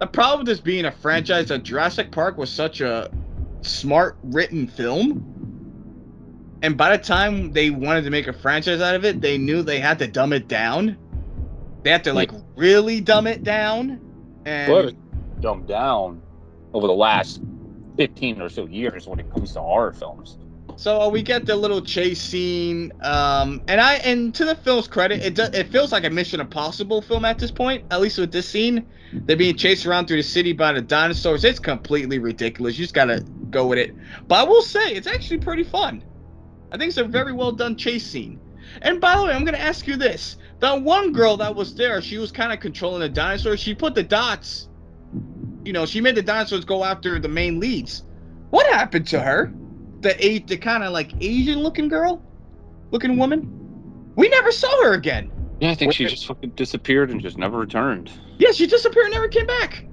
the 0.00 0.06
problem 0.06 0.40
with 0.40 0.46
this 0.46 0.60
being 0.60 0.86
a 0.86 0.92
franchise 0.92 1.48
that 1.48 1.62
Jurassic 1.62 2.10
Park 2.10 2.38
was 2.38 2.50
such 2.50 2.80
a 2.80 3.10
smart 3.60 4.16
written 4.22 4.66
film. 4.66 5.26
And 6.62 6.76
by 6.76 6.96
the 6.96 7.02
time 7.02 7.52
they 7.52 7.70
wanted 7.70 8.04
to 8.04 8.10
make 8.10 8.26
a 8.26 8.32
franchise 8.32 8.80
out 8.80 8.94
of 8.94 9.04
it, 9.04 9.20
they 9.20 9.38
knew 9.38 9.62
they 9.62 9.78
had 9.78 9.98
to 10.00 10.06
dumb 10.06 10.32
it 10.32 10.48
down. 10.48 10.96
They 11.82 11.90
had 11.90 12.04
to 12.04 12.12
like 12.12 12.30
hmm. 12.30 12.40
really 12.56 13.00
dumb 13.00 13.26
it 13.26 13.44
down. 13.44 14.00
And 14.46 14.72
but 14.72 15.40
dumb 15.40 15.66
down 15.66 16.22
over 16.72 16.86
the 16.86 16.92
last 16.94 17.40
15 17.96 18.40
or 18.40 18.48
so 18.48 18.66
years 18.66 19.06
when 19.06 19.20
it 19.20 19.30
comes 19.32 19.52
to 19.52 19.60
horror 19.60 19.92
films. 19.92 20.38
So 20.80 20.98
uh, 20.98 21.08
we 21.10 21.20
get 21.20 21.44
the 21.44 21.54
little 21.54 21.82
chase 21.82 22.22
scene, 22.22 22.90
um, 23.02 23.60
and 23.68 23.82
I 23.82 23.96
and 23.96 24.34
to 24.34 24.46
the 24.46 24.54
film's 24.54 24.88
credit, 24.88 25.22
it 25.22 25.34
do, 25.34 25.42
it 25.52 25.70
feels 25.70 25.92
like 25.92 26.04
a 26.04 26.08
Mission 26.08 26.40
Impossible 26.40 27.02
film 27.02 27.26
at 27.26 27.38
this 27.38 27.50
point. 27.50 27.84
At 27.90 28.00
least 28.00 28.16
with 28.16 28.32
this 28.32 28.48
scene, 28.48 28.86
they're 29.12 29.36
being 29.36 29.58
chased 29.58 29.84
around 29.84 30.06
through 30.06 30.16
the 30.16 30.22
city 30.22 30.54
by 30.54 30.72
the 30.72 30.80
dinosaurs. 30.80 31.44
It's 31.44 31.58
completely 31.58 32.18
ridiculous. 32.18 32.78
You 32.78 32.84
just 32.84 32.94
gotta 32.94 33.22
go 33.50 33.66
with 33.66 33.76
it. 33.76 33.94
But 34.26 34.36
I 34.36 34.44
will 34.44 34.62
say, 34.62 34.94
it's 34.94 35.06
actually 35.06 35.40
pretty 35.40 35.64
fun. 35.64 36.02
I 36.72 36.78
think 36.78 36.88
it's 36.88 36.96
a 36.96 37.04
very 37.04 37.34
well 37.34 37.52
done 37.52 37.76
chase 37.76 38.06
scene. 38.06 38.40
And 38.80 39.02
by 39.02 39.18
the 39.18 39.24
way, 39.24 39.34
I'm 39.34 39.44
gonna 39.44 39.58
ask 39.58 39.86
you 39.86 39.96
this: 39.96 40.38
that 40.60 40.80
one 40.80 41.12
girl 41.12 41.36
that 41.36 41.54
was 41.54 41.74
there, 41.74 42.00
she 42.00 42.16
was 42.16 42.32
kind 42.32 42.54
of 42.54 42.60
controlling 42.60 43.00
the 43.00 43.10
dinosaurs. 43.10 43.60
She 43.60 43.74
put 43.74 43.94
the 43.94 44.02
dots 44.02 44.70
you 45.62 45.74
know, 45.74 45.84
she 45.84 46.00
made 46.00 46.14
the 46.14 46.22
dinosaurs 46.22 46.64
go 46.64 46.84
after 46.84 47.18
the 47.18 47.28
main 47.28 47.60
leads. 47.60 48.04
What 48.48 48.66
happened 48.72 49.06
to 49.08 49.20
her? 49.20 49.52
The 50.00 50.16
eight, 50.24 50.46
the 50.46 50.56
kind 50.56 50.82
of 50.82 50.92
like 50.92 51.12
Asian 51.20 51.60
looking 51.60 51.88
girl, 51.88 52.22
looking 52.90 53.16
woman. 53.16 54.12
We 54.16 54.28
never 54.28 54.50
saw 54.50 54.70
her 54.84 54.94
again. 54.94 55.30
Yeah, 55.60 55.70
I 55.70 55.74
think 55.74 55.92
she 55.92 56.06
just 56.06 56.26
fucking 56.26 56.50
disappeared 56.50 57.10
and 57.10 57.20
just 57.20 57.36
never 57.36 57.58
returned. 57.58 58.10
Yeah, 58.38 58.52
she 58.52 58.66
disappeared 58.66 59.06
and 59.06 59.14
never 59.14 59.28
came 59.28 59.46
back. 59.46 59.84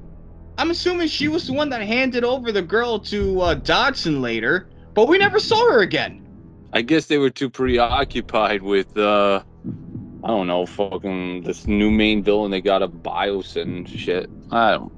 I'm 0.57 0.71
assuming 0.71 1.07
she 1.07 1.27
was 1.27 1.45
the 1.45 1.53
one 1.53 1.69
that 1.69 1.81
handed 1.81 2.23
over 2.23 2.51
the 2.51 2.61
girl 2.61 2.99
to 2.99 3.41
uh, 3.41 3.53
Dodgson 3.55 4.21
later, 4.21 4.69
but 4.93 5.07
we 5.07 5.17
never 5.17 5.39
saw 5.39 5.57
her 5.71 5.81
again. 5.81 6.25
I 6.73 6.81
guess 6.81 7.05
they 7.05 7.17
were 7.17 7.29
too 7.29 7.49
preoccupied 7.49 8.63
with, 8.63 8.97
uh, 8.97 9.43
I 10.23 10.27
don't 10.27 10.47
know, 10.47 10.65
fucking 10.65 11.43
this 11.43 11.67
new 11.67 11.91
main 11.91 12.23
villain 12.23 12.49
they 12.49 12.61
got 12.61 12.81
a 12.81 12.87
Biosyn 12.87 13.87
shit. 13.87 14.29
I 14.51 14.71
don't 14.71 14.96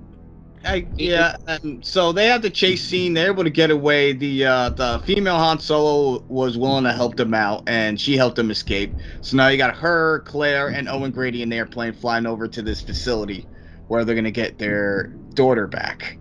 I, 0.66 0.86
yeah, 0.98 1.38
um, 1.48 1.82
so 1.82 2.12
they 2.12 2.28
had 2.28 2.42
the 2.42 2.50
chase 2.50 2.84
scene. 2.84 3.14
They're 3.14 3.32
able 3.32 3.46
to 3.46 3.50
get 3.50 3.72
away. 3.72 4.14
The 4.14 4.46
uh, 4.46 4.70
the 4.70 5.02
female 5.06 5.38
Han 5.38 5.60
Solo 5.60 6.22
was 6.28 6.58
willing 6.58 6.84
to 6.84 6.92
help 6.92 7.16
them 7.16 7.34
out, 7.34 7.64
and 7.68 8.00
she 8.00 8.18
helped 8.18 8.36
them 8.36 8.52
escape. 8.52 8.94
So 9.22 9.38
now 9.38 9.48
you 9.48 9.58
got 9.58 9.76
her, 9.78 10.20
Claire, 10.22 10.68
and 10.68 10.90
Owen 10.90 11.12
Grady 11.12 11.42
in 11.44 11.50
the 11.50 11.58
airplane 11.58 11.94
flying 11.94 12.26
over 12.26 12.48
to 12.48 12.62
this 12.62 12.82
facility 12.82 13.48
where 13.88 14.04
they're 14.04 14.16
gonna 14.16 14.32
get 14.32 14.58
their 14.58 15.08
daughter 15.34 15.66
back. 15.66 16.18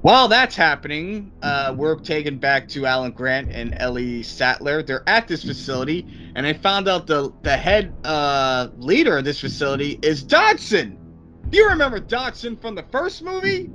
While 0.00 0.28
that's 0.28 0.56
happening, 0.56 1.32
uh, 1.42 1.74
we're 1.76 1.96
taken 1.96 2.38
back 2.38 2.68
to 2.68 2.86
Alan 2.86 3.10
Grant 3.10 3.50
and 3.50 3.74
Ellie 3.78 4.22
Sattler. 4.22 4.82
They're 4.82 5.06
at 5.08 5.28
this 5.28 5.44
facility, 5.44 6.06
and 6.34 6.46
they 6.46 6.54
found 6.54 6.88
out 6.88 7.06
the 7.06 7.32
the 7.42 7.56
head 7.56 7.92
uh, 8.04 8.68
leader 8.78 9.18
of 9.18 9.24
this 9.24 9.40
facility 9.40 9.98
is 10.02 10.22
Dodgson 10.22 10.98
do 11.05 11.05
you 11.52 11.68
remember 11.68 12.00
Dodgson 12.00 12.56
from 12.56 12.74
the 12.74 12.84
first 12.90 13.22
movie? 13.22 13.70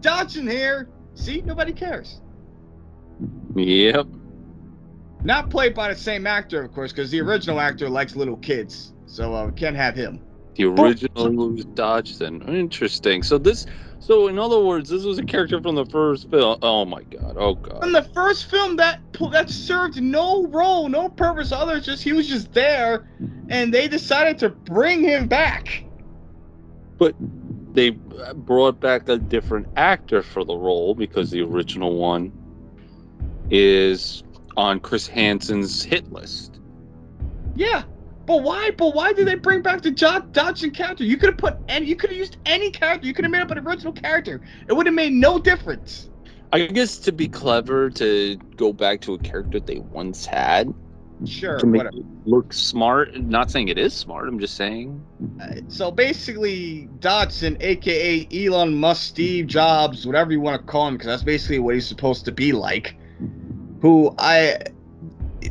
Dodgson 0.00 0.46
here. 0.46 0.88
See, 1.14 1.42
nobody 1.42 1.72
cares. 1.72 2.20
Yep. 3.54 4.06
Not 5.24 5.50
played 5.50 5.74
by 5.74 5.92
the 5.92 5.98
same 5.98 6.26
actor, 6.26 6.62
of 6.62 6.72
course, 6.72 6.90
because 6.92 7.10
the 7.10 7.20
original 7.20 7.60
actor 7.60 7.88
likes 7.88 8.16
little 8.16 8.36
kids, 8.38 8.92
so 9.06 9.34
uh, 9.34 9.46
we 9.46 9.52
can't 9.52 9.76
have 9.76 9.94
him. 9.94 10.20
The 10.56 10.64
original 10.64 11.30
was 11.30 11.64
Dodgson. 11.66 12.42
Interesting. 12.42 13.22
So 13.22 13.38
this, 13.38 13.66
so 14.00 14.26
in 14.26 14.38
other 14.38 14.60
words, 14.60 14.90
this 14.90 15.04
was 15.04 15.18
a 15.18 15.24
character 15.24 15.62
from 15.62 15.76
the 15.76 15.86
first 15.86 16.28
film. 16.28 16.58
Oh 16.60 16.84
my 16.84 17.02
god. 17.04 17.36
Oh 17.38 17.54
god. 17.54 17.80
From 17.80 17.92
the 17.92 18.02
first 18.02 18.50
film, 18.50 18.76
that 18.76 19.00
that 19.30 19.48
served 19.48 20.02
no 20.02 20.46
role, 20.48 20.88
no 20.88 21.08
purpose 21.08 21.52
other. 21.52 21.80
Just 21.80 22.02
he 22.02 22.12
was 22.12 22.28
just 22.28 22.52
there, 22.52 23.08
and 23.48 23.72
they 23.72 23.86
decided 23.86 24.38
to 24.40 24.50
bring 24.50 25.02
him 25.02 25.28
back 25.28 25.84
but 27.02 27.16
they 27.74 27.98
uh, 28.20 28.32
brought 28.32 28.78
back 28.78 29.08
a 29.08 29.18
different 29.18 29.66
actor 29.76 30.22
for 30.22 30.44
the 30.44 30.54
role 30.54 30.94
because 30.94 31.32
the 31.32 31.42
original 31.42 31.96
one 31.96 32.30
is 33.50 34.22
on 34.56 34.78
Chris 34.78 35.08
Hansen's 35.08 35.82
hit 35.82 36.12
list. 36.12 36.60
Yeah, 37.56 37.82
but 38.24 38.44
why? 38.44 38.70
But 38.70 38.94
why 38.94 39.12
did 39.12 39.26
they 39.26 39.34
bring 39.34 39.62
back 39.62 39.82
the 39.82 39.90
John 39.90 40.30
Dodgson 40.30 40.70
character? 40.70 41.02
You 41.02 41.16
could 41.16 41.30
have 41.30 41.38
put 41.38 41.56
any. 41.68 41.86
You 41.86 41.96
could 41.96 42.10
have 42.10 42.18
used 42.20 42.36
any 42.46 42.70
character. 42.70 43.04
You 43.04 43.14
could 43.14 43.24
have 43.24 43.32
made 43.32 43.42
up 43.42 43.50
an 43.50 43.58
original 43.58 43.92
character. 43.92 44.40
It 44.68 44.72
would 44.72 44.86
have 44.86 44.94
made 44.94 45.12
no 45.12 45.40
difference. 45.40 46.08
I 46.52 46.66
guess 46.66 46.98
to 46.98 47.10
be 47.10 47.26
clever 47.26 47.90
to 47.90 48.36
go 48.54 48.72
back 48.72 49.00
to 49.00 49.14
a 49.14 49.18
character 49.18 49.58
they 49.58 49.80
once 49.80 50.24
had 50.24 50.72
Sure. 51.24 51.58
To 51.58 51.66
make 51.66 51.78
whatever. 51.78 51.98
it 51.98 52.04
look 52.24 52.52
smart. 52.52 53.16
Not 53.16 53.50
saying 53.50 53.68
it 53.68 53.78
is 53.78 53.94
smart. 53.94 54.28
I'm 54.28 54.38
just 54.38 54.56
saying. 54.56 55.04
Uh, 55.40 55.56
so 55.68 55.90
basically, 55.90 56.88
Dodgson, 57.00 57.56
aka 57.60 58.26
Elon 58.32 58.74
Musk, 58.74 59.02
Steve 59.02 59.46
Jobs, 59.46 60.06
whatever 60.06 60.32
you 60.32 60.40
want 60.40 60.60
to 60.60 60.66
call 60.66 60.88
him, 60.88 60.94
because 60.94 61.06
that's 61.06 61.22
basically 61.22 61.58
what 61.58 61.74
he's 61.74 61.86
supposed 61.86 62.24
to 62.24 62.32
be 62.32 62.52
like. 62.52 62.96
Who 63.80 64.14
I, 64.18 64.58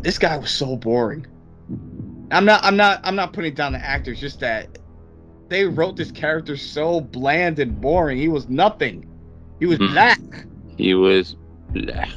this 0.01 0.17
guy 0.17 0.37
was 0.37 0.51
so 0.51 0.75
boring. 0.75 1.27
I'm 2.31 2.45
not. 2.45 2.63
I'm 2.63 2.77
not. 2.77 3.01
I'm 3.03 3.15
not 3.15 3.33
putting 3.33 3.53
down 3.53 3.73
the 3.73 3.79
actors. 3.79 4.19
Just 4.19 4.39
that 4.39 4.77
they 5.49 5.65
wrote 5.65 5.97
this 5.97 6.11
character 6.11 6.55
so 6.55 7.01
bland 7.01 7.59
and 7.59 7.79
boring. 7.79 8.17
He 8.17 8.29
was 8.29 8.47
nothing. 8.47 9.07
He 9.59 9.65
was 9.65 9.79
mm. 9.79 9.91
black. 9.91 10.19
He 10.77 10.93
was 10.93 11.35
black. 11.69 12.09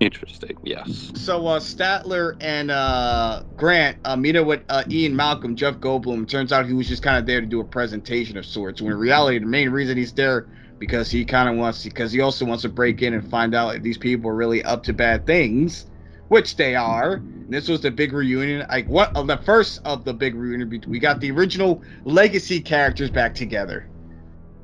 Interesting. 0.00 0.56
Yes. 0.62 1.10
So 1.14 1.46
uh, 1.48 1.58
Sattler 1.58 2.36
and 2.40 2.70
uh, 2.70 3.42
Grant 3.56 3.98
uh, 4.04 4.14
meet 4.14 4.36
up 4.36 4.46
with 4.46 4.62
uh, 4.68 4.84
Ian 4.88 5.16
Malcolm, 5.16 5.56
Jeff 5.56 5.76
Goldblum. 5.76 6.28
Turns 6.28 6.52
out 6.52 6.66
he 6.66 6.72
was 6.72 6.86
just 6.86 7.02
kind 7.02 7.18
of 7.18 7.26
there 7.26 7.40
to 7.40 7.46
do 7.46 7.60
a 7.60 7.64
presentation 7.64 8.36
of 8.36 8.46
sorts. 8.46 8.80
When 8.80 8.92
in 8.92 8.98
reality, 8.98 9.40
the 9.40 9.46
main 9.46 9.70
reason 9.70 9.96
he's 9.96 10.12
there 10.12 10.46
because 10.78 11.10
he 11.10 11.24
kind 11.24 11.48
of 11.48 11.56
wants 11.56 11.82
because 11.82 12.12
he 12.12 12.20
also 12.20 12.44
wants 12.44 12.62
to 12.62 12.68
break 12.68 13.02
in 13.02 13.12
and 13.12 13.28
find 13.28 13.56
out 13.56 13.74
if 13.74 13.82
these 13.82 13.98
people 13.98 14.30
are 14.30 14.36
really 14.36 14.62
up 14.62 14.84
to 14.84 14.92
bad 14.92 15.26
things, 15.26 15.86
which 16.28 16.54
they 16.54 16.76
are. 16.76 17.14
And 17.14 17.52
this 17.52 17.68
was 17.68 17.80
the 17.80 17.90
big 17.90 18.12
reunion. 18.12 18.66
Like 18.68 18.86
what 18.86 19.16
of 19.16 19.26
the 19.26 19.38
first 19.38 19.80
of 19.84 20.04
the 20.04 20.14
big 20.14 20.36
reunion. 20.36 20.80
We 20.86 21.00
got 21.00 21.18
the 21.18 21.32
original 21.32 21.82
legacy 22.04 22.60
characters 22.60 23.10
back 23.10 23.34
together. 23.34 23.88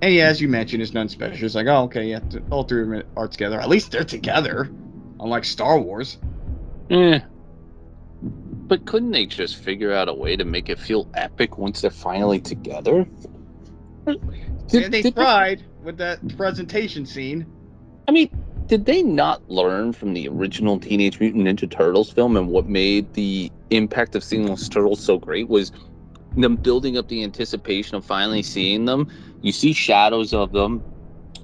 And 0.01 0.15
yeah, 0.15 0.27
as 0.27 0.41
you 0.41 0.47
mentioned, 0.47 0.81
it's 0.81 0.93
nothing 0.93 1.09
special. 1.09 1.45
It's 1.45 1.55
like, 1.57 1.67
oh, 1.67 1.85
okay, 1.85 2.05
yeah, 2.05 2.21
all 2.51 2.63
three 2.63 2.83
of 2.83 2.89
them 2.89 3.03
are 3.17 3.27
together. 3.27 3.59
At 3.59 3.69
least 3.69 3.91
they're 3.91 4.05
together 4.05 4.71
unlike 5.25 5.45
Star 5.45 5.81
Wars. 5.81 6.19
Yeah. 6.89 7.25
But 8.23 8.87
couldn't 8.87 9.11
they 9.11 9.27
just 9.27 9.57
figure 9.57 9.93
out 9.93 10.09
a 10.09 10.15
way 10.15 10.37
to 10.37 10.45
make 10.45 10.69
it 10.69 10.79
feel 10.79 11.09
epic 11.15 11.59
once 11.59 11.81
they're 11.81 11.91
finally 11.91 12.41
together? 12.41 13.07
Did, 14.07 14.21
yeah, 14.69 14.89
they 14.89 15.11
tried 15.11 15.61
they... 15.61 15.65
with 15.83 15.97
that 15.99 16.37
presentation 16.37 17.05
scene. 17.05 17.47
I 18.07 18.13
mean, 18.13 18.31
did 18.67 18.85
they 18.85 19.03
not 19.03 19.51
learn 19.51 19.93
from 19.93 20.15
the 20.15 20.29
original 20.29 20.79
Teenage 20.79 21.21
Mutant 21.21 21.45
Ninja 21.45 21.71
Turtles 21.71 22.11
film 22.11 22.37
and 22.37 22.49
what 22.49 22.67
made 22.67 23.13
the 23.15 23.51
impact 23.71 24.15
of 24.15 24.23
seeing 24.23 24.47
those 24.47 24.69
turtles 24.69 25.01
so 25.01 25.19
great 25.19 25.49
was 25.49 25.73
them 26.37 26.57
building 26.57 26.99
up 26.99 27.09
the 27.09 27.23
anticipation 27.23 27.97
of 27.97 28.05
finally 28.05 28.43
seeing 28.43 28.85
them. 28.85 29.11
You 29.43 29.53
see 29.53 29.73
shadows 29.73 30.33
of 30.33 30.53
them, 30.53 30.83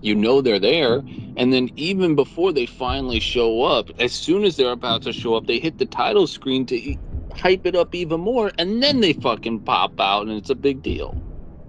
you 0.03 0.15
know 0.15 0.41
they're 0.41 0.59
there 0.61 1.03
and 1.37 1.53
then 1.53 1.71
even 1.77 2.15
before 2.15 2.53
they 2.53 2.67
finally 2.67 3.21
show 3.21 3.63
up 3.63 3.91
as 3.99 4.13
soon 4.13 4.45
as 4.45 4.57
they're 4.57 4.73
about 4.73 5.03
to 5.03 5.13
show 5.13 5.35
up 5.35 5.47
they 5.47 5.59
hit 5.59 5.79
the 5.79 5.87
title 5.87 6.27
screen 6.27 6.67
to 6.67 6.97
hype 7.35 7.67
it 7.67 7.77
up 7.77 7.95
even 7.95 8.21
more 8.21 8.51
and 8.59 8.83
then 8.83 9.01
they 9.01 9.13
fucking 9.15 9.61
pop 9.61 9.99
out 10.01 10.23
and 10.27 10.33
it's 10.37 10.51
a 10.51 10.55
big 10.55 10.83
deal 10.83 11.17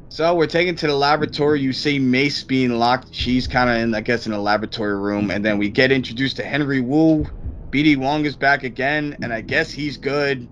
So 0.10 0.36
we're 0.36 0.48
taken 0.48 0.76
to 0.78 0.88
the 0.88 0.96
laboratory. 0.96 1.62
You 1.62 1.74
see 1.74 2.00
Mace 2.00 2.44
being 2.44 2.72
locked. 2.72 3.14
She's 3.14 3.48
kind 3.48 3.70
of 3.70 3.78
in, 3.78 3.96
I 3.96 4.02
guess, 4.02 4.28
in 4.28 4.34
a 4.34 4.42
laboratory 4.42 4.96
room, 4.98 5.32
and 5.32 5.44
then 5.46 5.58
we 5.58 5.70
get 5.70 5.92
introduced 5.92 6.38
to 6.38 6.44
Henry 6.44 6.82
Wu. 6.82 7.26
BD 7.72 7.98
Wong 7.98 8.26
is 8.26 8.36
back 8.36 8.64
again, 8.64 9.18
and 9.22 9.34
I 9.34 9.42
guess 9.42 9.72
he's 9.72 9.98
good. 9.98 10.50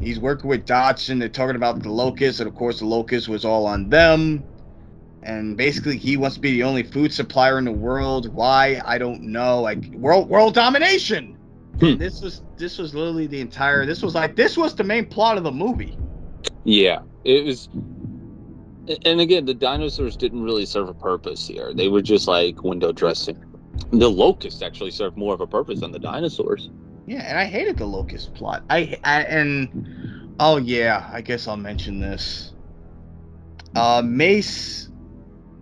He's 0.00 0.18
working 0.20 0.50
with 0.50 0.66
Dodgson. 0.66 1.18
They're 1.18 1.28
talking 1.28 1.56
about 1.56 1.82
the 1.82 1.90
locust, 1.92 2.40
and 2.40 2.48
of 2.48 2.54
course, 2.56 2.80
the 2.80 2.86
locust 2.86 3.28
was 3.28 3.44
all 3.44 3.66
on 3.66 3.88
them. 3.88 4.44
And 5.22 5.56
basically, 5.56 5.96
he 5.96 6.16
wants 6.16 6.36
to 6.36 6.40
be 6.40 6.52
the 6.52 6.62
only 6.62 6.84
food 6.84 7.12
supplier 7.12 7.58
in 7.58 7.64
the 7.64 7.72
world. 7.72 8.32
Why? 8.32 8.80
I 8.84 8.98
don't 8.98 9.22
know. 9.22 9.60
Like 9.60 9.84
world 9.94 10.28
world 10.28 10.54
domination. 10.54 11.36
Hmm. 11.80 11.96
This 11.96 12.22
was 12.22 12.42
this 12.56 12.78
was 12.78 12.94
literally 12.94 13.26
the 13.26 13.40
entire. 13.40 13.84
This 13.84 14.02
was 14.02 14.14
like 14.14 14.36
this 14.36 14.56
was 14.56 14.74
the 14.74 14.84
main 14.84 15.06
plot 15.06 15.36
of 15.36 15.44
the 15.44 15.52
movie. 15.52 15.98
Yeah, 16.64 17.00
it 17.24 17.44
was. 17.44 17.68
And 19.04 19.20
again, 19.20 19.44
the 19.44 19.54
dinosaurs 19.54 20.16
didn't 20.16 20.42
really 20.42 20.64
serve 20.64 20.88
a 20.88 20.94
purpose 20.94 21.46
here. 21.46 21.74
They 21.74 21.88
were 21.88 22.02
just 22.02 22.28
like 22.28 22.62
window 22.62 22.92
dressing. 22.92 23.44
The 23.90 24.08
locusts 24.08 24.62
actually 24.62 24.92
served 24.92 25.16
more 25.16 25.34
of 25.34 25.40
a 25.40 25.46
purpose 25.46 25.80
than 25.80 25.92
the 25.92 25.98
dinosaurs. 25.98 26.70
Yeah, 27.06 27.22
and 27.22 27.38
I 27.38 27.44
hated 27.44 27.78
the 27.78 27.86
locust 27.86 28.34
plot. 28.34 28.64
I, 28.70 28.98
I 29.04 29.22
and 29.22 30.34
oh 30.40 30.56
yeah, 30.56 31.08
I 31.12 31.20
guess 31.20 31.46
I'll 31.46 31.56
mention 31.56 32.00
this. 32.00 32.52
Uh, 33.74 34.02
Mace. 34.04 34.85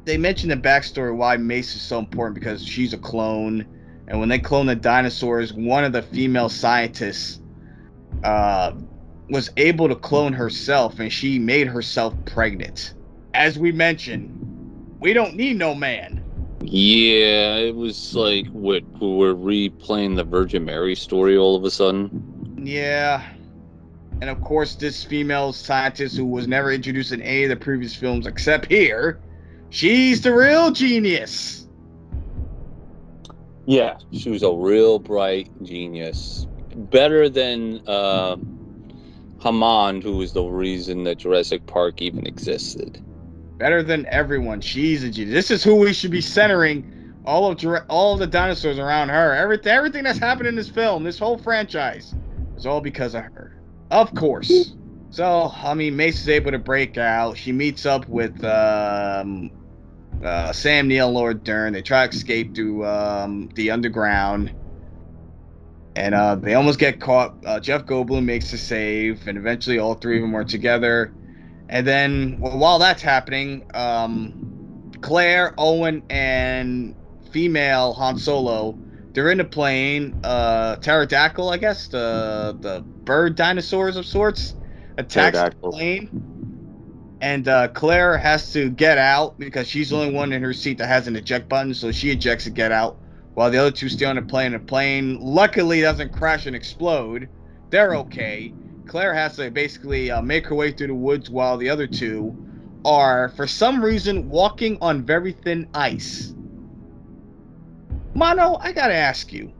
They 0.04 0.18
mentioned 0.18 0.52
the 0.52 0.56
backstory 0.56 1.14
why 1.16 1.36
Mace 1.36 1.74
is 1.74 1.82
so 1.82 1.98
important 1.98 2.34
because 2.34 2.64
she's 2.64 2.92
a 2.92 2.98
clone, 2.98 3.66
and 4.06 4.20
when 4.20 4.28
they 4.28 4.38
clone 4.38 4.66
the 4.66 4.74
dinosaurs, 4.74 5.52
one 5.52 5.84
of 5.84 5.92
the 5.92 6.02
female 6.02 6.48
scientists 6.50 7.40
uh, 8.22 8.72
was 9.30 9.50
able 9.56 9.88
to 9.88 9.96
clone 9.96 10.32
herself, 10.32 10.98
and 10.98 11.10
she 11.10 11.38
made 11.38 11.66
herself 11.66 12.14
pregnant. 12.26 12.94
As 13.32 13.58
we 13.58 13.72
mentioned, 13.72 14.30
we 15.00 15.12
don't 15.12 15.34
need 15.36 15.56
no 15.56 15.74
man. 15.74 16.22
Yeah, 16.60 17.56
it 17.56 17.74
was 17.74 18.14
like 18.14 18.46
what 18.48 18.82
we 19.00 19.08
were 19.08 19.34
replaying 19.34 20.16
the 20.16 20.24
Virgin 20.24 20.64
Mary 20.64 20.94
story 20.94 21.36
all 21.36 21.56
of 21.56 21.64
a 21.64 21.70
sudden. 21.70 22.60
Yeah. 22.62 23.26
And 24.20 24.30
of 24.30 24.40
course, 24.42 24.74
this 24.74 25.04
female 25.04 25.52
scientist 25.52 26.16
who 26.16 26.24
was 26.24 26.46
never 26.46 26.72
introduced 26.72 27.12
in 27.12 27.20
any 27.20 27.44
of 27.44 27.50
the 27.50 27.56
previous 27.56 27.94
films 27.94 28.26
except 28.26 28.70
here, 28.70 29.20
she's 29.74 30.22
the 30.22 30.34
real 30.34 30.70
genius. 30.70 31.66
Yeah, 33.66 33.98
she 34.12 34.30
was 34.30 34.42
a 34.42 34.52
real 34.52 34.98
bright 34.98 35.50
genius, 35.62 36.46
better 36.74 37.28
than 37.28 37.86
uh, 37.86 38.36
Hammond, 39.42 40.02
who 40.02 40.18
was 40.18 40.32
the 40.32 40.44
reason 40.44 41.04
that 41.04 41.18
Jurassic 41.18 41.66
Park 41.66 42.00
even 42.00 42.26
existed. 42.26 43.02
Better 43.58 43.82
than 43.82 44.06
everyone. 44.06 44.60
She's 44.60 45.02
a 45.02 45.10
genius. 45.10 45.34
This 45.34 45.50
is 45.50 45.64
who 45.64 45.76
we 45.76 45.92
should 45.92 46.10
be 46.10 46.20
centering 46.20 46.90
all 47.24 47.50
of 47.50 47.64
all 47.88 48.14
of 48.14 48.18
the 48.18 48.26
dinosaurs 48.26 48.78
around 48.78 49.08
her. 49.08 49.34
Everything, 49.34 49.72
everything 49.72 50.04
that's 50.04 50.18
happened 50.18 50.48
in 50.48 50.54
this 50.54 50.68
film, 50.68 51.04
this 51.04 51.18
whole 51.18 51.38
franchise, 51.38 52.14
is 52.56 52.66
all 52.66 52.80
because 52.80 53.14
of 53.14 53.22
her. 53.22 53.56
Of 53.90 54.14
course. 54.14 54.74
So, 55.10 55.52
I 55.54 55.74
mean, 55.74 55.96
Mace 55.96 56.20
is 56.20 56.28
able 56.28 56.50
to 56.50 56.58
break 56.58 56.98
out. 56.98 57.38
She 57.38 57.52
meets 57.52 57.86
up 57.86 58.06
with 58.08 58.44
um, 58.44 59.50
uh, 60.22 60.52
Sam 60.52 60.88
Neill, 60.88 61.10
Laura 61.10 61.34
Dern. 61.34 61.72
They 61.72 61.82
try 61.82 62.06
to 62.06 62.14
escape 62.14 62.54
through 62.54 62.84
um, 62.86 63.48
the 63.54 63.70
underground, 63.70 64.54
and 65.96 66.14
uh, 66.14 66.34
they 66.36 66.54
almost 66.54 66.78
get 66.78 67.00
caught. 67.00 67.34
Uh, 67.44 67.60
Jeff 67.60 67.84
Goldblum 67.86 68.24
makes 68.24 68.52
a 68.52 68.58
save, 68.58 69.26
and 69.26 69.38
eventually 69.38 69.78
all 69.78 69.94
three 69.94 70.16
of 70.16 70.22
them 70.22 70.34
are 70.34 70.44
together. 70.44 71.12
And 71.68 71.86
then, 71.86 72.38
well, 72.40 72.58
while 72.58 72.78
that's 72.78 73.02
happening, 73.02 73.64
um, 73.74 74.92
Claire, 75.00 75.54
Owen, 75.58 76.02
and 76.10 76.94
female 77.32 77.94
Han 77.94 78.18
Solo, 78.18 78.78
they're 79.12 79.30
in 79.30 79.40
a 79.40 79.44
plane. 79.44 80.20
Uh, 80.24 80.76
pterodactyl, 80.76 81.48
I 81.48 81.56
guess, 81.56 81.88
the 81.88 82.56
the 82.60 82.82
bird 82.82 83.36
dinosaurs 83.36 83.96
of 83.96 84.04
sorts, 84.06 84.54
attacks 84.98 85.38
the 85.38 85.70
plane. 85.70 86.33
And 87.20 87.48
uh, 87.48 87.68
Claire 87.68 88.18
has 88.18 88.52
to 88.52 88.70
get 88.70 88.98
out 88.98 89.38
because 89.38 89.66
she's 89.66 89.90
the 89.90 89.96
only 89.96 90.12
one 90.12 90.32
in 90.32 90.42
her 90.42 90.52
seat 90.52 90.78
that 90.78 90.86
has 90.88 91.06
an 91.06 91.16
eject 91.16 91.48
button, 91.48 91.72
so 91.72 91.90
she 91.90 92.10
ejects 92.10 92.44
to 92.44 92.50
get 92.50 92.72
out, 92.72 92.98
while 93.34 93.50
the 93.50 93.58
other 93.58 93.70
two 93.70 93.88
stay 93.88 94.04
on 94.04 94.16
the 94.16 94.22
plane. 94.22 94.52
The 94.52 94.58
plane 94.58 95.18
luckily 95.20 95.80
doesn't 95.80 96.12
crash 96.12 96.46
and 96.46 96.54
explode. 96.54 97.28
They're 97.70 97.96
okay. 97.96 98.52
Claire 98.86 99.14
has 99.14 99.36
to 99.36 99.50
basically 99.50 100.10
uh, 100.10 100.20
make 100.20 100.46
her 100.46 100.54
way 100.54 100.72
through 100.72 100.88
the 100.88 100.94
woods 100.94 101.30
while 101.30 101.56
the 101.56 101.70
other 101.70 101.86
two 101.86 102.36
are, 102.84 103.30
for 103.30 103.46
some 103.46 103.82
reason, 103.82 104.28
walking 104.28 104.76
on 104.80 105.02
very 105.02 105.32
thin 105.32 105.68
ice. 105.72 106.34
Mono, 108.14 108.58
I 108.60 108.72
gotta 108.72 108.94
ask 108.94 109.32
you, 109.32 109.52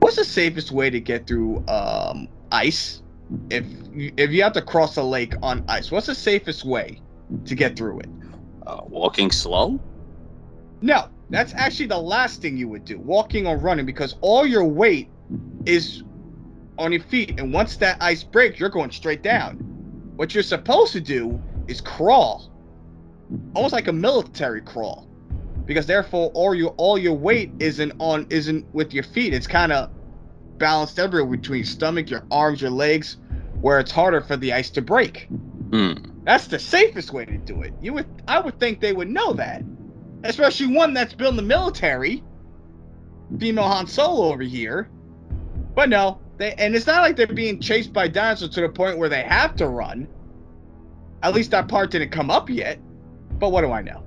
what's 0.00 0.16
the 0.16 0.24
safest 0.24 0.72
way 0.72 0.90
to 0.90 0.98
get 0.98 1.26
through 1.26 1.62
um, 1.68 2.28
ice? 2.50 3.02
If 3.50 3.64
you, 3.92 4.12
if 4.16 4.30
you 4.30 4.42
have 4.42 4.52
to 4.54 4.62
cross 4.62 4.96
a 4.96 5.02
lake 5.02 5.34
on 5.42 5.64
ice, 5.68 5.90
what's 5.90 6.06
the 6.06 6.14
safest 6.14 6.64
way 6.64 7.00
to 7.44 7.54
get 7.54 7.76
through 7.76 8.00
it? 8.00 8.08
Uh, 8.66 8.80
walking 8.84 9.30
slow? 9.30 9.80
No, 10.80 11.08
that's 11.30 11.54
actually 11.54 11.86
the 11.86 11.98
last 11.98 12.42
thing 12.42 12.56
you 12.56 12.68
would 12.68 12.84
do, 12.84 12.98
walking 12.98 13.46
or 13.46 13.56
running, 13.56 13.86
because 13.86 14.16
all 14.20 14.46
your 14.46 14.64
weight 14.64 15.08
is 15.64 16.02
on 16.78 16.92
your 16.92 17.02
feet, 17.02 17.38
and 17.38 17.52
once 17.52 17.76
that 17.78 17.96
ice 18.00 18.22
breaks, 18.22 18.58
you're 18.58 18.68
going 18.68 18.90
straight 18.90 19.22
down. 19.22 19.56
What 20.16 20.34
you're 20.34 20.42
supposed 20.42 20.92
to 20.92 21.00
do 21.00 21.40
is 21.68 21.80
crawl, 21.80 22.50
almost 23.54 23.72
like 23.72 23.88
a 23.88 23.92
military 23.92 24.60
crawl, 24.60 25.08
because 25.64 25.86
therefore 25.86 26.30
all 26.34 26.54
your 26.54 26.70
all 26.76 26.98
your 26.98 27.14
weight 27.14 27.52
isn't 27.58 27.92
on 27.98 28.26
isn't 28.28 28.66
with 28.74 28.92
your 28.92 29.04
feet. 29.04 29.32
It's 29.32 29.46
kind 29.46 29.72
of 29.72 29.90
balanced 30.58 30.98
everywhere 30.98 31.36
between 31.36 31.58
your 31.58 31.66
stomach, 31.66 32.10
your 32.10 32.24
arms, 32.30 32.60
your 32.60 32.70
legs, 32.70 33.16
where 33.60 33.80
it's 33.80 33.90
harder 33.90 34.20
for 34.20 34.36
the 34.36 34.52
ice 34.52 34.70
to 34.70 34.82
break. 34.82 35.28
Hmm. 35.70 35.94
That's 36.24 36.46
the 36.46 36.58
safest 36.58 37.12
way 37.12 37.24
to 37.24 37.36
do 37.36 37.62
it. 37.62 37.72
You 37.80 37.92
would 37.94 38.06
I 38.26 38.40
would 38.40 38.58
think 38.58 38.80
they 38.80 38.92
would 38.92 39.10
know 39.10 39.32
that. 39.34 39.62
Especially 40.22 40.74
one 40.74 40.94
that's 40.94 41.14
built 41.14 41.30
in 41.32 41.36
the 41.36 41.42
military. 41.42 42.22
Female 43.38 43.68
Han 43.68 43.86
Solo 43.86 44.32
over 44.32 44.42
here. 44.42 44.90
But 45.74 45.88
no, 45.88 46.20
they 46.38 46.54
and 46.54 46.74
it's 46.74 46.86
not 46.86 47.02
like 47.02 47.16
they're 47.16 47.26
being 47.26 47.60
chased 47.60 47.92
by 47.92 48.08
dinosaurs 48.08 48.50
to 48.50 48.62
the 48.62 48.68
point 48.68 48.98
where 48.98 49.08
they 49.08 49.22
have 49.22 49.56
to 49.56 49.68
run. 49.68 50.08
At 51.22 51.34
least 51.34 51.50
that 51.50 51.68
part 51.68 51.90
didn't 51.90 52.10
come 52.10 52.30
up 52.30 52.48
yet. 52.48 52.78
But 53.38 53.50
what 53.50 53.62
do 53.62 53.72
I 53.72 53.82
know? 53.82 54.04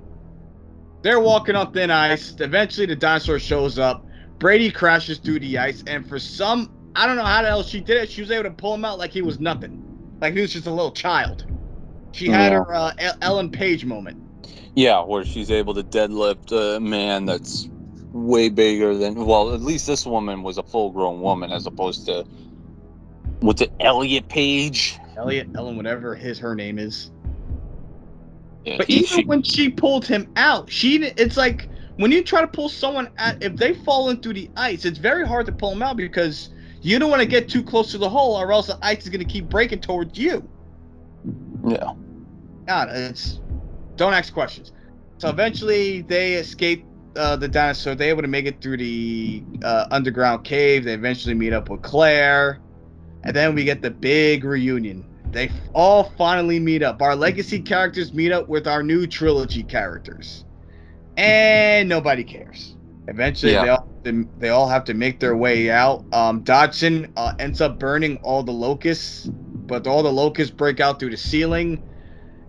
They're 1.02 1.20
walking 1.20 1.54
on 1.56 1.72
thin 1.72 1.90
ice. 1.90 2.34
Eventually 2.38 2.86
the 2.86 2.96
dinosaur 2.96 3.38
shows 3.38 3.78
up. 3.78 4.04
Grady 4.38 4.70
crashes 4.70 5.18
through 5.18 5.40
the 5.40 5.58
ice, 5.58 5.82
and 5.86 6.06
for 6.08 6.18
some 6.18 6.72
I 6.94 7.06
don't 7.06 7.16
know 7.16 7.24
how 7.24 7.42
the 7.42 7.48
hell 7.48 7.62
she 7.62 7.80
did 7.80 7.96
it. 7.98 8.10
She 8.10 8.20
was 8.22 8.30
able 8.30 8.44
to 8.44 8.50
pull 8.50 8.74
him 8.74 8.84
out 8.84 8.98
like 8.98 9.12
he 9.12 9.22
was 9.22 9.38
nothing. 9.38 9.84
Like 10.20 10.34
he 10.34 10.40
was 10.40 10.52
just 10.52 10.66
a 10.66 10.70
little 10.70 10.90
child. 10.90 11.44
She 12.12 12.28
had 12.28 12.52
Yeah. 12.52 12.58
her 12.64 12.74
uh, 12.74 12.92
El- 12.98 13.16
Ellen 13.22 13.50
Page 13.50 13.84
moment. 13.84 14.20
Yeah, 14.74 15.02
where 15.04 15.24
she's 15.24 15.50
able 15.50 15.74
to 15.74 15.82
deadlift 15.82 16.52
a 16.52 16.80
man 16.80 17.24
that's 17.24 17.68
way 18.12 18.48
bigger 18.48 18.96
than. 18.96 19.14
Well, 19.26 19.52
at 19.54 19.60
least 19.60 19.86
this 19.86 20.06
woman 20.06 20.42
was 20.42 20.58
a 20.58 20.62
full-grown 20.62 21.20
woman, 21.20 21.52
as 21.52 21.66
opposed 21.66 22.06
to 22.06 22.24
what's 23.40 23.60
it, 23.62 23.72
Elliot 23.80 24.28
Page? 24.28 24.98
Elliot, 25.16 25.48
Ellen, 25.56 25.76
whatever 25.76 26.14
his 26.14 26.38
her 26.38 26.54
name 26.54 26.78
is. 26.78 27.10
Yeah, 28.64 28.78
But 28.78 28.86
he- 28.88 28.94
even 29.00 29.06
she- 29.06 29.24
when 29.24 29.42
she 29.42 29.68
pulled 29.68 30.06
him 30.06 30.28
out, 30.36 30.70
she 30.70 30.96
it's 31.04 31.36
like 31.36 31.68
when 31.98 32.12
you 32.12 32.22
try 32.22 32.40
to 32.40 32.46
pull 32.46 32.68
someone 32.68 33.10
out, 33.18 33.42
if 33.42 33.56
they 33.56 33.74
fall 33.74 34.08
in 34.10 34.22
through 34.22 34.34
the 34.34 34.50
ice, 34.56 34.84
it's 34.84 34.98
very 34.98 35.26
hard 35.26 35.46
to 35.46 35.52
pull 35.52 35.70
them 35.70 35.82
out 35.82 35.96
because 35.96 36.50
you 36.80 36.98
don't 36.98 37.10
want 37.10 37.20
to 37.20 37.28
get 37.28 37.48
too 37.48 37.62
close 37.62 37.90
to 37.90 37.98
the 37.98 38.08
hole, 38.08 38.36
or 38.36 38.52
else 38.52 38.68
the 38.68 38.78
ice 38.82 39.02
is 39.02 39.08
going 39.08 39.18
to 39.18 39.30
keep 39.30 39.48
breaking 39.48 39.80
towards 39.80 40.16
you. 40.16 40.48
yeah. 41.66 41.92
God, 42.66 42.88
it's 42.90 43.40
don't 43.96 44.14
ask 44.14 44.32
questions. 44.32 44.72
So 45.18 45.28
eventually 45.28 46.02
they 46.02 46.34
escape 46.34 46.84
uh, 47.16 47.34
the 47.34 47.48
dinosaur. 47.48 47.96
They're 47.96 48.10
able 48.10 48.22
to 48.22 48.28
make 48.28 48.46
it 48.46 48.62
through 48.62 48.76
the 48.76 49.42
uh, 49.64 49.86
underground 49.90 50.44
cave. 50.44 50.84
They 50.84 50.94
eventually 50.94 51.34
meet 51.34 51.52
up 51.52 51.68
with 51.68 51.82
Claire, 51.82 52.60
and 53.24 53.34
then 53.34 53.56
we 53.56 53.64
get 53.64 53.82
the 53.82 53.90
big 53.90 54.44
reunion. 54.44 55.04
They 55.32 55.50
all 55.74 56.12
finally 56.16 56.60
meet 56.60 56.84
up. 56.84 57.02
Our 57.02 57.16
legacy 57.16 57.60
characters 57.60 58.14
meet 58.14 58.30
up 58.30 58.48
with 58.48 58.68
our 58.68 58.84
new 58.84 59.06
trilogy 59.06 59.64
characters, 59.64 60.44
and 61.18 61.88
nobody 61.88 62.24
cares. 62.24 62.76
Eventually, 63.08 63.52
Yeah. 63.52 63.62
they 63.64 63.68
all 63.70 63.88
they 64.38 64.48
all 64.48 64.68
have 64.68 64.84
to 64.84 64.94
make 64.94 65.20
their 65.20 65.36
way 65.36 65.70
out. 65.70 66.04
Um, 66.12 66.40
Dodgson 66.40 67.12
uh, 67.16 67.34
ends 67.38 67.60
up 67.60 67.78
burning 67.78 68.18
all 68.22 68.42
the 68.42 68.52
locusts, 68.52 69.28
but 69.32 69.86
all 69.86 70.02
the 70.02 70.12
locusts 70.12 70.54
break 70.54 70.80
out 70.80 70.98
through 70.98 71.10
the 71.10 71.16
ceiling 71.16 71.82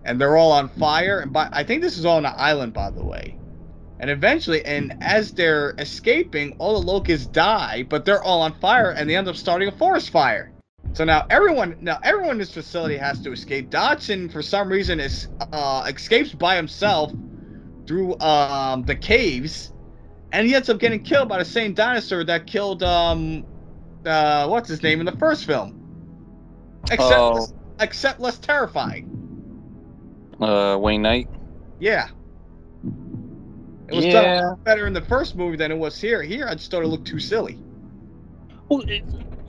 and 0.04 0.18
they're 0.20 0.36
all 0.36 0.52
on 0.52 0.68
fire. 0.68 1.20
And 1.20 1.32
by, 1.32 1.48
I 1.52 1.64
think 1.64 1.82
this 1.82 1.98
is 1.98 2.06
all 2.06 2.16
on 2.16 2.24
an 2.24 2.32
island, 2.36 2.72
by 2.72 2.90
the 2.90 3.04
way. 3.04 3.36
And 3.98 4.08
eventually, 4.08 4.64
and 4.64 4.96
as 5.02 5.32
they're 5.32 5.74
escaping, 5.78 6.56
all 6.58 6.80
the 6.80 6.86
locusts 6.86 7.26
die, 7.26 7.84
but 7.86 8.06
they're 8.06 8.22
all 8.22 8.40
on 8.40 8.54
fire, 8.58 8.92
and 8.92 9.10
they 9.10 9.16
end 9.16 9.28
up 9.28 9.36
starting 9.36 9.68
a 9.68 9.72
forest 9.72 10.08
fire. 10.08 10.52
So 10.94 11.04
now 11.04 11.26
everyone, 11.28 11.76
now 11.82 11.98
everyone 12.02 12.32
in 12.32 12.38
this 12.38 12.54
facility 12.54 12.96
has 12.96 13.20
to 13.20 13.32
escape. 13.32 13.68
Dodgson, 13.68 14.30
for 14.30 14.40
some 14.40 14.70
reason, 14.70 15.00
is 15.00 15.28
uh, 15.52 15.84
escapes 15.86 16.32
by 16.32 16.56
himself 16.56 17.12
through 17.90 18.16
um, 18.20 18.84
the 18.84 18.94
caves, 18.94 19.72
and 20.30 20.46
he 20.46 20.54
ends 20.54 20.70
up 20.70 20.78
getting 20.78 21.02
killed 21.02 21.28
by 21.28 21.38
the 21.38 21.44
same 21.44 21.74
dinosaur 21.74 22.22
that 22.22 22.46
killed 22.46 22.84
um, 22.84 23.44
uh, 24.06 24.46
what's 24.46 24.68
his 24.68 24.80
name 24.80 25.00
in 25.00 25.06
the 25.06 25.16
first 25.16 25.44
film. 25.44 25.76
Except, 26.84 27.12
Oh. 27.12 27.32
less, 27.32 27.52
except 27.80 28.20
less 28.20 28.38
terrifying. 28.38 29.10
Uh, 30.40 30.78
Wayne 30.80 31.02
Knight. 31.02 31.28
Yeah. 31.80 32.06
It 33.88 33.96
was 33.96 34.04
Yeah. 34.04 34.54
better 34.62 34.86
in 34.86 34.92
the 34.92 35.02
first 35.02 35.34
movie 35.34 35.56
than 35.56 35.72
it 35.72 35.76
was 35.76 36.00
here. 36.00 36.22
Here, 36.22 36.46
I 36.46 36.54
just 36.54 36.70
thought 36.70 36.84
it 36.84 36.86
looked 36.86 37.08
too 37.08 37.18
silly. 37.18 37.58
Well, 38.68 38.82
it, 38.86 39.02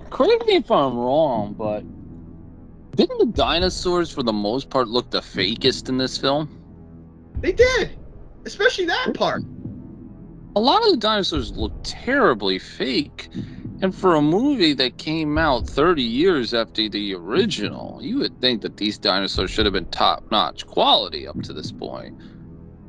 correct 0.09 0.47
me 0.47 0.55
if 0.55 0.71
I'm 0.71 0.97
wrong, 0.97 1.53
but 1.53 1.83
didn't 2.97 3.19
the 3.19 3.37
dinosaurs, 3.37 4.09
for 4.09 4.23
the 4.23 4.33
most 4.33 4.71
part, 4.71 4.87
look 4.87 5.11
the 5.11 5.21
fakest 5.21 5.89
in 5.89 5.99
this 5.99 6.17
film? 6.17 6.49
They 7.39 7.51
did, 7.51 7.97
especially 8.45 8.85
that 8.85 9.13
part. 9.13 9.43
A 10.55 10.59
lot 10.59 10.83
of 10.83 10.91
the 10.91 10.97
dinosaurs 10.97 11.51
look 11.53 11.71
terribly 11.83 12.59
fake. 12.59 13.29
And 13.81 13.95
for 13.95 14.15
a 14.15 14.21
movie 14.21 14.73
that 14.73 14.97
came 14.97 15.37
out 15.37 15.67
30 15.67 16.03
years 16.03 16.53
after 16.53 16.87
the 16.87 17.15
original, 17.15 17.99
you 18.01 18.19
would 18.19 18.39
think 18.41 18.61
that 18.61 18.77
these 18.77 18.97
dinosaurs 18.99 19.49
should 19.49 19.65
have 19.65 19.73
been 19.73 19.85
top 19.87 20.23
notch 20.29 20.67
quality 20.67 21.27
up 21.27 21.41
to 21.43 21.53
this 21.53 21.71
point. 21.71 22.15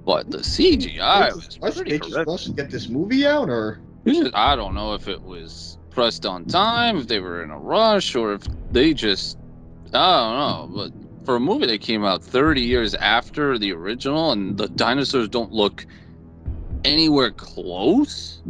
But 0.05 0.31
the 0.31 0.39
CGI 0.39 1.35
was 1.35 1.57
pretty 1.59 1.93
they 1.93 1.99
just 1.99 2.11
horrific. 2.13 2.29
rushed 2.29 2.47
to 2.47 2.53
get 2.53 2.71
this 2.71 2.89
movie 2.89 3.27
out, 3.27 3.49
or 3.49 3.81
just- 4.07 4.35
I 4.35 4.57
don't 4.57 4.75
know 4.75 4.95
if 4.95 5.09
it 5.09 5.23
was 5.23 5.79
pressed 5.91 6.27
on 6.27 6.45
time, 6.47 6.99
if 6.99 7.07
they 7.07 7.21
were 7.21 7.43
in 7.43 7.51
a 7.51 7.59
rush, 7.59 8.15
or 8.17 8.35
if 8.35 8.43
they 8.73 8.93
just 8.93 9.39
I 9.95 10.69
don't 10.69 10.73
know. 10.73 11.02
For 11.25 11.37
a 11.37 11.41
movie 11.41 11.67
that 11.67 11.81
came 11.81 12.05
out 12.05 12.23
30 12.25 12.61
years 12.63 12.95
after 12.97 13.59
the 13.59 13.73
original, 13.73 14.33
and 14.33 14.57
the 14.57 14.69
dinosaurs 14.69 15.29
don't 15.29 15.53
look 15.53 15.87
anywhere 16.85 17.31
close 17.31 18.43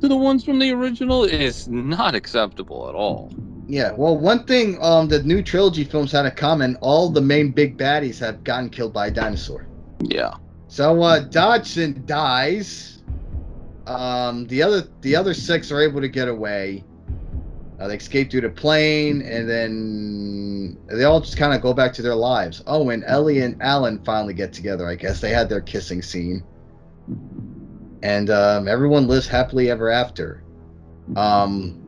to 0.00 0.08
the 0.08 0.16
ones 0.16 0.44
from 0.44 0.58
the 0.58 0.70
original, 0.72 1.24
is 1.24 1.68
not 1.68 2.14
acceptable 2.14 2.88
at 2.88 2.94
all. 2.94 3.32
yeah. 3.66 3.92
Well, 3.92 4.16
one 4.18 4.44
thing 4.44 4.78
um 4.82 5.08
the 5.08 5.22
new 5.22 5.42
trilogy 5.42 5.84
films 5.84 6.12
had 6.12 6.26
in 6.26 6.32
common: 6.32 6.76
all 6.80 7.10
the 7.10 7.20
main 7.20 7.52
big 7.52 7.76
baddies 7.78 8.18
have 8.20 8.44
gotten 8.44 8.70
killed 8.70 8.92
by 8.92 9.08
a 9.08 9.10
dinosaur. 9.10 9.66
Yeah. 10.00 10.34
So 10.68 11.02
uh, 11.02 11.20
Dodgson 11.20 12.02
dies. 12.06 13.02
Um, 13.86 14.46
the 14.46 14.62
other 14.62 14.88
the 15.02 15.16
other 15.16 15.34
six 15.34 15.70
are 15.70 15.82
able 15.82 16.00
to 16.00 16.08
get 16.08 16.28
away. 16.28 16.84
Uh, 17.84 17.88
they 17.88 17.96
escape 17.96 18.30
through 18.30 18.40
the 18.40 18.48
plane, 18.48 19.20
and 19.20 19.46
then 19.46 20.78
they 20.86 21.04
all 21.04 21.20
just 21.20 21.36
kind 21.36 21.52
of 21.52 21.60
go 21.60 21.74
back 21.74 21.92
to 21.92 22.00
their 22.00 22.14
lives. 22.14 22.62
Oh, 22.66 22.88
and 22.88 23.04
Ellie 23.06 23.40
and 23.40 23.60
Alan 23.60 24.02
finally 24.04 24.32
get 24.32 24.54
together. 24.54 24.88
I 24.88 24.94
guess 24.94 25.20
they 25.20 25.28
had 25.28 25.50
their 25.50 25.60
kissing 25.60 26.00
scene, 26.00 26.42
and 28.02 28.30
um, 28.30 28.68
everyone 28.68 29.06
lives 29.06 29.28
happily 29.28 29.70
ever 29.70 29.90
after. 29.90 30.42
Um, 31.14 31.78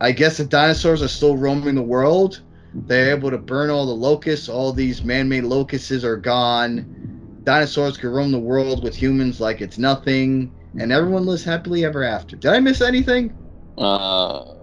I 0.00 0.12
guess 0.12 0.36
the 0.36 0.44
dinosaurs 0.44 1.02
are 1.02 1.08
still 1.08 1.36
roaming 1.36 1.74
the 1.74 1.82
world. 1.82 2.42
They're 2.72 3.10
able 3.10 3.30
to 3.30 3.38
burn 3.38 3.70
all 3.70 3.86
the 3.86 3.92
locusts. 3.92 4.48
All 4.48 4.72
these 4.72 5.02
man-made 5.02 5.42
locusts 5.42 6.04
are 6.04 6.16
gone 6.16 7.10
dinosaurs 7.42 7.96
can 7.96 8.10
roam 8.10 8.30
the 8.30 8.38
world 8.38 8.84
with 8.84 8.94
humans 8.94 9.40
like 9.40 9.60
it's 9.60 9.78
nothing, 9.78 10.52
and 10.78 10.92
everyone 10.92 11.26
lives 11.26 11.42
happily 11.42 11.84
ever 11.84 12.04
after. 12.04 12.36
Did 12.36 12.52
I 12.52 12.60
miss 12.60 12.80
anything? 12.80 13.36
Uh, 13.76 14.54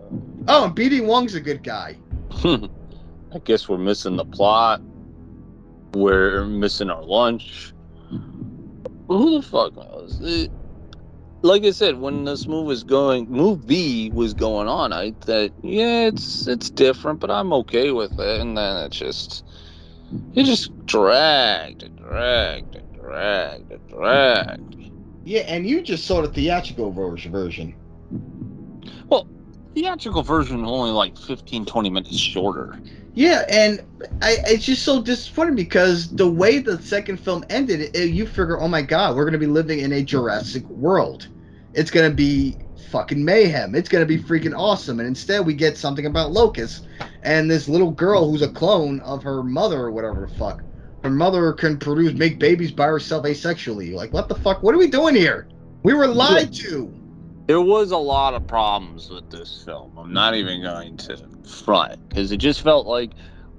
Oh, 0.48 0.65
and 0.65 0.76
BD 0.76 1.06
Wong's 1.06 1.36
a 1.36 1.41
good 1.41 1.64
guy. 1.64 1.98
I 2.44 3.40
guess 3.44 3.68
we're 3.68 3.78
missing 3.78 4.15
the 4.15 4.26
plot. 4.26 4.82
We're 5.94 6.45
missing 6.45 6.90
our 6.90 7.03
lunch. 7.03 7.74
Who 9.07 9.32
the 9.36 9.41
fuck 9.41 9.76
knows? 9.76 10.19
It- 10.22 10.52
like 11.44 11.64
I 11.64 11.69
said, 11.69 11.99
when 11.99 12.26
this 12.26 12.48
movie 12.48 12.68
was 12.68 12.84
going, 12.84 13.30
movie 13.30 14.10
was 14.10 14.34
going 14.34 14.68
on, 14.68 14.91
I 14.91 15.11
thought, 15.22 15.52
yeah, 15.61 16.07
it's 16.07 16.48
it's 16.48 16.72
different, 16.72 17.19
but 17.19 17.30
I'm 17.30 17.53
okay 17.53 17.91
with 17.91 18.19
it. 18.19 18.41
And 18.41 18.57
then 18.57 18.78
it 18.78 18.91
just, 18.91 19.45
it 20.34 20.44
just 20.45 20.72
dragged 20.88 21.84
and 21.84 21.95
dragged 21.95 22.76
and 22.76 22.91
dragged 22.95 23.72
and 23.72 23.88
dragged. 23.88 24.76
Yeah, 25.26 25.41
and 25.41 25.68
you 25.68 25.84
just 25.84 26.06
saw 26.07 26.24
the 26.24 26.28
theatrical 26.28 26.91
version. 26.91 27.32
version. 27.32 27.76
Theatrical 29.77 30.23
version 30.23 30.65
only 30.65 30.89
like 30.89 31.15
15, 31.15 31.63
20 31.63 31.89
minutes 31.91 32.17
shorter. 32.17 32.79
Yeah, 33.13 33.45
and 33.47 33.79
I, 34.23 34.37
it's 34.47 34.65
just 34.65 34.81
so 34.81 35.03
disappointing 35.03 35.55
because 35.55 36.09
the 36.09 36.27
way 36.27 36.57
the 36.57 36.81
second 36.81 37.17
film 37.17 37.45
ended, 37.51 37.95
it, 37.95 38.09
you 38.09 38.25
figure, 38.25 38.59
oh 38.59 38.67
my 38.67 38.81
god, 38.81 39.15
we're 39.15 39.25
gonna 39.25 39.37
be 39.37 39.45
living 39.45 39.77
in 39.77 39.93
a 39.93 40.01
Jurassic 40.01 40.67
world. 40.67 41.27
It's 41.75 41.91
gonna 41.91 42.09
be 42.09 42.57
fucking 42.89 43.23
mayhem. 43.23 43.75
It's 43.75 43.87
gonna 43.87 44.07
be 44.07 44.17
freaking 44.17 44.57
awesome. 44.57 44.99
And 44.99 45.07
instead, 45.07 45.45
we 45.45 45.53
get 45.53 45.77
something 45.77 46.07
about 46.07 46.31
locusts 46.31 46.87
and 47.21 47.49
this 47.49 47.69
little 47.69 47.91
girl 47.91 48.31
who's 48.31 48.41
a 48.41 48.49
clone 48.49 48.99
of 49.01 49.21
her 49.21 49.43
mother 49.43 49.81
or 49.81 49.91
whatever 49.91 50.21
the 50.21 50.35
fuck. 50.39 50.63
Her 51.03 51.11
mother 51.11 51.53
can 51.53 51.77
produce, 51.77 52.13
make 52.13 52.39
babies 52.39 52.71
by 52.71 52.87
herself 52.87 53.25
asexually. 53.25 53.93
Like, 53.93 54.11
what 54.11 54.27
the 54.27 54.33
fuck? 54.33 54.63
What 54.63 54.73
are 54.73 54.79
we 54.79 54.87
doing 54.87 55.13
here? 55.13 55.47
We 55.83 55.93
were 55.93 56.07
lied 56.07 56.51
to. 56.55 56.91
There 57.48 57.61
was 57.61 57.91
a 57.91 57.98
lot 57.98 58.34
of 58.34 58.45
problems 58.45 59.10
with 59.10 59.30
this 59.30 59.64
film. 59.64 59.98
I'm 59.98 60.11
not 60.11 60.36
even 60.36 60.61
going 60.61 60.98
to 60.98 61.18
front 61.48 62.10
because 62.10 62.34
it 62.34 62.38
just 62.38 62.61
felt 62.61 62.88
like, 62.88 63.11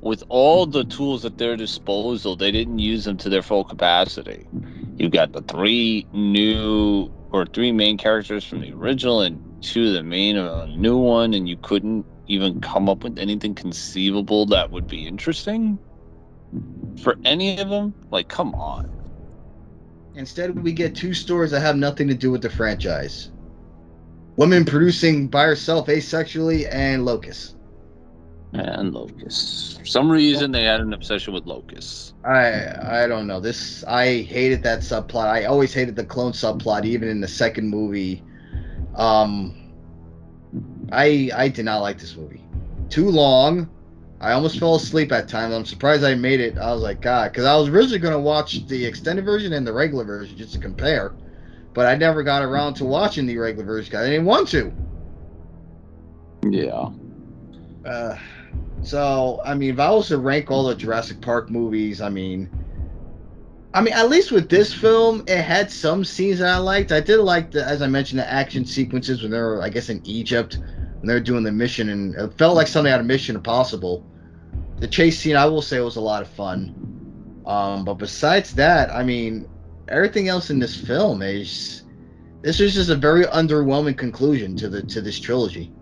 with 0.03 0.23
all 0.29 0.67
the 0.67 0.85
tools 0.85 1.25
at 1.25 1.39
their 1.39 1.57
disposal, 1.57 2.37
they 2.37 2.53
didn't 2.53 2.79
use 2.79 3.05
them 3.05 3.17
to 3.17 3.31
their 3.31 3.43
full 3.43 3.65
capacity. 3.65 4.47
You've 4.97 5.13
got 5.13 5.33
the 5.33 5.41
three 5.41 6.07
new 6.13 7.11
or 7.33 7.47
three 7.47 7.73
main 7.73 7.97
characters 7.97 8.45
from 8.45 8.61
the 8.61 8.73
original 8.73 9.23
and 9.23 9.43
two 9.63 9.89
of 9.89 9.95
the 9.95 10.03
main 10.03 10.37
a 10.37 10.67
new 10.67 10.99
one, 10.99 11.33
and 11.33 11.49
you 11.49 11.57
couldn't 11.57 12.05
even 12.27 12.61
come 12.61 12.91
up 12.91 13.03
with 13.03 13.19
anything 13.19 13.55
conceivable 13.55 14.45
that 14.47 14.71
would 14.71 14.87
be 14.87 15.07
interesting 15.07 15.79
for 17.03 17.17
any 17.25 17.59
of 17.59 17.71
them. 17.71 17.95
Like, 18.11 18.29
come 18.29 18.55
on. 18.55 18.95
Instead, 20.15 20.63
we 20.63 20.73
get 20.73 20.95
two 20.95 21.15
stories 21.15 21.53
that 21.53 21.61
have 21.61 21.77
nothing 21.77 22.07
to 22.09 22.15
do 22.15 22.31
with 22.31 22.43
the 22.43 22.51
franchise. 22.51 23.31
Women 24.39 24.65
producing 24.65 25.27
by 25.27 25.43
herself 25.43 25.89
asexually 25.89 26.69
and 26.73 27.05
Locust. 27.05 27.57
And 28.53 28.95
Locust. 28.95 29.81
For 29.81 29.85
some 29.85 30.09
reason, 30.09 30.53
they 30.53 30.63
had 30.63 30.81
an 30.81 30.93
obsession 30.93 31.35
with 31.35 31.45
Locust. 31.45 32.15
I 32.25 33.03
I 33.03 33.09
don't 33.09 33.27
know. 33.27 33.41
This 33.41 33.83
I 33.89 34.23
hated 34.23 34.63
that 34.63 34.79
subplot. 34.79 35.27
I 35.27 35.47
always 35.47 35.75
hated 35.75 35.97
the 35.97 36.05
clone 36.05 36.31
subplot, 36.31 36.85
even 36.85 37.09
in 37.09 37.21
the 37.21 37.27
second 37.27 37.69
movie. 37.69 38.23
Um, 38.95 39.75
I 40.93 41.31
I 41.35 41.49
did 41.49 41.65
not 41.65 41.81
like 41.81 41.99
this 41.99 42.17
movie. 42.17 42.45
Too 42.91 43.11
long. 43.11 43.69
I 44.21 44.33
almost 44.33 44.61
fell 44.61 44.77
asleep 44.77 45.11
at 45.11 45.27
times. 45.27 45.53
I'm 45.53 45.65
surprised 45.65 46.05
I 46.05 46.15
made 46.15 46.39
it. 46.39 46.59
I 46.59 46.73
was 46.73 46.83
like, 46.83 47.01
God, 47.01 47.33
because 47.33 47.45
I 47.45 47.57
was 47.57 47.69
originally 47.69 47.99
going 47.99 48.15
to 48.15 48.21
watch 48.21 48.67
the 48.69 48.85
extended 48.87 49.25
version 49.25 49.53
and 49.53 49.67
the 49.67 49.73
regular 49.73 50.05
version 50.05 50.37
just 50.37 50.53
to 50.53 50.61
compare, 50.61 51.13
but 51.79 51.87
I 51.87 51.95
never 51.95 52.25
got 52.25 52.43
around 52.43 52.75
to 52.75 52.85
watching 52.85 53.25
the 53.25 53.39
regular 53.39 53.65
version. 53.65 53.95
I 53.95 54.05
didn't 54.05 54.25
want 54.25 54.49
to. 54.49 54.73
Yeah. 56.51 56.89
Uh, 57.89 58.19
so 58.83 59.41
I 59.45 59.55
mean, 59.55 59.75
if 59.75 59.79
I 59.79 59.89
was 59.93 60.09
to 60.09 60.19
rank 60.19 60.51
all 60.51 60.67
the 60.67 60.75
Jurassic 60.75 61.21
Park 61.21 61.51
movies, 61.51 62.01
I 62.01 62.09
mean, 62.09 62.51
I 63.75 63.81
mean, 63.81 63.95
at 63.95 64.09
least 64.09 64.33
with 64.33 64.49
this 64.49 64.75
film, 64.75 65.23
it 65.29 65.41
had 65.41 65.71
some 65.71 66.05
scenes 66.05 66.41
that 66.41 66.49
I 66.49 66.59
liked. 66.59 66.91
I 66.91 66.99
did 66.99 67.19
like 67.19 67.53
the, 67.53 67.65
as 67.65 67.81
I 67.81 67.87
mentioned, 67.87 68.19
the 68.19 68.29
action 68.29 68.65
sequences 68.65 69.23
when 69.23 69.31
they 69.31 69.39
were, 69.39 69.63
I 69.63 69.69
guess, 69.69 69.89
in 69.89 70.05
Egypt 70.05 70.59
when 70.59 71.07
they 71.07 71.15
were 71.15 71.21
doing 71.21 71.45
the 71.45 71.53
mission, 71.53 71.91
and 71.91 72.13
it 72.17 72.35
felt 72.35 72.57
like 72.57 72.67
something 72.67 72.93
out 72.93 72.99
of 72.99 73.07
Mission 73.07 73.37
Impossible. 73.37 74.05
The 74.79 74.89
chase 74.89 75.21
scene, 75.21 75.37
I 75.37 75.47
will 75.47 75.63
say, 75.63 75.79
was 75.79 75.95
a 75.95 76.01
lot 76.01 76.23
of 76.23 76.29
fun. 76.29 76.75
Um, 77.47 77.85
but 77.85 77.95
besides 77.95 78.53
that, 78.57 78.91
I 78.91 79.05
mean, 79.05 79.49
everything 79.89 80.29
else 80.29 80.51
in 80.51 80.59
this 80.59 80.77
film 80.77 81.23
is 81.23 81.85
this 82.43 82.61
is 82.61 82.75
just 82.75 82.91
a 82.91 82.97
very 82.97 83.25
underwhelming 83.25 83.97
conclusion 83.97 84.57
to 84.57 84.69
the 84.69 84.83
to 84.83 85.01
this 85.01 85.19
trilogy. 85.19 85.73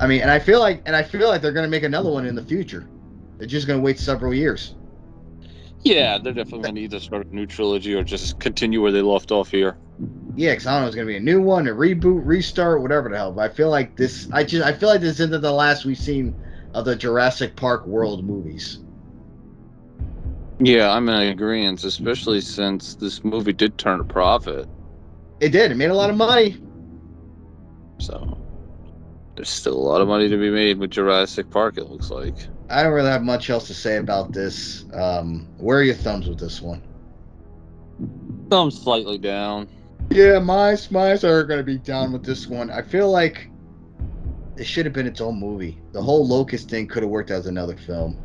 I 0.00 0.06
mean, 0.06 0.22
and 0.22 0.30
I 0.30 0.38
feel 0.38 0.60
like, 0.60 0.82
and 0.86 0.96
I 0.96 1.02
feel 1.02 1.28
like 1.28 1.42
they're 1.42 1.52
gonna 1.52 1.68
make 1.68 1.82
another 1.82 2.10
one 2.10 2.26
in 2.26 2.34
the 2.34 2.44
future. 2.44 2.88
They're 3.38 3.46
just 3.46 3.66
gonna 3.66 3.80
wait 3.80 3.98
several 3.98 4.34
years. 4.34 4.74
Yeah, 5.84 6.16
they're 6.16 6.32
definitely 6.32 6.62
going 6.62 6.74
to 6.76 6.80
either 6.80 6.98
start 6.98 7.26
a 7.26 7.34
new 7.34 7.44
trilogy 7.44 7.92
or 7.94 8.02
just 8.02 8.40
continue 8.40 8.80
where 8.80 8.90
they 8.90 9.02
left 9.02 9.30
off 9.30 9.50
here. 9.50 9.76
Yeah, 10.34 10.52
because 10.52 10.66
I 10.66 10.72
don't 10.72 10.80
know, 10.80 10.86
it's 10.86 10.96
gonna 10.96 11.06
be 11.06 11.18
a 11.18 11.20
new 11.20 11.42
one, 11.42 11.68
a 11.68 11.72
reboot, 11.72 12.22
restart, 12.24 12.80
whatever 12.80 13.10
the 13.10 13.16
hell. 13.16 13.32
But 13.32 13.50
I 13.50 13.54
feel 13.54 13.68
like 13.68 13.94
this, 13.94 14.26
I 14.32 14.44
just, 14.44 14.64
I 14.64 14.72
feel 14.72 14.88
like 14.88 15.02
this 15.02 15.20
isn't 15.20 15.42
the 15.42 15.52
last 15.52 15.84
we've 15.84 15.98
seen 15.98 16.34
of 16.72 16.86
the 16.86 16.96
Jurassic 16.96 17.54
Park 17.54 17.86
World 17.86 18.24
movies. 18.24 18.78
Yeah, 20.60 20.92
I'm 20.92 21.08
in 21.08 21.28
agreement, 21.28 21.82
especially 21.84 22.40
since 22.40 22.94
this 22.94 23.24
movie 23.24 23.52
did 23.52 23.76
turn 23.76 24.00
a 24.00 24.04
profit. 24.04 24.68
It 25.40 25.50
did. 25.50 25.72
It 25.72 25.74
made 25.76 25.90
a 25.90 25.94
lot 25.94 26.10
of 26.10 26.16
money. 26.16 26.56
So, 27.98 28.38
There's 29.34 29.48
still 29.48 29.74
a 29.74 29.78
lot 29.78 30.00
of 30.00 30.08
money 30.08 30.28
to 30.28 30.36
be 30.36 30.50
made 30.50 30.78
with 30.78 30.90
Jurassic 30.90 31.50
Park. 31.50 31.76
It 31.76 31.90
looks 31.90 32.10
like. 32.10 32.34
I 32.70 32.82
don't 32.82 32.92
really 32.92 33.10
have 33.10 33.22
much 33.22 33.50
else 33.50 33.66
to 33.66 33.74
say 33.74 33.96
about 33.96 34.32
this. 34.32 34.84
Um, 34.92 35.48
where 35.58 35.78
are 35.78 35.82
your 35.82 35.94
thumbs 35.94 36.28
with 36.28 36.38
this 36.38 36.62
one? 36.62 36.82
Thumb 38.50 38.70
slightly 38.70 39.18
down. 39.18 39.68
Yeah, 40.10 40.38
my 40.38 40.74
smiles 40.76 41.24
are 41.24 41.44
going 41.44 41.58
to 41.58 41.64
be 41.64 41.78
down 41.78 42.12
with 42.12 42.24
this 42.24 42.46
one. 42.46 42.70
I 42.70 42.82
feel 42.82 43.10
like 43.10 43.48
it 44.56 44.64
should 44.64 44.86
have 44.86 44.92
been 44.92 45.06
its 45.06 45.20
own 45.20 45.38
movie. 45.40 45.78
The 45.92 46.02
whole 46.02 46.26
locust 46.26 46.70
thing 46.70 46.86
could 46.86 47.02
have 47.02 47.10
worked 47.10 47.30
as 47.30 47.46
another 47.46 47.76
film. 47.76 48.16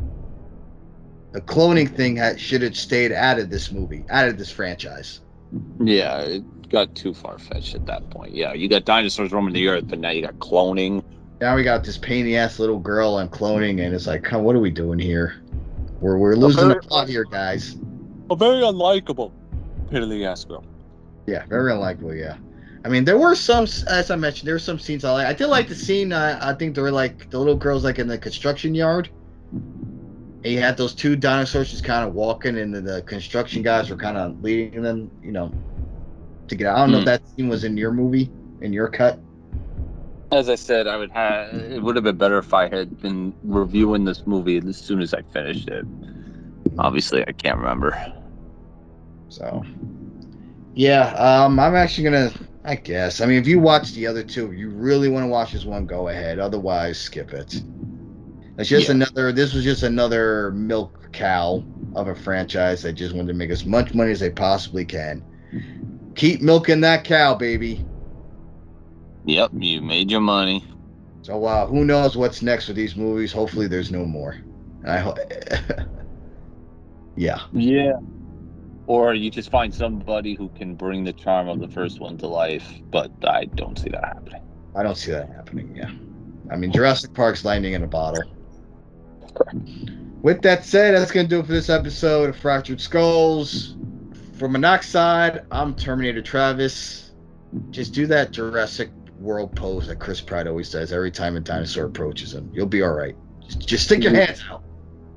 The 1.32 1.42
cloning 1.42 1.94
thing 1.96 2.16
had, 2.16 2.40
should 2.40 2.62
have 2.64 2.76
stayed 2.76 3.12
out 3.12 3.40
of 3.40 3.50
this 3.50 3.72
movie, 3.72 4.04
out 4.10 4.28
of 4.28 4.38
this 4.38 4.52
franchise. 4.52 5.22
Yeah, 5.80 6.22
it 6.22 6.70
got 6.70 6.96
too 6.96 7.14
far 7.14 7.38
fetched 7.38 7.76
at 7.76 7.86
that 7.86 8.10
point. 8.10 8.34
Yeah, 8.34 8.54
you 8.54 8.68
got 8.68 8.86
dinosaurs 8.86 9.32
roaming 9.32 9.54
the 9.54 9.68
earth, 9.68 9.86
but 9.88 10.00
now 10.00 10.10
you 10.10 10.22
got 10.22 10.38
cloning. 10.40 11.04
Now 11.40 11.56
we 11.56 11.64
got 11.64 11.84
this 11.84 11.98
pain 11.98 12.22
in 12.22 12.26
the 12.26 12.38
ass 12.38 12.60
little 12.60 12.80
girl 12.80 13.20
and 13.20 13.32
cloning, 13.32 13.86
and 13.86 13.94
it's 13.94 14.08
like, 14.08 14.26
huh, 14.26 14.40
what 14.40 14.56
are 14.56 14.60
we 14.60 14.72
doing 14.72 15.00
here? 15.00 15.42
We're 16.02 16.18
we're 16.18 16.36
losing 16.36 16.68
the 16.68 16.76
plot 16.76 17.10
here, 17.10 17.26
guys. 17.26 17.78
A 18.30 18.36
very 18.36 18.62
unlikable 18.62 19.32
pain 19.90 20.04
in 20.04 20.10
the 20.10 20.26
ass 20.26 20.46
girl. 20.46 20.66
Yeah, 21.28 21.46
very 21.46 21.72
unlikely. 21.72 22.20
Yeah, 22.20 22.38
I 22.86 22.90
mean, 22.90 23.06
there 23.06 23.18
were 23.18 23.36
some, 23.36 23.66
as 23.88 24.10
I 24.10 24.16
mentioned, 24.16 24.48
there 24.48 24.56
were 24.56 24.60
some 24.60 24.80
scenes 24.80 25.04
I 25.04 25.12
like. 25.12 25.28
I 25.28 25.34
did 25.34 25.48
like 25.48 25.68
the 25.68 25.76
scene. 25.76 26.12
Uh, 26.12 26.40
I 26.42 26.54
think 26.54 26.76
there 26.76 26.84
were 26.84 26.92
like 26.92 27.30
the 27.30 27.38
little 27.38 27.56
girls 27.56 27.84
like 27.84 28.00
in 28.00 28.08
the 28.08 28.18
construction 28.18 28.74
yard. 28.74 29.10
And 30.44 30.54
you 30.54 30.60
had 30.62 30.78
those 30.78 30.96
two 30.96 31.16
dinosaurs 31.16 31.72
just 31.72 31.84
kind 31.84 32.08
of 32.08 32.14
walking, 32.14 32.58
and 32.58 32.74
the, 32.74 32.82
the 32.82 33.02
construction 33.04 33.62
guys 33.62 33.90
were 33.90 33.98
kind 33.98 34.18
of 34.18 34.40
leading 34.42 34.82
them, 34.84 35.12
you 35.22 35.32
know, 35.32 35.56
to 36.50 36.56
get 36.56 36.68
out. 36.68 36.78
I 36.78 36.80
don't 36.82 36.92
know 36.92 36.98
if 37.00 37.04
Hmm. 37.04 37.06
that 37.06 37.28
scene 37.28 37.50
was 37.50 37.64
in 37.64 37.78
your 37.78 37.92
movie, 37.92 38.34
in 38.62 38.74
your 38.74 38.90
cut. 38.90 39.24
As 40.32 40.50
I 40.50 40.56
said, 40.56 40.88
I 40.88 40.98
would 40.98 41.12
have. 41.12 41.72
It 41.72 41.82
would 41.84 41.96
have 41.96 42.04
been 42.04 42.18
better 42.18 42.38
if 42.40 42.54
I 42.54 42.68
had 42.70 43.00
been 43.00 43.36
reviewing 43.44 44.06
this 44.06 44.26
movie 44.28 44.58
as 44.58 44.78
soon 44.78 45.02
as 45.02 45.14
I 45.14 45.22
finished 45.24 45.68
it. 45.70 45.86
Obviously, 46.78 47.24
I 47.28 47.34
can't 47.34 47.58
remember. 47.60 47.98
So, 49.30 49.64
yeah, 50.74 51.10
um, 51.14 51.60
I'm 51.60 51.76
actually 51.76 52.06
gonna. 52.06 52.32
I 52.64 52.76
guess. 52.76 53.22
I 53.22 53.26
mean, 53.26 53.40
if 53.40 53.48
you 53.48 53.60
watch 53.60 53.94
the 53.94 54.06
other 54.08 54.24
two, 54.24 54.52
you 54.52 54.70
really 54.70 55.10
want 55.10 55.24
to 55.24 55.28
watch 55.30 55.54
this 55.54 55.66
one, 55.66 55.86
go 55.86 56.10
ahead. 56.10 56.40
Otherwise, 56.40 57.00
skip 57.00 57.34
it. 57.34 57.64
It's 58.60 58.68
just 58.68 58.90
Yeah. 58.90 58.96
another. 58.96 59.32
This 59.32 59.54
was 59.54 59.64
just 59.64 59.84
another 59.84 60.52
milk 60.52 61.12
cow 61.14 61.64
of 61.96 62.10
a 62.10 62.16
franchise 62.16 62.82
that 62.82 62.94
just 62.94 63.16
wanted 63.16 63.30
to 63.30 63.34
make 63.34 63.50
as 63.52 63.66
much 63.66 63.94
money 63.94 64.12
as 64.12 64.20
they 64.20 64.30
possibly 64.30 64.84
can. 64.84 65.24
Keep 66.16 66.42
milking 66.42 66.82
that 66.82 67.06
cow, 67.06 67.36
baby. 67.36 67.86
Yep, 69.26 69.52
you 69.60 69.82
made 69.82 70.12
your 70.12 70.20
money. 70.20 70.66
So, 71.22 71.46
uh, 71.46 71.68
who 71.68 71.86
knows 71.86 72.18
what's 72.18 72.42
next 72.42 72.68
with 72.68 72.76
these 72.76 72.98
movies? 72.98 73.32
Hopefully, 73.32 73.68
there's 73.68 73.92
no 73.92 74.04
more. 74.04 74.36
I 74.86 74.98
hope. 74.98 75.18
yeah. 77.16 77.40
Yeah. 77.54 77.94
Or 78.88 79.14
you 79.14 79.30
just 79.30 79.52
find 79.52 79.74
somebody 79.74 80.34
who 80.36 80.50
can 80.50 80.76
bring 80.76 81.06
the 81.06 81.14
charm 81.14 81.48
of 81.48 81.60
the 81.60 81.68
first 81.70 82.02
one 82.02 82.18
to 82.18 82.28
life, 82.28 82.68
but 82.92 83.12
I 83.24 83.46
don't 83.46 83.78
see 83.80 83.90
that 83.90 84.04
happening. 84.04 84.42
I 84.76 84.84
don't 84.84 84.98
see 84.98 85.12
that 85.12 85.30
happening. 85.30 85.76
Yeah, 85.76 85.92
I 86.52 86.58
mean 86.58 86.74
Jurassic 86.74 87.14
Park's 87.14 87.46
landing 87.46 87.74
in 87.74 87.84
a 87.84 87.88
bottle. 87.88 88.24
With 90.22 90.42
that 90.42 90.66
said, 90.66 90.96
that's 90.96 91.12
gonna 91.12 91.28
do 91.28 91.40
it 91.40 91.46
for 91.46 91.54
this 91.54 91.70
episode 91.70 92.30
of 92.30 92.38
Fractured 92.38 92.82
Skulls. 92.82 93.76
For 94.38 94.48
Monoxide, 94.48 95.46
I'm 95.52 95.76
Terminator 95.76 96.22
Travis. 96.22 97.12
Just 97.72 97.94
do 97.94 98.06
that 98.08 98.32
Jurassic 98.32 98.90
World 99.20 99.56
pose 99.56 99.88
that 99.88 100.00
Chris 100.00 100.22
Pratt 100.22 100.48
always 100.48 100.70
does 100.70 100.94
every 100.94 101.12
time 101.12 101.36
a 101.36 101.40
dinosaur 101.40 101.86
approaches 101.86 102.34
him. 102.34 102.50
You'll 102.54 102.66
be 102.66 102.82
all 102.82 102.94
right. 102.94 103.16
Just, 103.42 103.68
just 103.68 103.86
stick 103.86 104.04
your 104.04 104.14
mm-hmm. 104.14 104.22
hands 104.22 104.44
out. 104.50 104.64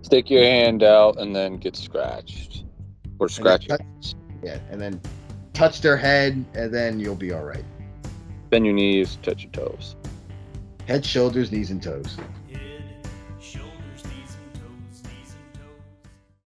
Stick 0.03 0.31
your 0.31 0.43
hand 0.43 0.83
out 0.83 1.21
and 1.21 1.35
then 1.35 1.57
get 1.57 1.77
scratched. 1.77 2.65
Or 3.19 3.29
scratch 3.29 3.69
your 3.69 3.79
touch- 3.79 4.15
Yeah, 4.43 4.59
and 4.71 4.81
then 4.81 5.01
touch 5.53 5.81
their 5.81 5.97
head, 5.97 6.45
and 6.55 6.75
then 6.75 6.99
you'll 6.99 7.15
be 7.15 7.33
all 7.33 7.45
right. 7.45 7.65
Bend 8.51 8.65
your 8.65 8.75
knees, 8.75 9.19
touch 9.23 9.45
your 9.45 9.53
toes. 9.53 9.95
Head, 10.87 11.07
shoulders, 11.07 11.53
knees, 11.53 11.71
and 11.71 11.81
toes. 11.83 12.17